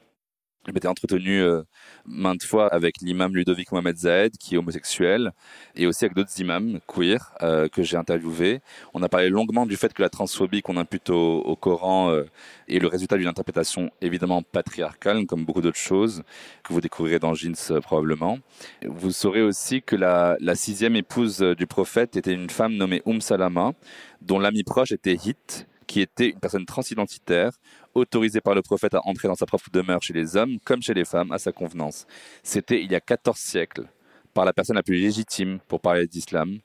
je 0.67 0.73
m'étais 0.73 0.87
entretenu 0.87 1.41
euh, 1.41 1.63
maintes 2.05 2.43
fois 2.43 2.67
avec 2.67 2.95
l'imam 3.01 3.33
Ludovic 3.35 3.71
Mohamed 3.71 3.97
Zahed, 3.97 4.37
qui 4.37 4.55
est 4.55 4.57
homosexuel, 4.57 5.31
et 5.75 5.87
aussi 5.87 6.05
avec 6.05 6.15
d'autres 6.15 6.37
imams 6.39 6.79
queer 6.87 7.33
euh, 7.41 7.67
que 7.69 7.83
j'ai 7.83 7.95
interviewés. 7.95 8.59
On 8.93 9.01
a 9.01 9.09
parlé 9.09 9.29
longuement 9.29 9.65
du 9.65 9.77
fait 9.77 9.93
que 9.93 10.01
la 10.01 10.09
transphobie 10.09 10.61
qu'on 10.61 10.77
impute 10.77 11.09
au, 11.09 11.39
au 11.39 11.55
Coran 11.55 12.11
euh, 12.11 12.25
est 12.67 12.79
le 12.79 12.87
résultat 12.87 13.17
d'une 13.17 13.27
interprétation 13.27 13.91
évidemment 14.01 14.41
patriarcale, 14.41 15.25
comme 15.25 15.45
beaucoup 15.45 15.61
d'autres 15.61 15.77
choses, 15.77 16.23
que 16.63 16.73
vous 16.73 16.81
découvrirez 16.81 17.19
dans 17.19 17.33
Jeans 17.33 17.55
euh, 17.71 17.79
probablement. 17.79 18.39
Vous 18.85 19.11
saurez 19.11 19.41
aussi 19.41 19.81
que 19.81 19.95
la, 19.95 20.35
la 20.41 20.55
sixième 20.55 20.95
épouse 20.95 21.41
euh, 21.41 21.55
du 21.55 21.65
prophète 21.65 22.17
était 22.17 22.33
une 22.33 22.49
femme 22.49 22.73
nommée 22.73 23.01
Umm 23.05 23.21
Salama, 23.21 23.71
dont 24.21 24.39
l'ami 24.39 24.63
proche 24.63 24.91
était 24.91 25.15
Hit, 25.15 25.67
qui 25.87 26.01
était 26.01 26.29
une 26.29 26.39
personne 26.39 26.65
transidentitaire, 26.65 27.51
autorisée 27.95 28.41
par 28.41 28.53
le 28.53 28.61
prophète 28.61 28.93
à 28.93 29.01
entrer 29.05 29.27
dans 29.27 29.35
sa 29.35 29.45
propre 29.45 29.69
demeure 29.71 30.01
chez 30.03 30.13
les 30.13 30.35
hommes 30.35 30.59
comme 30.59 30.81
chez 30.81 30.93
les 30.93 31.05
femmes 31.05 31.31
à 31.31 31.39
sa 31.39 31.51
convenance. 31.51 32.05
C'était 32.43 32.83
il 32.83 32.91
y 32.91 32.95
a 32.95 32.99
14 32.99 33.37
siècles, 33.37 33.87
par 34.33 34.45
la 34.45 34.53
personne 34.53 34.75
la 34.75 34.83
plus 34.83 34.99
légitime 34.99 35.59
pour 35.67 35.81
parler 35.81 36.05
d'islam. 36.05 36.59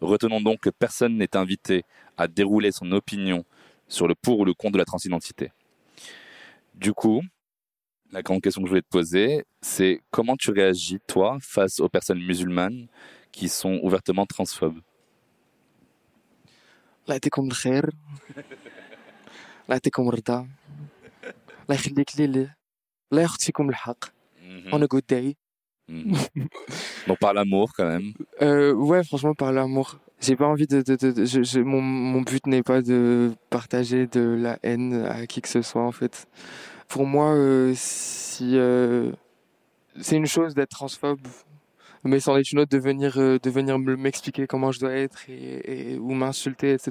Retenons 0.00 0.40
donc 0.40 0.60
que 0.60 0.70
personne 0.70 1.16
n'est 1.16 1.36
invité 1.36 1.84
à 2.16 2.28
dérouler 2.28 2.72
son 2.72 2.90
opinion 2.92 3.44
sur 3.88 4.06
le 4.06 4.14
pour 4.14 4.38
ou 4.38 4.44
le 4.44 4.54
contre 4.54 4.74
de 4.74 4.78
la 4.78 4.84
transidentité. 4.84 5.50
Du 6.74 6.92
coup, 6.92 7.22
la 8.12 8.22
grande 8.22 8.40
question 8.40 8.62
que 8.62 8.68
je 8.68 8.70
voulais 8.70 8.82
te 8.82 8.88
poser, 8.88 9.44
c'est 9.60 10.00
comment 10.10 10.36
tu 10.36 10.50
réagis, 10.50 10.98
toi, 11.06 11.38
face 11.40 11.80
aux 11.80 11.88
personnes 11.88 12.20
musulmanes 12.20 12.86
qui 13.32 13.48
sont 13.48 13.80
ouvertement 13.82 14.24
transphobes? 14.24 14.80
الله 19.67 19.75
يعطيكم 19.75 20.09
الخير 20.09 20.19
الله 20.29 20.45
يعطيكم 20.45 20.47
الرضا 20.47 20.47
الله 21.63 21.75
يخليك 21.75 22.09
لي 22.19 22.27
لي 22.27 22.49
الله 23.11 23.21
يعطيكم 23.21 23.69
الحق 23.69 24.05
on 24.73 24.81
a 24.83 24.87
good 24.87 25.05
day 25.15 25.35
Mhm. 25.89 26.15
Donc 27.07 27.17
par 27.19 27.33
l'amour 27.33 27.67
quand 27.75 27.85
même. 27.93 28.13
euh, 28.41 28.71
ouais 28.89 29.03
franchement 29.03 29.33
par 29.33 29.51
l'amour 29.51 29.87
j'ai 30.21 30.37
pas 30.37 30.47
envie 30.47 30.65
de, 30.73 30.79
de, 30.81 30.95
de, 30.95 31.11
de- 31.11 31.25
je, 31.25 31.39
je- 31.43 31.59
mon, 31.59 31.81
mon 31.81 32.21
but 32.21 32.43
n'est 32.47 32.63
pas 32.63 32.81
de 32.81 33.33
partager 33.49 34.07
de 34.07 34.21
la 34.45 34.53
haine 34.63 34.93
à 35.17 35.27
qui 35.27 35.41
que 35.41 35.49
ce 35.49 35.61
soit 35.61 35.83
en 35.83 35.91
fait 35.91 36.15
pour 36.87 37.05
moi 37.05 37.29
euh, 37.35 37.73
si 37.75 38.57
euh, 38.57 39.11
c'est 40.05 40.15
une 40.15 40.25
chose 40.35 40.51
d'être 40.55 40.69
transphobe 40.79 41.19
mais 42.08 42.20
c'en 42.20 42.36
est 42.36 42.50
une 42.52 42.60
autre 42.60 42.70
de 42.70 42.78
venir 42.78 43.18
euh, 43.18 43.38
de 43.42 43.50
venir 43.50 43.78
me- 43.78 43.96
m'expliquer 43.96 44.46
comment 44.46 44.72
je 44.72 44.80
dois 44.80 44.92
être 44.92 45.18
et, 45.28 45.92
et- 45.94 45.98
ou 45.98 46.12
m'insulter 46.14 46.72
etc 46.72 46.88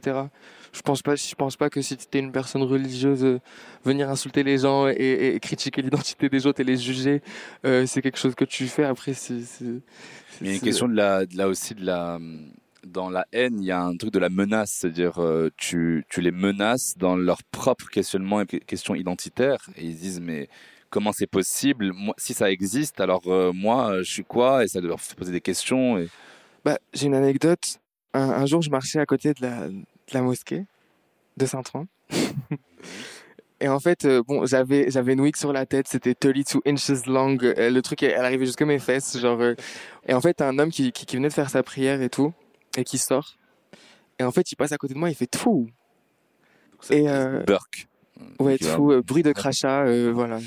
je 0.74 0.82
pense 0.82 1.02
pas 1.02 1.16
je 1.16 1.36
pense 1.36 1.56
pas 1.58 1.70
que 1.70 1.82
si 1.82 1.98
tu 1.98 2.06
es 2.18 2.20
une 2.22 2.32
personne 2.32 2.64
religieuse 2.64 3.24
euh, 3.26 3.40
venir 3.84 4.10
insulter 4.10 4.44
les 4.44 4.58
gens 4.60 4.88
et, 4.88 5.36
et 5.36 5.40
critiquer 5.40 5.82
l'identité 5.82 6.30
des 6.30 6.46
autres 6.48 6.62
et 6.62 6.64
les 6.66 6.78
juger 6.78 7.22
euh, 7.66 7.86
c'est 7.86 8.02
quelque 8.02 8.20
chose 8.20 8.36
que 8.36 8.46
tu 8.46 8.68
fais. 8.68 8.84
Après 8.84 9.14
c'est 9.14 9.42
Mais 10.42 10.48
il 10.48 10.48
y 10.48 10.52
a 10.52 10.54
une 10.56 10.62
question 10.62 10.88
de 10.88 10.96
la, 10.96 11.26
de 11.26 11.36
la 11.38 11.48
aussi 11.48 11.74
de 11.76 11.86
la 11.86 12.20
dans 12.86 13.10
la 13.10 13.26
haine, 13.34 13.60
il 13.60 13.66
y 13.66 13.72
a 13.72 13.82
un 13.84 13.98
truc 13.98 14.14
de 14.14 14.20
la 14.20 14.30
menace, 14.30 14.72
c'est-à-dire 14.80 15.20
tu, 15.58 16.06
tu 16.10 16.22
les 16.22 16.32
menaces 16.32 16.94
dans 16.98 17.18
leur 17.18 17.44
propre 17.44 17.90
questionnement 17.90 18.40
et 18.42 18.46
que- 18.46 18.58
questions 18.58 18.96
identitaires 18.96 19.70
et 19.76 19.84
ils 19.86 19.96
se 19.98 20.02
disent 20.02 20.22
mais 20.22 20.48
comment 20.90 21.12
c'est 21.12 21.28
possible? 21.28 21.92
Moi, 21.94 22.14
si 22.18 22.34
ça 22.34 22.52
existe 22.52 23.00
alors 23.00 23.22
euh, 23.28 23.52
moi 23.54 23.92
euh, 23.92 24.04
je 24.04 24.12
suis 24.12 24.24
quoi? 24.24 24.64
Et 24.64 24.68
ça 24.68 24.80
leur 24.82 25.00
fait 25.00 25.16
poser 25.16 25.32
des 25.32 25.42
questions 25.42 25.98
et 25.98 26.08
Bah, 26.66 26.78
j'ai 26.94 27.08
une 27.08 27.16
anecdote. 27.16 27.80
Un, 28.14 28.30
un 28.30 28.46
jour, 28.46 28.62
je 28.62 28.70
marchais 28.70 29.00
à 29.00 29.06
côté 29.06 29.34
de 29.34 29.42
la, 29.42 29.68
de 29.68 29.84
la 30.14 30.22
mosquée 30.22 30.66
de 31.38 31.46
Saint-Ouen. 31.46 31.88
Et 33.60 33.68
en 33.70 33.80
fait, 33.80 34.06
euh, 34.06 34.22
bon, 34.22 34.46
j'avais, 34.46 34.92
j'avais 34.92 35.14
une 35.14 35.22
wig 35.22 35.36
sur 35.36 35.52
la 35.52 35.66
tête, 35.66 35.88
c'était 35.88 36.14
32 36.14 36.60
inches 36.68 37.06
long. 37.08 37.36
euh, 37.42 37.72
le 37.72 37.82
truc, 37.82 38.04
elle 38.04 38.24
arrivait 38.24 38.46
jusqu'à 38.46 38.66
mes 38.66 38.78
fesses, 38.78 39.18
genre. 39.18 39.42
et 40.08 40.14
en 40.14 40.22
fait, 40.22 40.42
un 40.42 40.60
homme 40.60 40.70
qui, 40.70 40.92
qui, 40.92 41.08
qui 41.08 41.16
venait 41.16 41.30
de 41.30 41.34
faire 41.34 41.50
sa 41.50 41.64
prière 41.64 42.00
et 42.04 42.10
tout, 42.10 42.34
et 42.78 42.84
qui 42.84 43.00
sort. 43.00 43.36
Et 44.20 44.24
en 44.24 44.32
fait, 44.32 44.52
il 44.52 44.56
passe 44.56 44.74
à 44.74 44.78
côté 44.78 44.94
de 44.94 45.00
moi, 45.00 45.10
il 45.10 45.16
fait 45.16 45.26
tout. 45.26 45.68
Et 46.92 47.10
euh, 47.10 47.44
Burke. 47.44 47.88
Ouais, 48.40 48.58
va- 48.62 48.76
tout, 48.76 48.92
euh, 48.92 49.02
bruit 49.02 49.24
de 49.24 49.32
crachat, 49.32 49.84
euh, 49.86 50.12
voilà. 50.14 50.40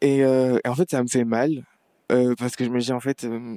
Et, 0.00 0.24
euh, 0.24 0.58
et 0.64 0.68
en 0.68 0.74
fait, 0.74 0.90
ça 0.90 1.02
me 1.02 1.08
fait 1.08 1.24
mal 1.24 1.64
euh, 2.10 2.34
parce 2.38 2.56
que 2.56 2.64
je 2.64 2.70
me 2.70 2.80
dis 2.80 2.92
en 2.92 3.00
fait, 3.00 3.24
euh, 3.24 3.56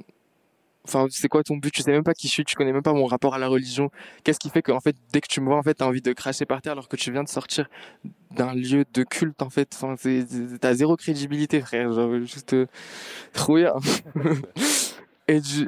enfin, 0.86 1.06
c'est 1.10 1.28
quoi 1.28 1.42
ton 1.42 1.56
but? 1.56 1.72
Tu 1.72 1.82
sais 1.82 1.90
même 1.90 2.04
pas 2.04 2.14
qui 2.14 2.28
je 2.28 2.32
suis, 2.32 2.44
tu 2.44 2.54
connais 2.54 2.72
même 2.72 2.82
pas 2.82 2.92
mon 2.92 3.06
rapport 3.06 3.34
à 3.34 3.38
la 3.38 3.48
religion. 3.48 3.90
Qu'est-ce 4.24 4.38
qui 4.38 4.50
fait 4.50 4.62
que 4.62 4.72
en 4.72 4.80
fait, 4.80 4.96
dès 5.12 5.20
que 5.20 5.28
tu 5.28 5.40
me 5.40 5.46
vois, 5.46 5.56
en 5.58 5.62
fait, 5.62 5.74
t'as 5.74 5.86
envie 5.86 6.02
de 6.02 6.12
cracher 6.12 6.46
par 6.46 6.62
terre 6.62 6.72
alors 6.72 6.88
que 6.88 6.96
tu 6.96 7.10
viens 7.12 7.24
de 7.24 7.28
sortir 7.28 7.68
d'un 8.30 8.54
lieu 8.54 8.84
de 8.92 9.02
culte, 9.02 9.42
en 9.42 9.50
fait? 9.50 9.68
Enfin, 9.74 9.94
t'as 10.60 10.74
zéro 10.74 10.96
crédibilité, 10.96 11.60
frère. 11.60 11.92
Genre 11.92 12.20
juste 12.24 12.52
euh, 12.52 12.66
trop 13.32 13.56
bien. 13.56 13.74
Et 15.28 15.40
J'ai 15.42 15.64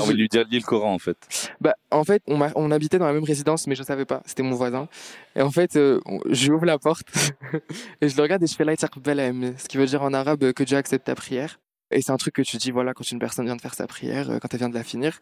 envie 0.00 0.12
de 0.12 0.18
lui 0.18 0.28
dire 0.28 0.46
le 0.48 0.60
Coran 0.60 0.94
en 0.94 0.98
fait. 1.00 1.50
bah, 1.60 1.74
en 1.90 2.04
fait, 2.04 2.22
on, 2.28 2.40
on 2.54 2.70
habitait 2.70 2.98
dans 2.98 3.06
la 3.06 3.12
même 3.12 3.24
résidence, 3.24 3.66
mais 3.66 3.74
je 3.74 3.82
savais 3.82 4.04
pas. 4.04 4.22
C'était 4.24 4.44
mon 4.44 4.54
voisin. 4.54 4.88
Et 5.34 5.42
en 5.42 5.50
fait, 5.50 5.74
euh, 5.76 6.00
on- 6.06 6.20
je 6.30 6.44
lui 6.46 6.52
ouvre 6.52 6.64
la 6.66 6.78
porte 6.78 7.08
et 8.00 8.08
je 8.08 8.16
le 8.16 8.22
regarde 8.22 8.42
et 8.42 8.46
je 8.46 8.54
fais 8.54 8.64
la 8.64 8.76
ce 8.76 9.66
qui 9.68 9.76
veut 9.78 9.86
dire 9.86 10.02
en 10.02 10.12
arabe 10.14 10.44
euh, 10.44 10.52
que 10.52 10.62
Dieu 10.62 10.76
accepte 10.76 11.06
ta 11.06 11.14
prière. 11.16 11.58
Et 11.90 12.02
c'est 12.02 12.12
un 12.12 12.16
truc 12.18 12.34
que 12.36 12.42
tu 12.42 12.56
dis, 12.56 12.70
voilà, 12.70 12.94
quand 12.94 13.10
une 13.10 13.18
personne 13.18 13.46
vient 13.46 13.56
de 13.56 13.60
faire 13.60 13.74
sa 13.74 13.88
prière, 13.88 14.30
euh, 14.30 14.38
quand 14.38 14.52
elle 14.54 14.60
vient 14.60 14.68
de 14.68 14.74
la 14.74 14.84
finir. 14.84 15.18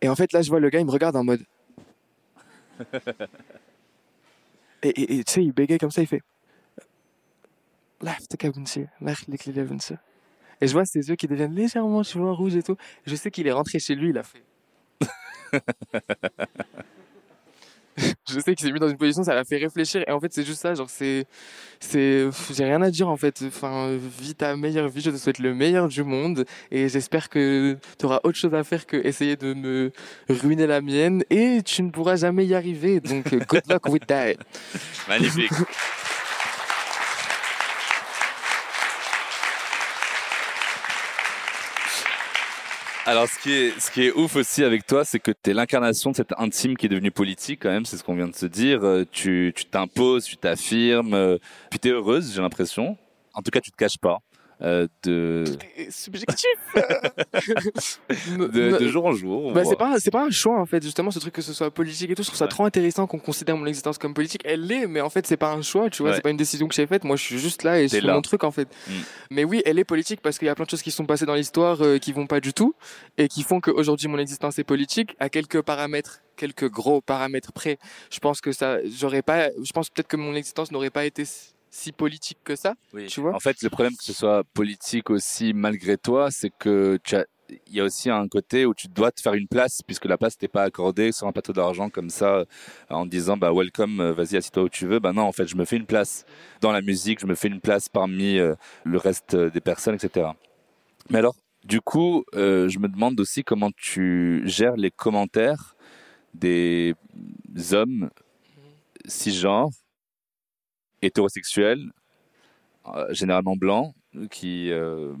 Et 0.00 0.08
en 0.08 0.14
fait, 0.14 0.32
là, 0.32 0.40
je 0.42 0.48
vois 0.50 0.60
le 0.60 0.70
gars, 0.70 0.78
il 0.78 0.86
me 0.86 0.90
regarde 0.92 1.16
en 1.16 1.24
mode. 1.24 1.42
Et 4.82 4.88
et- 4.90 5.18
et 5.18 5.24
tu 5.24 5.32
sais, 5.32 5.42
il 5.44 5.52
bégaye 5.52 5.78
comme 5.78 5.90
ça, 5.90 6.02
il 6.02 6.06
fait. 6.06 6.20
Et 10.60 10.66
je 10.66 10.72
vois 10.72 10.84
ses 10.84 11.08
yeux 11.08 11.16
qui 11.16 11.26
deviennent 11.26 11.54
légèrement, 11.54 12.02
tu 12.02 12.18
vois, 12.18 12.32
rouges 12.32 12.56
et 12.56 12.62
tout. 12.62 12.76
Je 13.06 13.14
sais 13.16 13.30
qu'il 13.30 13.46
est 13.46 13.52
rentré 13.52 13.78
chez 13.78 13.94
lui, 13.94 14.10
il 14.10 14.18
a 14.18 14.22
fait. 14.22 14.42
je 18.28 18.40
sais 18.40 18.54
qu'il 18.54 18.66
s'est 18.66 18.72
mis 18.72 18.80
dans 18.80 18.88
une 18.88 18.96
position, 18.96 19.22
ça 19.22 19.34
l'a 19.34 19.44
fait 19.44 19.58
réfléchir. 19.58 20.02
Et 20.06 20.10
en 20.10 20.20
fait, 20.20 20.32
c'est 20.32 20.44
juste 20.44 20.60
ça, 20.60 20.74
genre, 20.74 20.90
c'est. 20.90 21.26
c'est 21.80 22.28
J'ai 22.52 22.64
rien 22.64 22.82
à 22.82 22.90
dire, 22.90 23.08
en 23.08 23.16
fait. 23.16 23.42
Enfin, 23.46 23.96
vis 23.96 24.34
ta 24.34 24.56
meilleure 24.56 24.88
vie, 24.88 25.00
je 25.00 25.10
te 25.10 25.16
souhaite 25.16 25.38
le 25.38 25.54
meilleur 25.54 25.88
du 25.88 26.02
monde. 26.02 26.44
Et 26.70 26.88
j'espère 26.88 27.28
que 27.28 27.76
tu 27.98 28.06
auras 28.06 28.20
autre 28.24 28.38
chose 28.38 28.54
à 28.54 28.64
faire 28.64 28.86
que 28.86 28.96
essayer 28.96 29.36
de 29.36 29.54
me 29.54 29.92
ruiner 30.28 30.66
la 30.66 30.80
mienne. 30.80 31.24
Et 31.30 31.62
tu 31.64 31.82
ne 31.82 31.90
pourras 31.90 32.16
jamais 32.16 32.46
y 32.46 32.54
arriver. 32.54 33.00
Donc, 33.00 33.34
good 33.46 33.62
luck 33.68 33.86
with 33.88 34.06
that. 34.06 34.34
Magnifique. 35.08 35.52
Alors, 43.06 43.28
ce 43.28 43.38
qui 43.38 43.52
est, 43.52 43.78
ce 43.78 43.90
qui 43.90 44.04
est 44.04 44.12
ouf 44.12 44.34
aussi 44.36 44.64
avec 44.64 44.86
toi, 44.86 45.04
c'est 45.04 45.18
que 45.18 45.30
tu 45.30 45.50
es 45.50 45.54
l'incarnation 45.54 46.10
de 46.10 46.16
cette 46.16 46.32
intime 46.38 46.74
qui 46.74 46.86
est 46.86 46.88
devenue 46.88 47.10
politique, 47.10 47.60
quand 47.62 47.68
même, 47.68 47.84
c'est 47.84 47.98
ce 47.98 48.04
qu'on 48.04 48.14
vient 48.16 48.28
de 48.28 48.34
se 48.34 48.46
dire. 48.46 48.82
Euh, 48.82 49.04
Tu 49.12 49.52
t'imposes, 49.70 50.24
tu 50.24 50.38
t'affirmes, 50.38 51.12
euh, 51.12 51.36
puis 51.70 51.78
tu 51.78 51.88
es 51.88 51.90
heureuse, 51.90 52.32
j'ai 52.34 52.40
l'impression. 52.40 52.96
En 53.34 53.42
tout 53.42 53.50
cas, 53.50 53.60
tu 53.60 53.70
te 53.70 53.76
caches 53.76 53.98
pas. 53.98 54.20
Euh, 54.62 54.86
de... 55.02 55.44
Subjectif. 55.90 56.46
de, 58.28 58.78
de 58.78 58.88
jour 58.88 59.06
en 59.06 59.12
jour. 59.12 59.52
Bah, 59.52 59.64
c'est 59.64 59.76
pas, 59.76 59.98
c'est 59.98 60.10
pas 60.10 60.24
un 60.24 60.30
choix 60.30 60.58
en 60.60 60.66
fait, 60.66 60.82
justement, 60.82 61.10
ce 61.10 61.18
truc 61.18 61.34
que 61.34 61.42
ce 61.42 61.52
soit 61.52 61.70
politique 61.70 62.10
et 62.10 62.14
tout. 62.14 62.22
Je 62.22 62.28
trouve 62.28 62.38
ça 62.38 62.44
Ouais. 62.44 62.50
trop 62.50 62.64
intéressant 62.64 63.06
qu'on 63.06 63.18
considère 63.18 63.56
mon 63.56 63.66
existence 63.66 63.98
comme 63.98 64.14
politique. 64.14 64.42
Elle 64.44 64.66
l'est, 64.66 64.86
mais 64.86 65.00
en 65.00 65.10
fait, 65.10 65.26
c'est 65.26 65.36
pas 65.36 65.52
un 65.52 65.62
choix, 65.62 65.90
tu 65.90 66.02
vois, 66.02 66.10
Ouais. 66.10 66.16
c'est 66.16 66.22
pas 66.22 66.30
une 66.30 66.36
décision 66.36 66.68
que 66.68 66.74
j'ai 66.74 66.86
faite. 66.86 67.04
Moi, 67.04 67.16
je 67.16 67.22
suis 67.22 67.38
juste 67.38 67.62
là 67.62 67.80
et 67.80 67.88
je 67.88 67.96
fais 67.96 68.06
mon 68.06 68.22
truc 68.22 68.44
en 68.44 68.50
fait. 68.50 68.68
Mm. 68.88 68.92
Mais 69.30 69.44
oui, 69.44 69.62
elle 69.64 69.78
est 69.78 69.84
politique 69.84 70.20
parce 70.20 70.38
qu'il 70.38 70.46
y 70.46 70.48
a 70.50 70.54
plein 70.54 70.64
de 70.64 70.70
choses 70.70 70.82
qui 70.82 70.90
sont 70.90 71.06
passées 71.06 71.26
dans 71.26 71.34
l'histoire 71.34 71.82
euh, 71.82 71.98
qui 71.98 72.12
vont 72.12 72.26
pas 72.26 72.40
du 72.40 72.52
tout 72.52 72.74
et 73.18 73.28
qui 73.28 73.42
font 73.42 73.60
qu'aujourd'hui 73.60 74.08
mon 74.08 74.18
existence 74.18 74.58
est 74.58 74.64
politique 74.64 75.16
à 75.18 75.28
quelques 75.28 75.62
paramètres, 75.62 76.20
quelques 76.36 76.68
gros 76.70 77.00
paramètres 77.00 77.52
près. 77.52 77.78
Je 78.10 78.18
pense 78.18 78.40
que 78.40 78.52
ça, 78.52 78.78
j'aurais 78.84 79.22
pas, 79.22 79.48
je 79.62 79.72
pense 79.72 79.90
peut-être 79.90 80.08
que 80.08 80.16
mon 80.16 80.34
existence 80.34 80.70
n'aurait 80.72 80.90
pas 80.90 81.04
été 81.04 81.24
si 81.74 81.90
politique 81.90 82.38
que 82.44 82.54
ça. 82.54 82.74
Oui. 82.92 83.06
Tu 83.06 83.20
vois? 83.20 83.34
En 83.34 83.40
fait, 83.40 83.60
le 83.62 83.68
problème 83.68 83.96
que 83.96 84.04
ce 84.04 84.12
soit 84.12 84.44
politique 84.54 85.10
aussi 85.10 85.52
malgré 85.52 85.98
toi, 85.98 86.30
c'est 86.30 86.50
que 86.50 86.98
tu 87.02 87.16
as 87.16 87.26
il 87.68 87.74
y 87.74 87.80
a 87.80 87.84
aussi 87.84 88.08
un 88.08 88.26
côté 88.26 88.64
où 88.64 88.72
tu 88.72 88.88
dois 88.88 89.12
te 89.12 89.20
faire 89.20 89.34
une 89.34 89.48
place 89.48 89.82
puisque 89.86 90.06
la 90.06 90.16
place 90.16 90.38
t'est 90.38 90.48
pas 90.48 90.62
accordée 90.62 91.12
sur 91.12 91.26
un 91.26 91.32
plateau 91.32 91.52
d'argent 91.52 91.90
comme 91.90 92.08
ça 92.08 92.36
euh, 92.36 92.44
en 92.88 93.04
disant 93.04 93.36
bah 93.36 93.52
welcome 93.52 94.00
euh, 94.00 94.12
vas-y 94.14 94.38
assis-toi 94.38 94.62
où 94.62 94.68
tu 94.70 94.86
veux 94.86 94.98
bah 94.98 95.12
non 95.12 95.24
en 95.24 95.32
fait 95.32 95.46
je 95.46 95.54
me 95.54 95.66
fais 95.66 95.76
une 95.76 95.84
place 95.84 96.24
dans 96.62 96.72
la 96.72 96.80
musique 96.80 97.20
je 97.20 97.26
me 97.26 97.34
fais 97.34 97.48
une 97.48 97.60
place 97.60 97.90
parmi 97.90 98.38
euh, 98.38 98.54
le 98.84 98.96
reste 98.96 99.36
des 99.36 99.60
personnes 99.60 99.94
etc 99.94 100.28
mais 101.10 101.18
alors 101.18 101.36
du 101.64 101.82
coup 101.82 102.24
euh, 102.34 102.66
je 102.70 102.78
me 102.78 102.88
demande 102.88 103.20
aussi 103.20 103.44
comment 103.44 103.70
tu 103.76 104.40
gères 104.46 104.76
les 104.76 104.90
commentaires 104.90 105.76
des 106.32 106.94
hommes 107.72 108.08
cisgenres 109.06 109.83
hétérosexuels 111.04 111.90
euh, 112.86 113.12
généralement 113.12 113.56
blancs 113.56 113.94
qui 114.30 114.70
euh, 114.70 115.12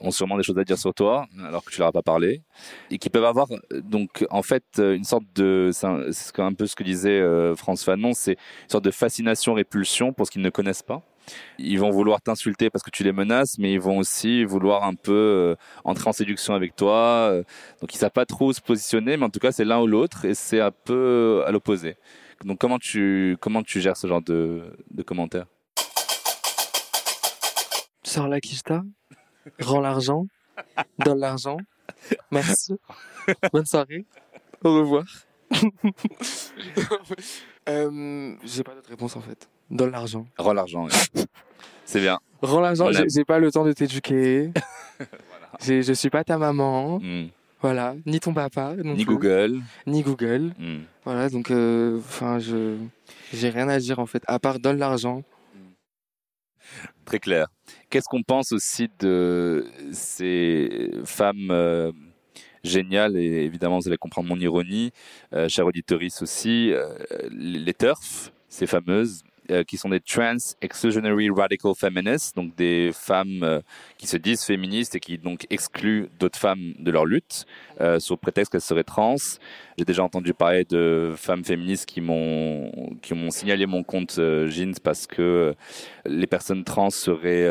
ont 0.00 0.10
sûrement 0.10 0.36
des 0.36 0.42
choses 0.42 0.58
à 0.58 0.64
dire 0.64 0.78
sur 0.78 0.92
toi 0.92 1.26
alors 1.46 1.64
que 1.64 1.70
tu 1.70 1.78
leur 1.78 1.88
as 1.88 1.92
pas 1.92 2.02
parlé 2.02 2.42
et 2.90 2.98
qui 2.98 3.08
peuvent 3.10 3.24
avoir 3.24 3.46
donc 3.70 4.26
en 4.30 4.42
fait 4.42 4.64
euh, 4.78 4.94
une 4.94 5.04
sorte 5.04 5.24
de 5.34 5.70
c'est 5.72 5.86
un, 6.40 6.52
peu 6.52 6.66
ce 6.66 6.74
que 6.74 6.82
disait 6.82 7.20
euh, 7.20 7.54
France 7.54 7.84
Fanon 7.84 8.12
c'est 8.12 8.32
une 8.32 8.68
sorte 8.68 8.84
de 8.84 8.90
fascination 8.90 9.54
répulsion 9.54 10.12
pour 10.12 10.26
ce 10.26 10.32
qu'ils 10.32 10.42
ne 10.42 10.50
connaissent 10.50 10.82
pas. 10.82 11.02
Ils 11.58 11.78
vont 11.78 11.90
vouloir 11.90 12.20
t'insulter 12.20 12.68
parce 12.68 12.82
que 12.82 12.90
tu 12.90 13.04
les 13.04 13.12
menaces 13.12 13.56
mais 13.58 13.72
ils 13.72 13.80
vont 13.80 13.98
aussi 13.98 14.44
vouloir 14.44 14.82
un 14.82 14.94
peu 14.94 15.54
entrer 15.84 16.08
en 16.08 16.12
séduction 16.12 16.54
avec 16.54 16.74
toi 16.74 17.32
donc 17.80 17.94
ils 17.94 17.98
savent 17.98 18.10
pas 18.10 18.26
trop 18.26 18.48
où 18.48 18.52
se 18.52 18.60
positionner 18.60 19.16
mais 19.16 19.24
en 19.24 19.30
tout 19.30 19.38
cas 19.38 19.52
c'est 19.52 19.64
l'un 19.64 19.80
ou 19.80 19.86
l'autre 19.86 20.24
et 20.24 20.34
c'est 20.34 20.60
un 20.60 20.72
peu 20.72 21.44
à 21.46 21.52
l'opposé 21.52 21.96
donc 22.44 22.58
comment 22.58 22.78
tu 22.78 23.36
comment 23.40 23.62
tu 23.62 23.80
gères 23.80 23.96
ce 23.96 24.06
genre 24.06 24.22
de, 24.22 24.76
de 24.90 25.02
commentaires? 25.02 25.46
Sors 28.04 28.28
la 28.28 28.40
quicheta, 28.40 28.82
rends 29.60 29.80
l'argent, 29.80 30.26
donne 30.98 31.20
l'argent. 31.20 31.56
Merci. 32.30 32.74
Bonne 33.52 33.64
soirée. 33.66 34.04
Au 34.64 34.74
revoir. 34.74 35.04
euh, 37.68 38.34
j'ai 38.44 38.62
pas 38.62 38.74
d'autre 38.74 38.88
réponse 38.90 39.16
en 39.16 39.20
fait. 39.20 39.48
Donne 39.70 39.90
l'argent. 39.92 40.26
rends 40.38 40.52
l'argent 40.52 40.84
ouais. 40.86 40.92
c'est 41.84 42.00
bien 42.00 42.18
Rends 42.42 42.60
l'argent. 42.60 42.88
J'ai 43.08 43.24
pas 43.24 43.38
le 43.38 43.50
temps 43.52 43.64
de 43.64 43.72
t'éduquer. 43.72 44.50
J'ai- 45.60 45.82
Je 45.82 45.92
suis 45.92 46.10
pas 46.10 46.24
ta 46.24 46.38
maman. 46.38 46.98
Hmm. 47.00 47.26
Voilà. 47.62 47.94
Ni 48.06 48.20
ton 48.20 48.34
papa. 48.34 48.74
non 48.76 48.94
ni 48.94 49.04
plus. 49.04 49.14
Google 49.14 49.62
Ni 49.86 50.02
Google. 50.02 50.52
Hmm. 50.58 50.80
Voilà. 51.04 51.30
Donc, 51.30 51.50
euh, 51.50 51.98
enfin, 51.98 52.38
je 52.38 52.76
j'ai 53.32 53.50
rien 53.50 53.68
à 53.68 53.78
dire 53.78 53.98
en 53.98 54.06
fait. 54.06 54.22
À 54.26 54.38
part 54.38 54.58
donne 54.58 54.78
l'argent. 54.78 55.22
Très 57.04 57.18
clair. 57.18 57.48
Qu'est-ce 57.90 58.08
qu'on 58.08 58.22
pense 58.22 58.52
aussi 58.52 58.88
de 59.00 59.66
ces 59.92 60.90
femmes 61.04 61.50
euh, 61.50 61.92
géniales, 62.64 63.16
et 63.16 63.44
évidemment 63.44 63.78
vous 63.78 63.88
allez 63.88 63.96
comprendre 63.96 64.28
mon 64.28 64.38
ironie, 64.38 64.92
euh, 65.32 65.48
chère 65.48 65.66
auditorice 65.66 66.22
aussi, 66.22 66.72
euh, 66.72 66.88
les 67.30 67.58
les 67.58 67.74
TERF, 67.74 68.32
ces 68.48 68.66
fameuses, 68.66 69.22
euh, 69.50 69.64
qui 69.64 69.76
sont 69.76 69.88
des 69.88 70.00
Trans 70.00 70.36
Exclusionary 70.60 71.28
Radical 71.30 71.72
Feminists, 71.76 72.36
donc 72.36 72.54
des 72.54 72.90
femmes 72.92 73.42
euh, 73.42 73.60
qui 73.98 74.06
se 74.06 74.16
disent 74.16 74.44
féministes 74.44 74.94
et 74.94 75.00
qui 75.00 75.18
donc 75.18 75.46
excluent 75.50 76.08
d'autres 76.18 76.38
femmes 76.38 76.74
de 76.78 76.90
leur 76.90 77.04
lutte, 77.04 77.46
euh, 77.80 77.98
sous 77.98 78.16
prétexte 78.16 78.52
qu'elles 78.52 78.60
seraient 78.60 78.84
trans. 78.84 79.16
J'ai 79.76 79.84
déjà 79.84 80.04
entendu 80.04 80.32
parler 80.32 80.64
de 80.64 81.12
femmes 81.16 81.44
féministes 81.44 81.86
qui 81.86 82.00
m'ont 82.00 82.70
qui 83.02 83.14
m'ont 83.14 83.30
signalé 83.30 83.66
mon 83.66 83.82
compte 83.82 84.16
euh, 84.18 84.46
Jeans 84.48 84.74
parce 84.82 85.06
que 85.06 85.54
les 86.06 86.26
personnes 86.26 86.64
trans 86.64 86.90
seraient 86.90 87.48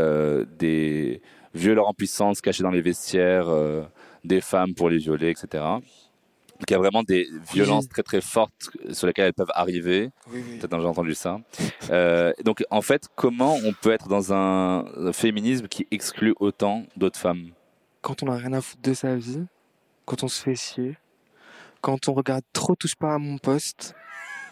des 0.58 1.22
violeurs 1.54 1.88
en 1.88 1.94
puissance 1.94 2.42
cachés 2.42 2.64
dans 2.64 2.72
les 2.72 2.82
vestiaires 2.82 3.48
des 4.24 4.42
femmes 4.42 4.74
pour 4.74 4.90
les 4.90 4.98
violer, 4.98 5.30
etc. 5.30 5.64
Donc 6.62 6.70
il 6.70 6.74
y 6.74 6.76
a 6.76 6.80
vraiment 6.80 7.02
des 7.02 7.28
violences 7.52 7.90
très 7.90 8.04
très 8.04 8.22
fortes 8.22 8.70
sur 8.92 9.08
lesquelles 9.08 9.26
elles 9.26 9.34
peuvent 9.34 9.52
arriver. 9.56 10.12
Oui, 10.32 10.44
oui. 10.48 10.60
Peut-être 10.60 10.80
j'ai 10.80 10.86
entendu 10.86 11.16
ça. 11.16 11.40
Euh, 11.90 12.34
donc 12.46 12.64
en 12.70 12.84
fait, 12.84 13.08
comment 13.16 13.56
on 13.66 13.74
peut 13.74 13.92
être 13.92 14.08
dans 14.08 14.32
un, 14.32 14.86
un 14.96 15.12
féminisme 15.12 15.68
qui 15.68 15.88
exclut 15.90 16.36
autant 16.40 16.86
d'autres 16.96 17.18
femmes? 17.18 17.50
Quand 18.02 18.22
on 18.22 18.28
a 18.28 18.38
rien 18.38 18.54
à 18.54 18.62
foutre 18.62 18.84
de 18.84 18.94
sa 18.94 19.16
vie, 19.16 19.44
quand 20.06 20.22
on 20.22 20.28
se 20.28 20.40
fait 20.40 20.54
chier, 20.54 20.98
quand 21.82 22.08
on 22.08 22.14
regarde 22.14 22.44
trop 22.54 22.76
touche 22.76 22.94
pas 22.96 23.16
à 23.16 23.18
mon 23.18 23.40
poste. 23.40 23.96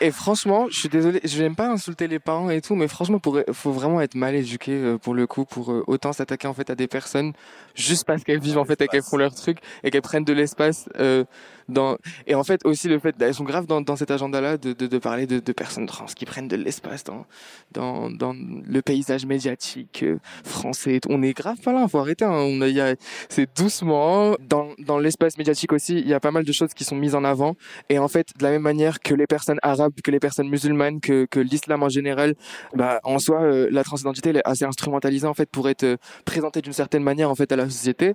Et 0.00 0.10
franchement, 0.10 0.66
je 0.70 0.78
suis 0.80 0.88
désolé, 0.88 1.20
je 1.24 1.42
n'aime 1.42 1.54
pas 1.54 1.68
insulter 1.68 2.08
les 2.08 2.18
parents 2.18 2.50
et 2.50 2.60
tout, 2.60 2.74
mais 2.74 2.88
franchement, 2.88 3.18
pour, 3.18 3.38
faut 3.52 3.72
vraiment 3.72 4.00
être 4.00 4.14
mal 4.16 4.34
éduqué 4.34 4.72
euh, 4.72 4.98
pour 4.98 5.14
le 5.14 5.26
coup, 5.26 5.44
pour 5.44 5.72
euh, 5.72 5.84
autant 5.86 6.12
s'attaquer 6.12 6.48
en 6.48 6.54
fait 6.54 6.68
à 6.70 6.74
des 6.74 6.88
personnes 6.88 7.32
juste 7.74 8.04
parce 8.04 8.24
qu'elles 8.24 8.40
vivent 8.40 8.58
en 8.58 8.64
fait 8.64 8.80
et 8.80 8.88
qu'elles 8.88 9.02
font 9.02 9.16
leur 9.16 9.34
truc 9.34 9.58
et 9.82 9.90
qu'elles 9.90 10.02
prennent 10.02 10.24
de 10.24 10.32
l'espace 10.32 10.88
euh, 10.98 11.24
dans. 11.68 11.96
Et 12.26 12.34
en 12.34 12.44
fait 12.44 12.64
aussi 12.64 12.88
le 12.88 12.98
fait, 12.98 13.14
elles 13.20 13.34
sont 13.34 13.44
graves 13.44 13.66
dans, 13.66 13.80
dans 13.80 13.96
cet 13.96 14.10
agenda-là 14.10 14.58
de, 14.58 14.72
de, 14.72 14.86
de 14.86 14.98
parler 14.98 15.26
de, 15.26 15.38
de 15.38 15.52
personnes 15.52 15.86
trans 15.86 16.06
qui 16.06 16.24
prennent 16.24 16.48
de 16.48 16.56
l'espace 16.56 17.04
dans, 17.04 17.26
dans 17.72 18.10
dans 18.10 18.34
le 18.34 18.82
paysage 18.82 19.26
médiatique 19.26 20.02
euh, 20.02 20.18
français. 20.44 21.00
On 21.08 21.22
est 21.22 21.34
grave 21.34 21.58
pas 21.58 21.72
là, 21.72 21.86
faut 21.88 21.98
arrêter. 21.98 22.24
Hein. 22.24 22.32
On 22.32 22.60
a, 22.60 22.90
a, 22.90 22.94
c'est 23.28 23.48
doucement 23.56 24.34
dans 24.40 24.70
dans 24.78 24.98
l'espace 24.98 25.38
médiatique 25.38 25.72
aussi. 25.72 25.98
Il 25.98 26.08
y 26.08 26.14
a 26.14 26.20
pas 26.20 26.32
mal 26.32 26.44
de 26.44 26.52
choses 26.52 26.74
qui 26.74 26.84
sont 26.84 26.96
mises 26.96 27.14
en 27.14 27.24
avant 27.24 27.56
et 27.88 27.98
en 27.98 28.08
fait, 28.08 28.28
de 28.38 28.42
la 28.42 28.50
même 28.50 28.62
manière 28.62 29.00
que 29.00 29.14
les 29.14 29.26
personnes 29.26 29.58
arabes, 29.62 29.83
que 29.90 30.10
les 30.10 30.20
personnes 30.20 30.48
musulmanes, 30.48 31.00
que, 31.00 31.26
l'islam 31.36 31.82
en 31.82 31.88
général, 31.88 32.34
bah, 32.74 33.00
en 33.04 33.18
soi, 33.18 33.42
euh, 33.42 33.68
la 33.70 33.84
transidentité 33.84 34.30
elle 34.30 34.38
est 34.38 34.48
assez 34.48 34.64
instrumentalisée 34.64 35.26
en 35.26 35.34
fait 35.34 35.48
pour 35.50 35.68
être 35.68 35.84
euh, 35.84 35.96
présentée 36.24 36.62
d'une 36.62 36.72
certaine 36.72 37.02
manière 37.02 37.30
en 37.30 37.34
fait 37.34 37.50
à 37.52 37.56
la 37.56 37.68
société. 37.68 38.14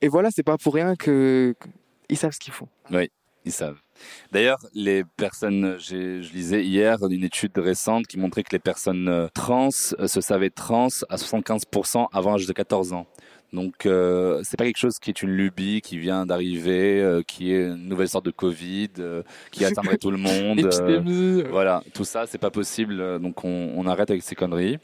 Et 0.00 0.08
voilà, 0.08 0.30
c'est 0.30 0.42
pas 0.42 0.58
pour 0.58 0.74
rien 0.74 0.96
que 0.96 1.54
ils 2.08 2.16
savent 2.16 2.32
ce 2.32 2.40
qu'ils 2.40 2.52
font. 2.52 2.68
Ils 3.44 3.52
savent. 3.52 3.80
D'ailleurs, 4.30 4.58
les 4.72 5.04
personnes, 5.04 5.76
je 5.78 6.20
lisais 6.32 6.64
hier 6.64 6.98
une 7.08 7.24
étude 7.24 7.56
récente 7.58 8.06
qui 8.06 8.18
montrait 8.18 8.42
que 8.42 8.52
les 8.52 8.60
personnes 8.60 9.08
euh, 9.08 9.28
trans 9.34 9.70
se 9.70 10.20
savaient 10.20 10.50
trans 10.50 10.88
à 11.08 11.16
75% 11.16 12.06
avant 12.12 12.32
l'âge 12.32 12.46
de 12.46 12.52
14 12.52 12.92
ans. 12.92 13.06
Donc, 13.52 13.84
euh, 13.84 14.40
c'est 14.44 14.56
pas 14.56 14.64
quelque 14.64 14.78
chose 14.78 14.98
qui 14.98 15.10
est 15.10 15.22
une 15.22 15.30
lubie 15.30 15.82
qui 15.82 15.98
vient 15.98 16.24
d'arriver, 16.24 17.02
euh, 17.02 17.22
qui 17.22 17.52
est 17.52 17.64
une 17.66 17.86
nouvelle 17.88 18.08
sorte 18.08 18.24
de 18.24 18.30
Covid, 18.30 18.88
euh, 18.98 19.22
qui 19.50 19.64
atteindrait 19.66 19.98
tout 19.98 20.10
le 20.10 20.16
monde. 20.18 20.64
euh, 20.64 21.02
voilà, 21.50 21.82
tout 21.92 22.04
ça, 22.04 22.26
c'est 22.26 22.38
pas 22.38 22.50
possible. 22.50 23.00
euh, 23.00 23.18
Donc, 23.18 23.44
on, 23.44 23.72
on 23.76 23.86
arrête 23.86 24.10
avec 24.10 24.22
ces 24.22 24.34
conneries. 24.34 24.78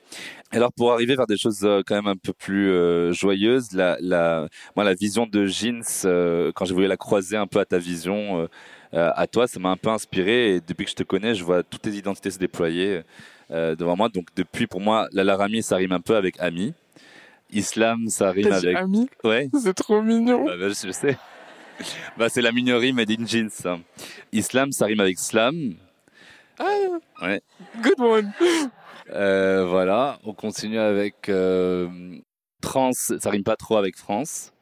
Alors, 0.50 0.72
pour 0.72 0.92
arriver 0.92 1.16
vers 1.16 1.26
des 1.26 1.36
choses 1.38 1.60
euh, 1.64 1.82
quand 1.86 1.94
même 1.96 2.08
un 2.08 2.16
peu 2.16 2.32
plus 2.34 2.70
euh, 2.70 3.12
joyeuses, 3.12 3.72
la, 3.72 3.96
la, 4.00 4.48
moi, 4.76 4.84
la 4.84 4.94
vision 4.94 5.26
de 5.26 5.46
Jeans, 5.46 5.82
euh, 6.04 6.52
quand 6.54 6.64
j'ai 6.66 6.74
voulu 6.74 6.86
la 6.88 6.96
croiser 6.98 7.36
un 7.36 7.46
peu 7.46 7.60
à 7.60 7.64
ta 7.64 7.78
vision, 7.78 8.48
à 8.92 9.26
toi, 9.26 9.46
ça 9.46 9.60
m'a 9.60 9.70
un 9.70 9.76
peu 9.76 9.90
inspiré. 9.90 10.56
Et 10.56 10.60
depuis 10.60 10.84
que 10.84 10.90
je 10.90 10.96
te 10.96 11.02
connais, 11.02 11.34
je 11.34 11.44
vois 11.44 11.62
toutes 11.62 11.82
tes 11.82 11.90
identités 11.92 12.30
se 12.30 12.38
déployer 12.38 13.02
euh, 13.50 13.76
devant 13.76 13.96
moi. 13.96 14.08
Donc, 14.08 14.28
depuis, 14.36 14.66
pour 14.66 14.80
moi, 14.80 15.08
la 15.12 15.24
Laramie, 15.24 15.62
ça 15.62 15.76
rime 15.76 15.92
un 15.92 16.00
peu 16.00 16.16
avec 16.16 16.38
ami. 16.40 16.74
Islam, 17.50 18.08
ça 18.08 18.30
rime 18.30 18.52
avec. 18.52 18.76
ami 18.76 19.08
Ouais. 19.24 19.48
C'est 19.62 19.74
trop 19.74 20.02
mignon. 20.02 20.44
Bah, 20.44 20.56
bah, 20.58 20.68
je 20.68 20.90
sais. 20.90 21.16
Bah, 22.16 22.28
c'est 22.28 22.42
la 22.42 22.50
mignonerie 22.50 22.92
made 22.92 23.10
in 23.10 23.24
jeans. 23.24 23.50
ça. 23.50 23.78
Islam, 24.32 24.72
ça 24.72 24.86
rime 24.86 25.00
avec 25.00 25.18
slam. 25.18 25.76
Ouais. 27.22 27.40
Good 27.82 28.00
one. 28.00 28.32
Euh, 29.10 29.64
voilà. 29.64 30.18
On 30.24 30.32
continue 30.34 30.78
avec 30.78 31.28
euh, 31.28 31.88
trans. 32.60 32.92
Ça 32.92 33.30
rime 33.30 33.44
pas 33.44 33.56
trop 33.56 33.76
avec 33.76 33.96
France. 33.96 34.52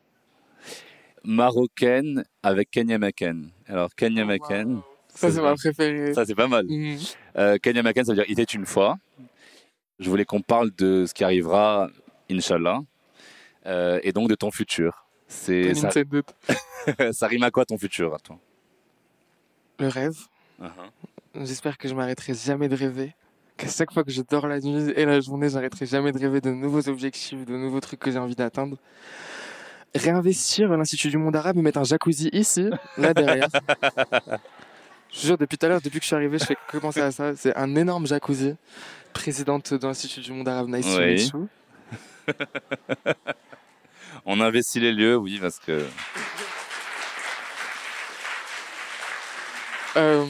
Marocaine 1.24 2.24
avec 2.42 2.70
Kenya 2.70 2.98
Maken. 2.98 3.50
Alors 3.66 3.94
Kenya 3.94 4.24
Maken. 4.24 4.82
Ça, 5.08 5.30
c'est 5.30 5.40
ma 5.40 5.54
préférée. 5.54 6.14
Ça 6.14 6.24
c'est 6.24 6.34
pas 6.34 6.46
mal. 6.46 6.66
Euh, 7.36 7.56
Kenya 7.58 7.82
Maken, 7.82 8.04
ça 8.04 8.12
veut 8.12 8.16
dire 8.16 8.26
il 8.28 8.38
était 8.38 8.54
une 8.54 8.66
fois. 8.66 8.96
Je 9.98 10.10
voulais 10.10 10.26
qu'on 10.26 10.42
parle 10.42 10.70
de 10.76 11.06
ce 11.06 11.14
qui 11.14 11.24
arrivera, 11.24 11.88
Inch'Allah, 12.30 12.80
euh, 13.66 14.00
et 14.02 14.12
donc 14.12 14.28
de 14.28 14.34
ton 14.34 14.50
futur. 14.50 15.06
C'est 15.28 15.74
ça, 15.74 15.90
ça 17.12 17.26
rime 17.26 17.42
à 17.42 17.50
quoi 17.50 17.64
ton 17.64 17.78
futur 17.78 18.14
à 18.14 18.18
toi? 18.18 18.38
Le 19.78 19.88
rêve. 19.88 20.16
Uh-huh. 20.62 21.44
J'espère 21.44 21.76
que 21.76 21.88
je 21.88 21.94
m'arrêterai 21.94 22.34
jamais 22.34 22.68
de 22.68 22.76
rêver. 22.76 23.14
qu'à 23.56 23.68
chaque 23.68 23.92
fois 23.92 24.04
que 24.04 24.10
je 24.10 24.22
dors 24.22 24.46
la 24.46 24.60
nuit 24.60 24.92
et 24.96 25.04
la 25.04 25.20
journée, 25.20 25.48
j'arrêterai 25.48 25.86
jamais 25.86 26.12
de 26.12 26.18
rêver 26.18 26.40
de 26.40 26.50
nouveaux 26.50 26.88
objectifs, 26.88 27.44
de 27.44 27.56
nouveaux 27.56 27.80
trucs 27.80 28.00
que 28.00 28.10
j'ai 28.10 28.18
envie 28.18 28.36
d'atteindre. 28.36 28.76
Réinvestir 29.94 30.68
l'Institut 30.68 31.08
du 31.08 31.18
monde 31.18 31.36
arabe 31.36 31.58
et 31.58 31.62
mettre 31.62 31.78
un 31.78 31.84
jacuzzi 31.84 32.28
ici, 32.32 32.68
là 32.96 33.14
derrière. 33.14 33.48
je 35.12 35.26
jure, 35.26 35.38
depuis 35.38 35.58
tout 35.58 35.66
à 35.66 35.68
l'heure, 35.70 35.80
depuis 35.80 35.98
que 35.98 36.04
je 36.04 36.08
suis 36.08 36.16
arrivé, 36.16 36.38
je 36.38 36.44
fais 36.44 36.80
penser 36.80 37.00
à 37.00 37.10
ça. 37.10 37.34
C'est 37.34 37.56
un 37.56 37.74
énorme 37.74 38.06
jacuzzi. 38.06 38.54
Présidente 39.12 39.72
de 39.72 39.86
l'Institut 39.86 40.20
du 40.20 40.32
monde 40.32 40.48
arabe, 40.48 40.68
Nice 40.68 40.96
Oui. 40.98 41.48
On 44.26 44.40
investit 44.40 44.80
les 44.80 44.92
lieux, 44.92 45.16
oui, 45.16 45.38
parce 45.40 45.58
que 45.58 45.84
Euh, 49.96 50.26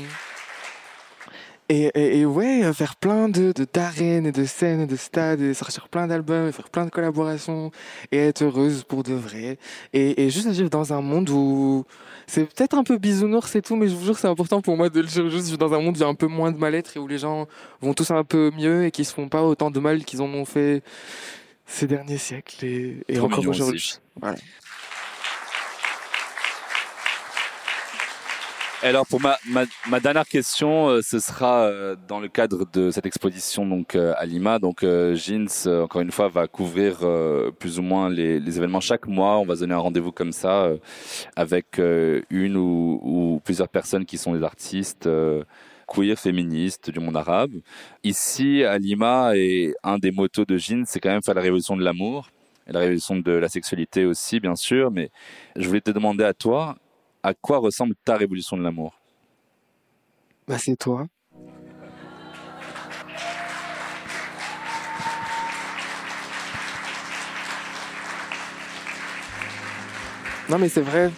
et, 1.68 2.24
ouais, 2.24 2.72
faire 2.72 2.94
plein 2.94 3.28
de 3.28 3.50
de- 3.50 3.66
d'arènes 3.72 4.24
et 4.26 4.30
de 4.30 4.44
scènes 4.44 4.82
et 4.82 4.86
de 4.86 4.94
stades 4.94 5.52
sortir 5.52 5.88
plein 5.88 6.06
d'albums 6.06 6.52
faire 6.52 6.68
plein 6.70 6.84
de 6.84 6.90
collaborations 6.90 7.72
et 8.12 8.18
être 8.28 8.42
heureuse 8.44 8.84
pour 8.84 9.02
de 9.02 9.14
vrai. 9.14 9.58
Et, 9.92 10.22
et 10.24 10.30
juste 10.30 10.46
vivre 10.48 10.70
dans 10.70 10.92
un 10.92 11.00
monde 11.00 11.28
où 11.30 11.84
c'est 12.28 12.44
peut-être 12.44 12.74
un 12.78 12.84
peu 12.84 12.98
bisounours 12.98 13.52
et 13.56 13.62
tout, 13.62 13.74
mais 13.74 13.88
je 13.88 13.96
vous 13.96 14.04
jure 14.04 14.16
c'est 14.18 14.28
important 14.28 14.60
pour 14.62 14.76
moi 14.76 14.88
de 14.90 15.00
le 15.00 15.06
dire. 15.06 15.28
Juste 15.28 15.46
vivre 15.46 15.58
dans 15.58 15.74
un 15.74 15.80
monde 15.80 15.96
où 15.96 15.98
il 15.98 16.02
y 16.02 16.04
a 16.04 16.08
un 16.08 16.14
peu 16.14 16.28
moins 16.28 16.52
de 16.52 16.58
mal-être 16.58 16.96
et 16.96 17.00
où 17.00 17.08
les 17.08 17.18
gens 17.18 17.48
vont 17.80 17.94
tous 17.94 18.12
un 18.12 18.22
peu 18.22 18.52
mieux 18.56 18.84
et 18.86 18.92
qui 18.92 19.04
se 19.04 19.12
font 19.12 19.28
pas 19.28 19.42
autant 19.42 19.72
de 19.72 19.80
mal 19.80 20.04
qu'ils 20.04 20.22
en 20.22 20.26
ont 20.32 20.44
fait 20.44 20.84
ces 21.66 21.86
derniers 21.86 22.18
siècles 22.18 22.64
et, 22.64 23.04
et 23.08 23.18
encore 23.18 23.46
aujourd'hui. 23.46 23.98
Voilà. 24.20 24.38
Alors 28.82 29.06
pour 29.06 29.20
ma, 29.20 29.38
ma, 29.48 29.64
ma 29.88 30.00
dernière 30.00 30.28
question, 30.28 30.88
euh, 30.88 31.00
ce 31.02 31.18
sera 31.18 31.62
euh, 31.62 31.96
dans 32.06 32.20
le 32.20 32.28
cadre 32.28 32.66
de 32.70 32.90
cette 32.90 33.06
exposition 33.06 33.66
donc 33.66 33.96
euh, 33.96 34.12
à 34.18 34.26
Lima. 34.26 34.58
Donc 34.58 34.84
Jeans, 34.84 35.48
encore 35.66 36.02
une 36.02 36.12
fois, 36.12 36.28
va 36.28 36.46
couvrir 36.46 36.98
plus 37.58 37.78
ou 37.78 37.82
moins 37.82 38.10
les, 38.10 38.38
les 38.38 38.58
événements 38.58 38.80
chaque 38.80 39.06
mois. 39.06 39.38
On 39.38 39.46
va 39.46 39.56
se 39.56 39.60
donner 39.60 39.74
un 39.74 39.78
rendez-vous 39.78 40.12
comme 40.12 40.32
ça 40.32 40.70
avec 41.34 41.80
une 42.30 42.56
ou, 42.56 43.00
ou 43.02 43.40
plusieurs 43.44 43.68
personnes 43.68 44.04
qui 44.04 44.18
sont 44.18 44.34
des 44.34 44.44
artistes 44.44 45.08
queer, 45.86 46.18
féministes 46.18 46.90
du 46.90 47.00
monde 47.00 47.16
arabe. 47.16 47.52
Ici 48.02 48.64
à 48.64 48.78
Lima, 48.78 49.36
et 49.36 49.74
un 49.82 49.98
des 49.98 50.10
motos 50.10 50.44
de 50.44 50.56
Jeans, 50.56 50.84
c'est 50.86 51.00
quand 51.00 51.10
même 51.10 51.22
faire 51.22 51.34
la 51.34 51.42
révolution 51.42 51.76
de 51.76 51.84
l'amour 51.84 52.30
et 52.66 52.72
la 52.72 52.80
révolution 52.80 53.16
de 53.16 53.32
la 53.32 53.48
sexualité 53.48 54.04
aussi, 54.04 54.40
bien 54.40 54.56
sûr. 54.56 54.90
Mais 54.90 55.10
je 55.54 55.66
voulais 55.66 55.80
te 55.80 55.90
demander 55.90 56.24
à 56.24 56.34
toi, 56.34 56.76
à 57.22 57.34
quoi 57.34 57.58
ressemble 57.58 57.94
ta 58.04 58.16
révolution 58.16 58.56
de 58.56 58.62
l'amour? 58.62 59.00
Bah 60.48 60.58
c'est 60.58 60.76
toi. 60.76 61.06
Non 70.48 70.58
mais 70.58 70.68
c'est 70.68 70.80
vrai. 70.80 71.10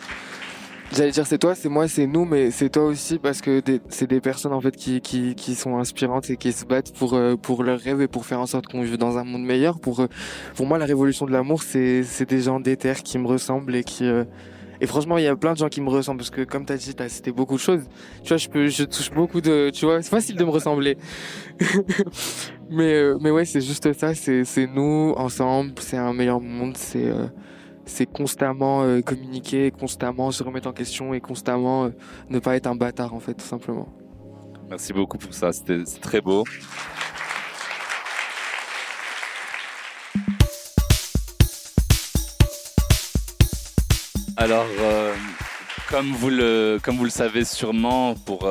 J'allais 0.91 1.11
dire 1.11 1.27
c'est 1.27 1.39
toi, 1.39 1.55
c'est 1.55 1.69
moi, 1.69 1.87
c'est 1.87 2.07
nous, 2.07 2.25
mais 2.25 2.51
c'est 2.51 2.71
toi 2.71 2.85
aussi 2.85 3.19
parce 3.19 3.43
que 3.43 3.63
c'est 3.91 4.07
des 4.07 4.21
personnes 4.23 4.55
en 4.55 4.61
fait 4.61 4.75
qui, 4.75 5.03
qui, 5.03 5.35
qui 5.35 5.55
sont 5.55 5.77
inspirantes 5.77 6.31
et 6.31 6.39
qui 6.39 6.51
se 6.51 6.65
battent 6.65 6.95
pour 6.95 7.13
euh, 7.13 7.37
pour 7.37 7.63
leurs 7.63 7.79
rêves 7.79 8.01
et 8.01 8.09
pour 8.09 8.25
faire 8.25 8.41
en 8.41 8.47
sorte 8.47 8.67
qu'on 8.69 8.81
vive 8.81 8.97
dans 8.97 9.19
un 9.19 9.25
monde 9.25 9.43
meilleur. 9.43 9.79
Pour 9.81 10.01
euh, 10.01 10.07
pour 10.55 10.67
moi 10.67 10.79
la 10.79 10.87
révolution 10.87 11.27
de 11.27 11.33
l'amour 11.33 11.63
c'est 11.63 12.03
c'est 12.05 12.29
des 12.29 12.41
gens 12.41 12.59
d'éther 12.59 13.03
qui 13.03 13.19
me 13.19 13.27
ressemblent 13.27 13.77
et 13.77 13.85
qui 13.85 14.07
euh, 14.07 14.25
et 14.81 14.87
franchement 14.87 15.19
il 15.19 15.25
y 15.25 15.27
a 15.27 15.37
plein 15.37 15.53
de 15.53 15.59
gens 15.59 15.69
qui 15.69 15.83
me 15.83 15.91
ressemblent 15.91 16.19
parce 16.19 16.31
que 16.31 16.43
comme 16.43 16.65
t'as 16.65 16.79
dit 16.79 16.95
t'as 16.95 17.11
cité 17.11 17.33
beaucoup 17.33 17.57
de 17.57 17.61
choses. 17.61 17.83
Tu 18.23 18.29
vois 18.29 18.39
je 18.39 18.49
peux 18.49 18.69
je 18.69 18.85
touche 18.85 19.11
beaucoup 19.11 19.43
de 19.43 19.71
tu 19.71 19.85
vois 19.85 20.01
c'est 20.01 20.11
facile 20.11 20.37
de 20.37 20.45
me 20.45 20.51
ressembler. 20.51 20.97
mais 22.71 22.95
euh, 22.95 23.19
mais 23.21 23.31
ouais 23.31 23.45
c'est 23.45 23.61
juste 23.61 23.93
ça 23.93 24.15
c'est 24.15 24.45
c'est 24.45 24.67
nous 24.67 25.13
ensemble 25.19 25.73
c'est 25.81 25.99
un 25.99 26.15
meilleur 26.15 26.41
monde 26.41 26.79
c'est 26.79 27.13
c'est 27.89 28.07
constamment 28.07 28.83
euh, 28.83 29.01
communiquer, 29.01 29.71
constamment 29.71 30.31
se 30.31 30.43
remettre 30.43 30.69
en 30.69 30.73
question 30.73 31.15
et 31.15 31.21
constamment 31.21 31.87
euh, 31.87 31.91
ne 32.29 32.39
pas 32.39 32.55
être 32.55 32.67
un 32.67 32.77
bâtard 32.77 33.15
en 33.15 33.21
fait, 33.21 33.35
tout 33.35 33.47
simplement. 33.47 33.89
Merci 34.69 34.93
beaucoup 34.93 35.19
pour 35.19 35.33
ça, 35.35 35.53
c'était 35.53 35.83
très 36.01 36.21
beau. 36.21 36.45
Alors, 44.37 44.67
euh, 44.79 45.15
comme, 45.89 46.13
vous 46.13 46.31
le, 46.31 46.79
comme 46.83 46.97
vous 46.97 47.05
le 47.05 47.11
savez 47.11 47.45
sûrement 47.45 48.15
pour 48.15 48.49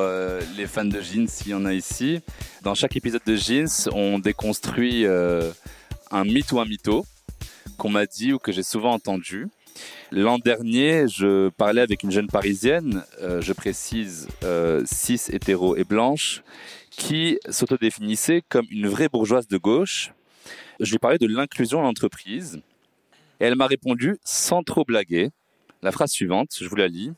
les 0.56 0.66
fans 0.66 0.84
de 0.84 1.00
Jeans, 1.00 1.28
s'il 1.28 1.52
y 1.52 1.54
en 1.54 1.64
a 1.64 1.72
ici, 1.72 2.20
dans 2.62 2.74
chaque 2.74 2.96
épisode 2.96 3.22
de 3.24 3.36
Jeans, 3.36 3.88
on 3.92 4.18
déconstruit 4.18 5.06
un 5.06 6.24
mythe 6.24 6.52
ou 6.52 6.60
un 6.60 6.66
mytho 6.66 7.06
qu'on 7.76 7.90
m'a 7.90 8.06
dit 8.06 8.32
ou 8.32 8.38
que 8.38 8.52
j'ai 8.52 8.62
souvent 8.62 8.92
entendu. 8.92 9.48
L'an 10.10 10.38
dernier, 10.38 11.06
je 11.08 11.50
parlais 11.50 11.82
avec 11.82 12.02
une 12.02 12.10
jeune 12.10 12.26
parisienne, 12.28 13.04
euh, 13.20 13.40
je 13.40 13.52
précise 13.52 14.28
euh, 14.42 14.82
cis, 14.84 15.20
hétéro 15.30 15.76
et 15.76 15.84
blanche, 15.84 16.42
qui 16.90 17.38
s'autodéfinissait 17.48 18.42
comme 18.48 18.66
une 18.70 18.88
vraie 18.88 19.08
bourgeoise 19.08 19.46
de 19.46 19.58
gauche. 19.58 20.12
Je 20.80 20.90
lui 20.90 20.98
parlais 20.98 21.18
de 21.18 21.26
l'inclusion 21.26 21.80
en 21.80 21.86
entreprise 21.86 22.60
et 23.40 23.44
elle 23.44 23.56
m'a 23.56 23.66
répondu 23.66 24.16
sans 24.24 24.62
trop 24.62 24.84
blaguer. 24.84 25.30
La 25.82 25.92
phrase 25.92 26.10
suivante, 26.10 26.56
je 26.60 26.68
vous 26.68 26.76
la 26.76 26.88
lis. 26.88 27.12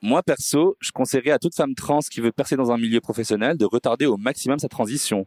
Moi, 0.00 0.22
perso, 0.22 0.76
je 0.80 0.92
conseillerais 0.92 1.32
à 1.32 1.38
toute 1.38 1.54
femme 1.54 1.74
trans 1.74 2.00
qui 2.00 2.20
veut 2.20 2.32
percer 2.32 2.56
dans 2.56 2.70
un 2.70 2.78
milieu 2.78 3.00
professionnel 3.00 3.56
de 3.56 3.64
retarder 3.64 4.06
au 4.06 4.16
maximum 4.16 4.58
sa 4.58 4.68
transition. 4.68 5.26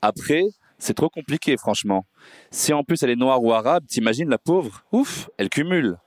Après, 0.00 0.42
c'est 0.78 0.94
trop 0.94 1.08
compliqué, 1.08 1.56
franchement. 1.56 2.06
Si 2.50 2.72
en 2.72 2.84
plus 2.84 3.02
elle 3.02 3.10
est 3.10 3.16
noire 3.16 3.42
ou 3.42 3.52
arabe, 3.52 3.86
t'imagines 3.86 4.28
la 4.28 4.38
pauvre? 4.38 4.84
Ouf, 4.92 5.30
elle 5.38 5.48
cumule. 5.48 5.98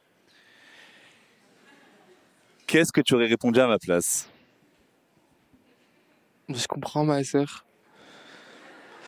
Qu'est-ce 2.68 2.92
que 2.92 3.02
tu 3.02 3.16
aurais 3.16 3.28
répondu 3.28 3.60
à 3.60 3.68
ma 3.68 3.80
place? 3.80 4.30
Je 6.50 6.68
comprends 6.68 7.04
ma 7.04 7.24
sœur. 7.24 7.66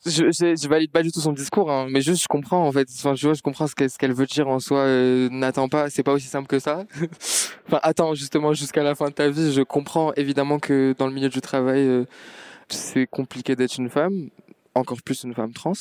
Je, 0.03 0.67
valide 0.67 0.91
pas 0.91 1.03
du 1.03 1.11
tout 1.11 1.19
son 1.21 1.31
discours, 1.31 1.71
hein, 1.71 1.85
mais 1.87 2.01
juste 2.01 2.23
je 2.23 2.27
comprends 2.27 2.67
en 2.67 2.71
fait. 2.71 2.87
Enfin, 2.97 3.13
je 3.13 3.27
vois, 3.27 3.35
je 3.35 3.43
comprends 3.43 3.67
ce 3.67 3.75
qu'elle, 3.75 3.89
ce 3.91 3.99
qu'elle 3.99 4.13
veut 4.13 4.25
dire 4.25 4.47
en 4.47 4.59
soi. 4.59 4.79
Euh, 4.79 5.29
N'attends 5.29 5.69
pas, 5.69 5.91
c'est 5.91 6.01
pas 6.01 6.13
aussi 6.13 6.25
simple 6.25 6.47
que 6.47 6.57
ça. 6.57 6.85
enfin, 7.67 7.79
attends 7.83 8.15
justement 8.15 8.53
jusqu'à 8.53 8.81
la 8.81 8.95
fin 8.95 9.09
de 9.09 9.13
ta 9.13 9.29
vie. 9.29 9.53
Je 9.53 9.61
comprends 9.61 10.11
évidemment 10.13 10.57
que 10.57 10.95
dans 10.97 11.05
le 11.05 11.13
milieu 11.13 11.29
du 11.29 11.39
travail, 11.39 11.81
euh, 11.81 12.05
c'est 12.67 13.05
compliqué 13.05 13.55
d'être 13.55 13.77
une 13.77 13.89
femme, 13.89 14.29
encore 14.75 15.01
plus 15.01 15.23
une 15.23 15.33
femme 15.33 15.53
trans. 15.53 15.73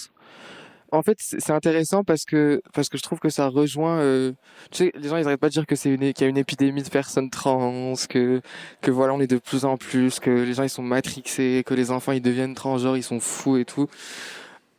En 0.92 1.02
fait, 1.02 1.16
c'est 1.20 1.52
intéressant 1.52 2.02
parce 2.02 2.24
que 2.24 2.60
parce 2.74 2.88
que 2.88 2.98
je 2.98 3.02
trouve 3.02 3.20
que 3.20 3.28
ça 3.28 3.46
rejoint. 3.48 4.00
euh, 4.00 4.32
tu 4.72 4.86
sais, 4.86 4.92
les 4.96 5.08
gens 5.08 5.16
ils 5.18 5.26
arrêtent 5.26 5.40
pas 5.40 5.48
de 5.48 5.52
dire 5.52 5.66
que 5.66 5.76
c'est 5.76 5.90
une 5.90 6.12
qu'il 6.12 6.24
y 6.24 6.26
a 6.26 6.28
une 6.28 6.36
épidémie 6.36 6.82
de 6.82 6.88
personnes 6.88 7.30
trans, 7.30 7.94
que 8.08 8.40
que 8.80 8.90
voilà 8.90 9.14
on 9.14 9.20
est 9.20 9.28
de 9.28 9.38
plus 9.38 9.64
en 9.64 9.76
plus, 9.76 10.18
que 10.18 10.30
les 10.30 10.54
gens 10.54 10.64
ils 10.64 10.70
sont 10.70 10.82
matrixés, 10.82 11.62
que 11.64 11.74
les 11.74 11.92
enfants 11.92 12.12
ils 12.12 12.22
deviennent 12.22 12.54
transgenres, 12.54 12.96
ils 12.96 13.04
sont 13.04 13.20
fous 13.20 13.56
et 13.56 13.64
tout. 13.64 13.86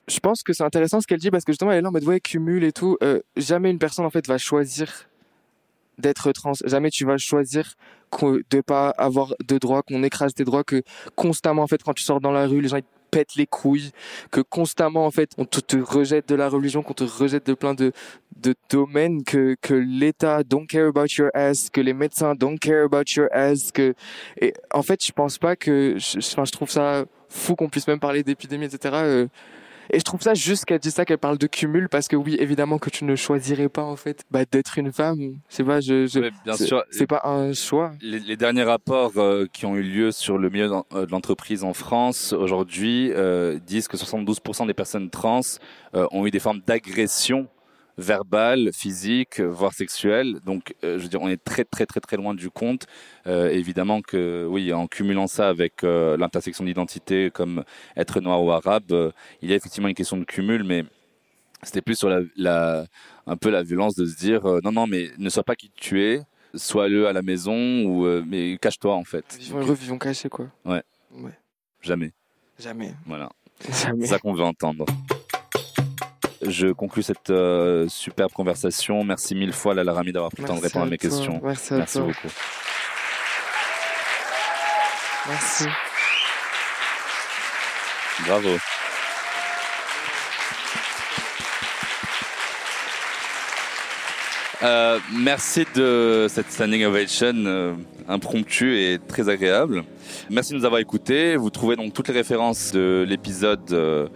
Je 0.08 0.20
pense 0.20 0.44
que 0.44 0.52
c'est 0.52 0.64
intéressant 0.64 1.00
ce 1.00 1.08
qu'elle 1.08 1.20
dit 1.20 1.32
parce 1.32 1.46
que 1.46 1.54
justement 1.54 1.72
elle 1.72 1.80
est 1.80 1.82
là 1.82 1.90
en 1.90 1.92
mode 1.94 2.04
ouais 2.04 2.20
cumul 2.20 2.64
et 2.66 2.74
tout. 2.74 2.98
Euh, 3.04 3.22
jamais 3.38 3.72
une 3.72 3.80
personne 3.80 4.06
en 4.06 4.10
fait 4.10 4.28
va 4.28 4.38
choisir 4.38 5.08
d'être 5.98 6.32
trans. 6.34 6.54
Jamais 6.66 6.90
tu 6.90 7.06
vas 7.06 7.18
choisir 7.18 7.76
de 8.22 8.62
pas 8.62 8.90
avoir 8.90 9.34
de 9.48 9.58
droits, 9.58 9.84
qu'on 9.84 10.04
écrase 10.04 10.34
tes 10.34 10.44
droits, 10.44 10.66
que 10.66 10.82
constamment 11.16 11.64
en 11.64 11.68
fait 11.68 11.82
quand 11.84 11.94
tu 11.94 12.04
sors 12.04 12.20
dans 12.20 12.32
la 12.32 12.48
rue 12.48 12.60
les 12.60 12.68
gens 12.68 12.78
ils 12.78 12.84
te 13.12 13.18
pètent 13.18 13.36
les 13.36 13.48
couilles, 13.48 13.92
que 14.32 14.42
constamment 14.42 15.06
en 15.06 15.12
fait 15.12 15.32
on 15.38 15.46
te, 15.46 15.60
te 15.60 15.78
rejette 15.78 16.30
de 16.30 16.36
la 16.36 16.48
religion, 16.50 16.82
qu'on 16.84 16.94
te 16.94 17.04
rejette 17.04 17.46
de 17.46 17.54
plein 17.54 17.74
de 17.74 17.92
de 18.38 18.56
domaines, 18.70 19.24
que 19.24 19.56
que 19.62 19.74
l'État 19.74 20.44
don't 20.44 20.66
care 20.68 20.88
about 20.88 21.08
your 21.18 21.30
ass, 21.34 21.70
que 21.70 21.82
les 21.82 21.94
médecins 21.94 22.36
don't 22.36 22.58
care 22.60 22.84
about 22.86 23.04
your 23.16 23.28
ass, 23.32 23.72
que 23.72 23.94
et 24.40 24.54
en 24.74 24.82
fait 24.84 25.06
je 25.06 25.12
pense 25.12 25.38
pas 25.38 25.56
que, 25.56 25.96
je, 25.98 26.20
je- 26.20 26.52
trouve 26.52 26.70
ça 26.70 27.06
fou 27.30 27.56
qu'on 27.56 27.70
puisse 27.70 27.88
même 27.88 28.00
parler 28.00 28.24
d'épidémie 28.24 28.66
etc. 28.66 29.28
et 29.92 30.00
je 30.00 30.04
trouve 30.04 30.22
ça 30.22 30.34
juste 30.34 30.66
qu'elle 30.66 30.80
dit 30.80 30.90
ça, 30.92 31.06
qu'elle 31.06 31.18
parle 31.18 31.38
de 31.38 31.48
cumul, 31.48 31.90
parce 31.90 32.08
que 32.08 32.16
oui, 32.16 32.36
évidemment 32.40 32.78
que 32.80 32.90
tu 32.90 33.04
ne 33.06 33.16
choisirais 33.16 33.70
pas, 33.70 33.84
en 33.84 33.96
fait, 33.96 34.24
bah, 34.32 34.42
d'être 34.50 34.78
une 34.78 34.92
femme. 34.92 35.36
Sais 35.50 35.64
pas, 35.64 35.82
je, 35.82 36.08
je, 36.08 36.20
Bien 36.46 36.54
c'est- 36.54 36.66
sûr, 36.66 36.84
c'est 36.92 37.08
pas 37.08 37.22
un 37.26 37.54
choix. 37.54 37.92
les, 38.02 38.20
les 38.20 38.38
derniers 38.38 38.64
rapports 38.64 39.12
euh, 39.18 39.46
qui 39.52 39.66
ont 39.66 39.76
eu 39.76 39.84
lieu 39.84 40.12
sur 40.12 40.38
le 40.38 40.50
milieu 40.50 40.72
euh, 40.94 41.06
de 41.06 41.12
l'entreprise 41.12 41.64
en 41.64 41.74
France 41.74 42.34
aujourd'hui 42.34 43.12
euh, 43.14 43.60
disent 43.66 43.88
que 43.88 43.98
72% 43.98 44.66
des 44.68 44.74
personnes 44.74 45.10
trans 45.10 45.42
euh, 45.96 46.08
ont 46.12 46.26
eu 46.26 46.32
des 46.32 46.40
formes 46.40 46.62
d'agression 46.66 47.48
verbale, 47.98 48.72
physique, 48.74 49.40
voire 49.40 49.74
sexuelle. 49.74 50.40
Donc, 50.46 50.74
euh, 50.84 50.98
je 50.98 51.04
veux 51.04 51.10
dire, 51.10 51.22
on 51.22 51.28
est 51.28 51.44
très 51.44 51.64
très 51.64 51.86
très 51.86 52.00
très 52.00 52.18
loin 52.18 52.34
du 52.34 52.50
compte. 52.50 52.88
Euh, 53.28 53.50
évidemment 53.50 54.02
que, 54.02 54.46
oui, 54.50 54.74
en 54.74 54.88
cumulant 54.88 55.28
ça 55.28 55.50
avec 55.50 55.84
euh, 55.84 56.18
l'intersection 56.18 56.64
d'identité 56.64 57.30
comme 57.32 57.64
être 57.96 58.22
noir 58.22 58.44
ou 58.44 58.52
arabe, 58.52 59.12
il 59.42 59.50
y 59.50 59.54
a 59.54 59.56
effectivement 59.56 59.88
une 59.88 59.96
question 59.96 60.18
de 60.18 60.24
cumul, 60.24 60.64
mais 60.64 60.84
c'était 61.64 61.82
plus 61.82 61.96
sur 61.96 62.10
la, 62.10 62.22
la, 62.36 62.86
un 63.28 63.38
peu 63.38 63.50
la 63.50 63.64
violence 63.64 63.96
de 63.96 64.06
se 64.06 64.18
dire, 64.18 64.44
non 64.64 64.72
non, 64.72 64.88
mais 64.88 65.10
ne 65.18 65.30
sois 65.30 65.44
pas 65.44 65.56
qui 65.56 65.72
tu 65.76 66.02
es, 66.02 66.22
sois-le 66.56 67.08
à 67.08 67.14
la 67.14 67.22
maison 67.22 67.84
ou 67.86 68.06
mais 68.26 68.58
cache-toi 68.60 68.96
en 68.96 69.04
fait. 69.04 69.38
Vivons 69.40 69.60
heureux, 69.60 69.76
vivons 69.76 69.98
cachés, 69.98 70.30
quoi. 70.30 70.48
Ouais. 70.66 70.82
Ouais. 71.12 71.38
Jamais. 71.82 72.12
Jamais. 72.60 72.94
Voilà. 73.06 73.30
Jamais. 73.70 74.06
C'est 74.06 74.14
ça 74.14 74.20
qu'on 74.20 74.34
veut 74.34 74.44
entendre. 74.44 74.86
Je 76.48 76.68
conclus 76.72 77.04
cette 77.04 77.30
euh, 77.30 77.88
superbe 77.88 78.32
conversation. 78.32 79.04
Merci 79.04 79.36
mille 79.36 79.54
fois, 79.54 79.74
Lala 79.74 79.94
Rami, 79.94 80.12
d'avoir 80.12 80.32
pris 80.32 80.42
le 80.42 80.48
temps 80.48 80.56
de 80.56 80.62
répondre 80.62 80.86
à 80.86 80.88
à 80.88 80.90
mes 80.90 80.98
toi. 80.98 81.10
questions. 81.10 81.40
Merci 81.44 81.74
à 81.74 81.78
Merci 81.78 81.98
toi. 81.98 82.08
beaucoup. 82.08 82.34
Merci. 85.30 85.66
Bravo. 88.26 88.58
Euh, 94.64 95.00
merci 95.12 95.66
de 95.76 96.28
cette 96.30 96.52
standing 96.52 96.86
ovation 96.86 97.34
euh, 97.36 97.74
impromptue 98.08 98.78
et 98.78 99.00
très 99.00 99.28
agréable. 99.28 99.84
Merci 100.30 100.54
de 100.54 100.58
nous 100.58 100.66
avoir 100.66 100.82
écoutés. 100.82 101.36
Vous 101.36 101.50
trouvez 101.50 101.76
donc 101.76 101.94
toutes 101.94 102.08
les 102.08 102.14
références 102.14 102.72
de 102.72 103.06
l'épisode 103.08 103.72
euh, 103.72 104.08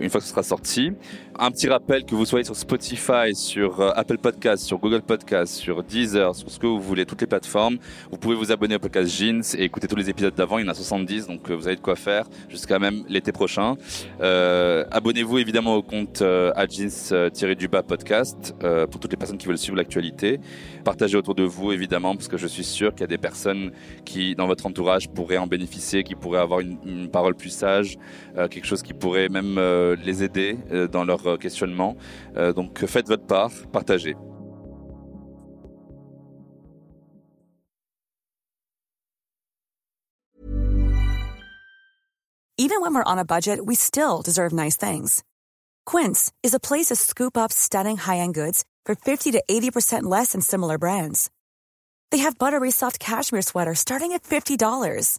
une 0.00 0.10
fois 0.10 0.20
que 0.20 0.26
ce 0.26 0.30
sera 0.30 0.42
sorti. 0.42 0.92
Un 1.38 1.50
petit 1.50 1.68
rappel 1.68 2.04
que 2.04 2.14
vous 2.14 2.24
soyez 2.24 2.44
sur 2.44 2.56
Spotify, 2.56 3.34
sur 3.34 3.80
euh, 3.80 3.90
Apple 3.94 4.16
Podcast, 4.16 4.64
sur 4.64 4.78
Google 4.78 5.02
Podcast, 5.02 5.54
sur 5.54 5.82
Deezer, 5.82 6.34
sur 6.34 6.50
ce 6.50 6.58
que 6.58 6.66
vous 6.66 6.80
voulez, 6.80 7.04
toutes 7.04 7.20
les 7.20 7.26
plateformes. 7.26 7.76
Vous 8.10 8.16
pouvez 8.16 8.34
vous 8.34 8.52
abonner 8.52 8.76
au 8.76 8.78
podcast 8.78 9.10
Jeans 9.10 9.42
et 9.58 9.64
écouter 9.64 9.86
tous 9.86 9.96
les 9.96 10.08
épisodes 10.08 10.34
d'avant. 10.34 10.58
Il 10.58 10.64
y 10.64 10.68
en 10.68 10.70
a 10.70 10.74
70, 10.74 11.26
donc 11.26 11.50
euh, 11.50 11.54
vous 11.54 11.66
avez 11.66 11.76
de 11.76 11.82
quoi 11.82 11.94
faire 11.94 12.24
jusqu'à 12.48 12.78
même 12.78 13.04
l'été 13.08 13.32
prochain. 13.32 13.76
Abonnez-vous 14.20 15.38
évidemment 15.38 15.74
au 15.74 15.82
compte 15.82 16.22
euh, 16.22 16.52
jeans-du-bas 16.68 17.82
podcast 17.82 18.54
pour 18.90 19.00
toutes 19.00 19.10
les 19.10 19.18
personnes 19.18 19.38
qui 19.38 19.46
veulent 19.46 19.58
suivre 19.58 19.76
l'actualité. 19.76 20.40
Partagez 20.84 21.16
autour 21.16 21.34
de 21.34 21.42
vous 21.42 21.72
évidemment 21.72 22.14
parce 22.14 22.28
que 22.28 22.38
je 22.38 22.46
suis 22.46 22.64
sûr 22.64 22.92
qu'il 22.92 23.02
y 23.02 23.04
a 23.04 23.08
des 23.08 23.18
personnes 23.18 23.72
qui 24.04 24.34
dans 24.34 24.46
votre 24.46 24.64
entourage 24.66 25.08
pourraient 25.08 25.35
en 25.38 25.46
bénéficier, 25.46 26.02
qui 26.04 26.14
pourraient 26.14 26.40
avoir 26.40 26.60
une, 26.60 27.08
parole 27.10 27.34
plus 27.34 27.50
sage, 27.50 27.98
euh, 28.36 28.48
quelque 28.48 28.66
chose 28.66 28.82
qui 28.82 28.92
pourrait 28.92 29.28
même 29.28 29.58
euh, 29.58 29.96
les 30.04 30.22
aider 30.22 30.58
euh, 30.72 30.88
dans 30.88 31.04
leur 31.04 31.38
questionnement. 31.38 31.96
Donc 32.54 32.84
faites 32.86 33.08
votre 33.08 33.26
part, 33.26 33.50
partagez. 33.72 34.14
Even 42.58 42.80
when 42.80 42.94
we're 42.94 43.04
on 43.04 43.18
a 43.18 43.24
budget, 43.24 43.64
we 43.64 43.74
still 43.74 44.22
deserve 44.22 44.52
nice 44.52 44.76
things. 44.76 45.22
Quince 45.84 46.32
is 46.42 46.54
a 46.54 46.58
place 46.58 46.86
to 46.86 46.96
scoop 46.96 47.36
up 47.36 47.52
stunning 47.52 47.96
high-end 47.96 48.34
goods 48.34 48.64
for 48.84 48.94
50 48.94 49.32
to 49.32 49.42
80% 49.48 50.04
less 50.04 50.32
than 50.32 50.40
similar 50.40 50.78
brands. 50.78 51.30
They 52.10 52.18
have 52.18 52.38
buttery 52.38 52.70
soft 52.70 52.98
cashmere 52.98 53.42
sweaters 53.42 53.80
starting 53.80 54.12
at 54.12 54.22
$50, 54.22 55.18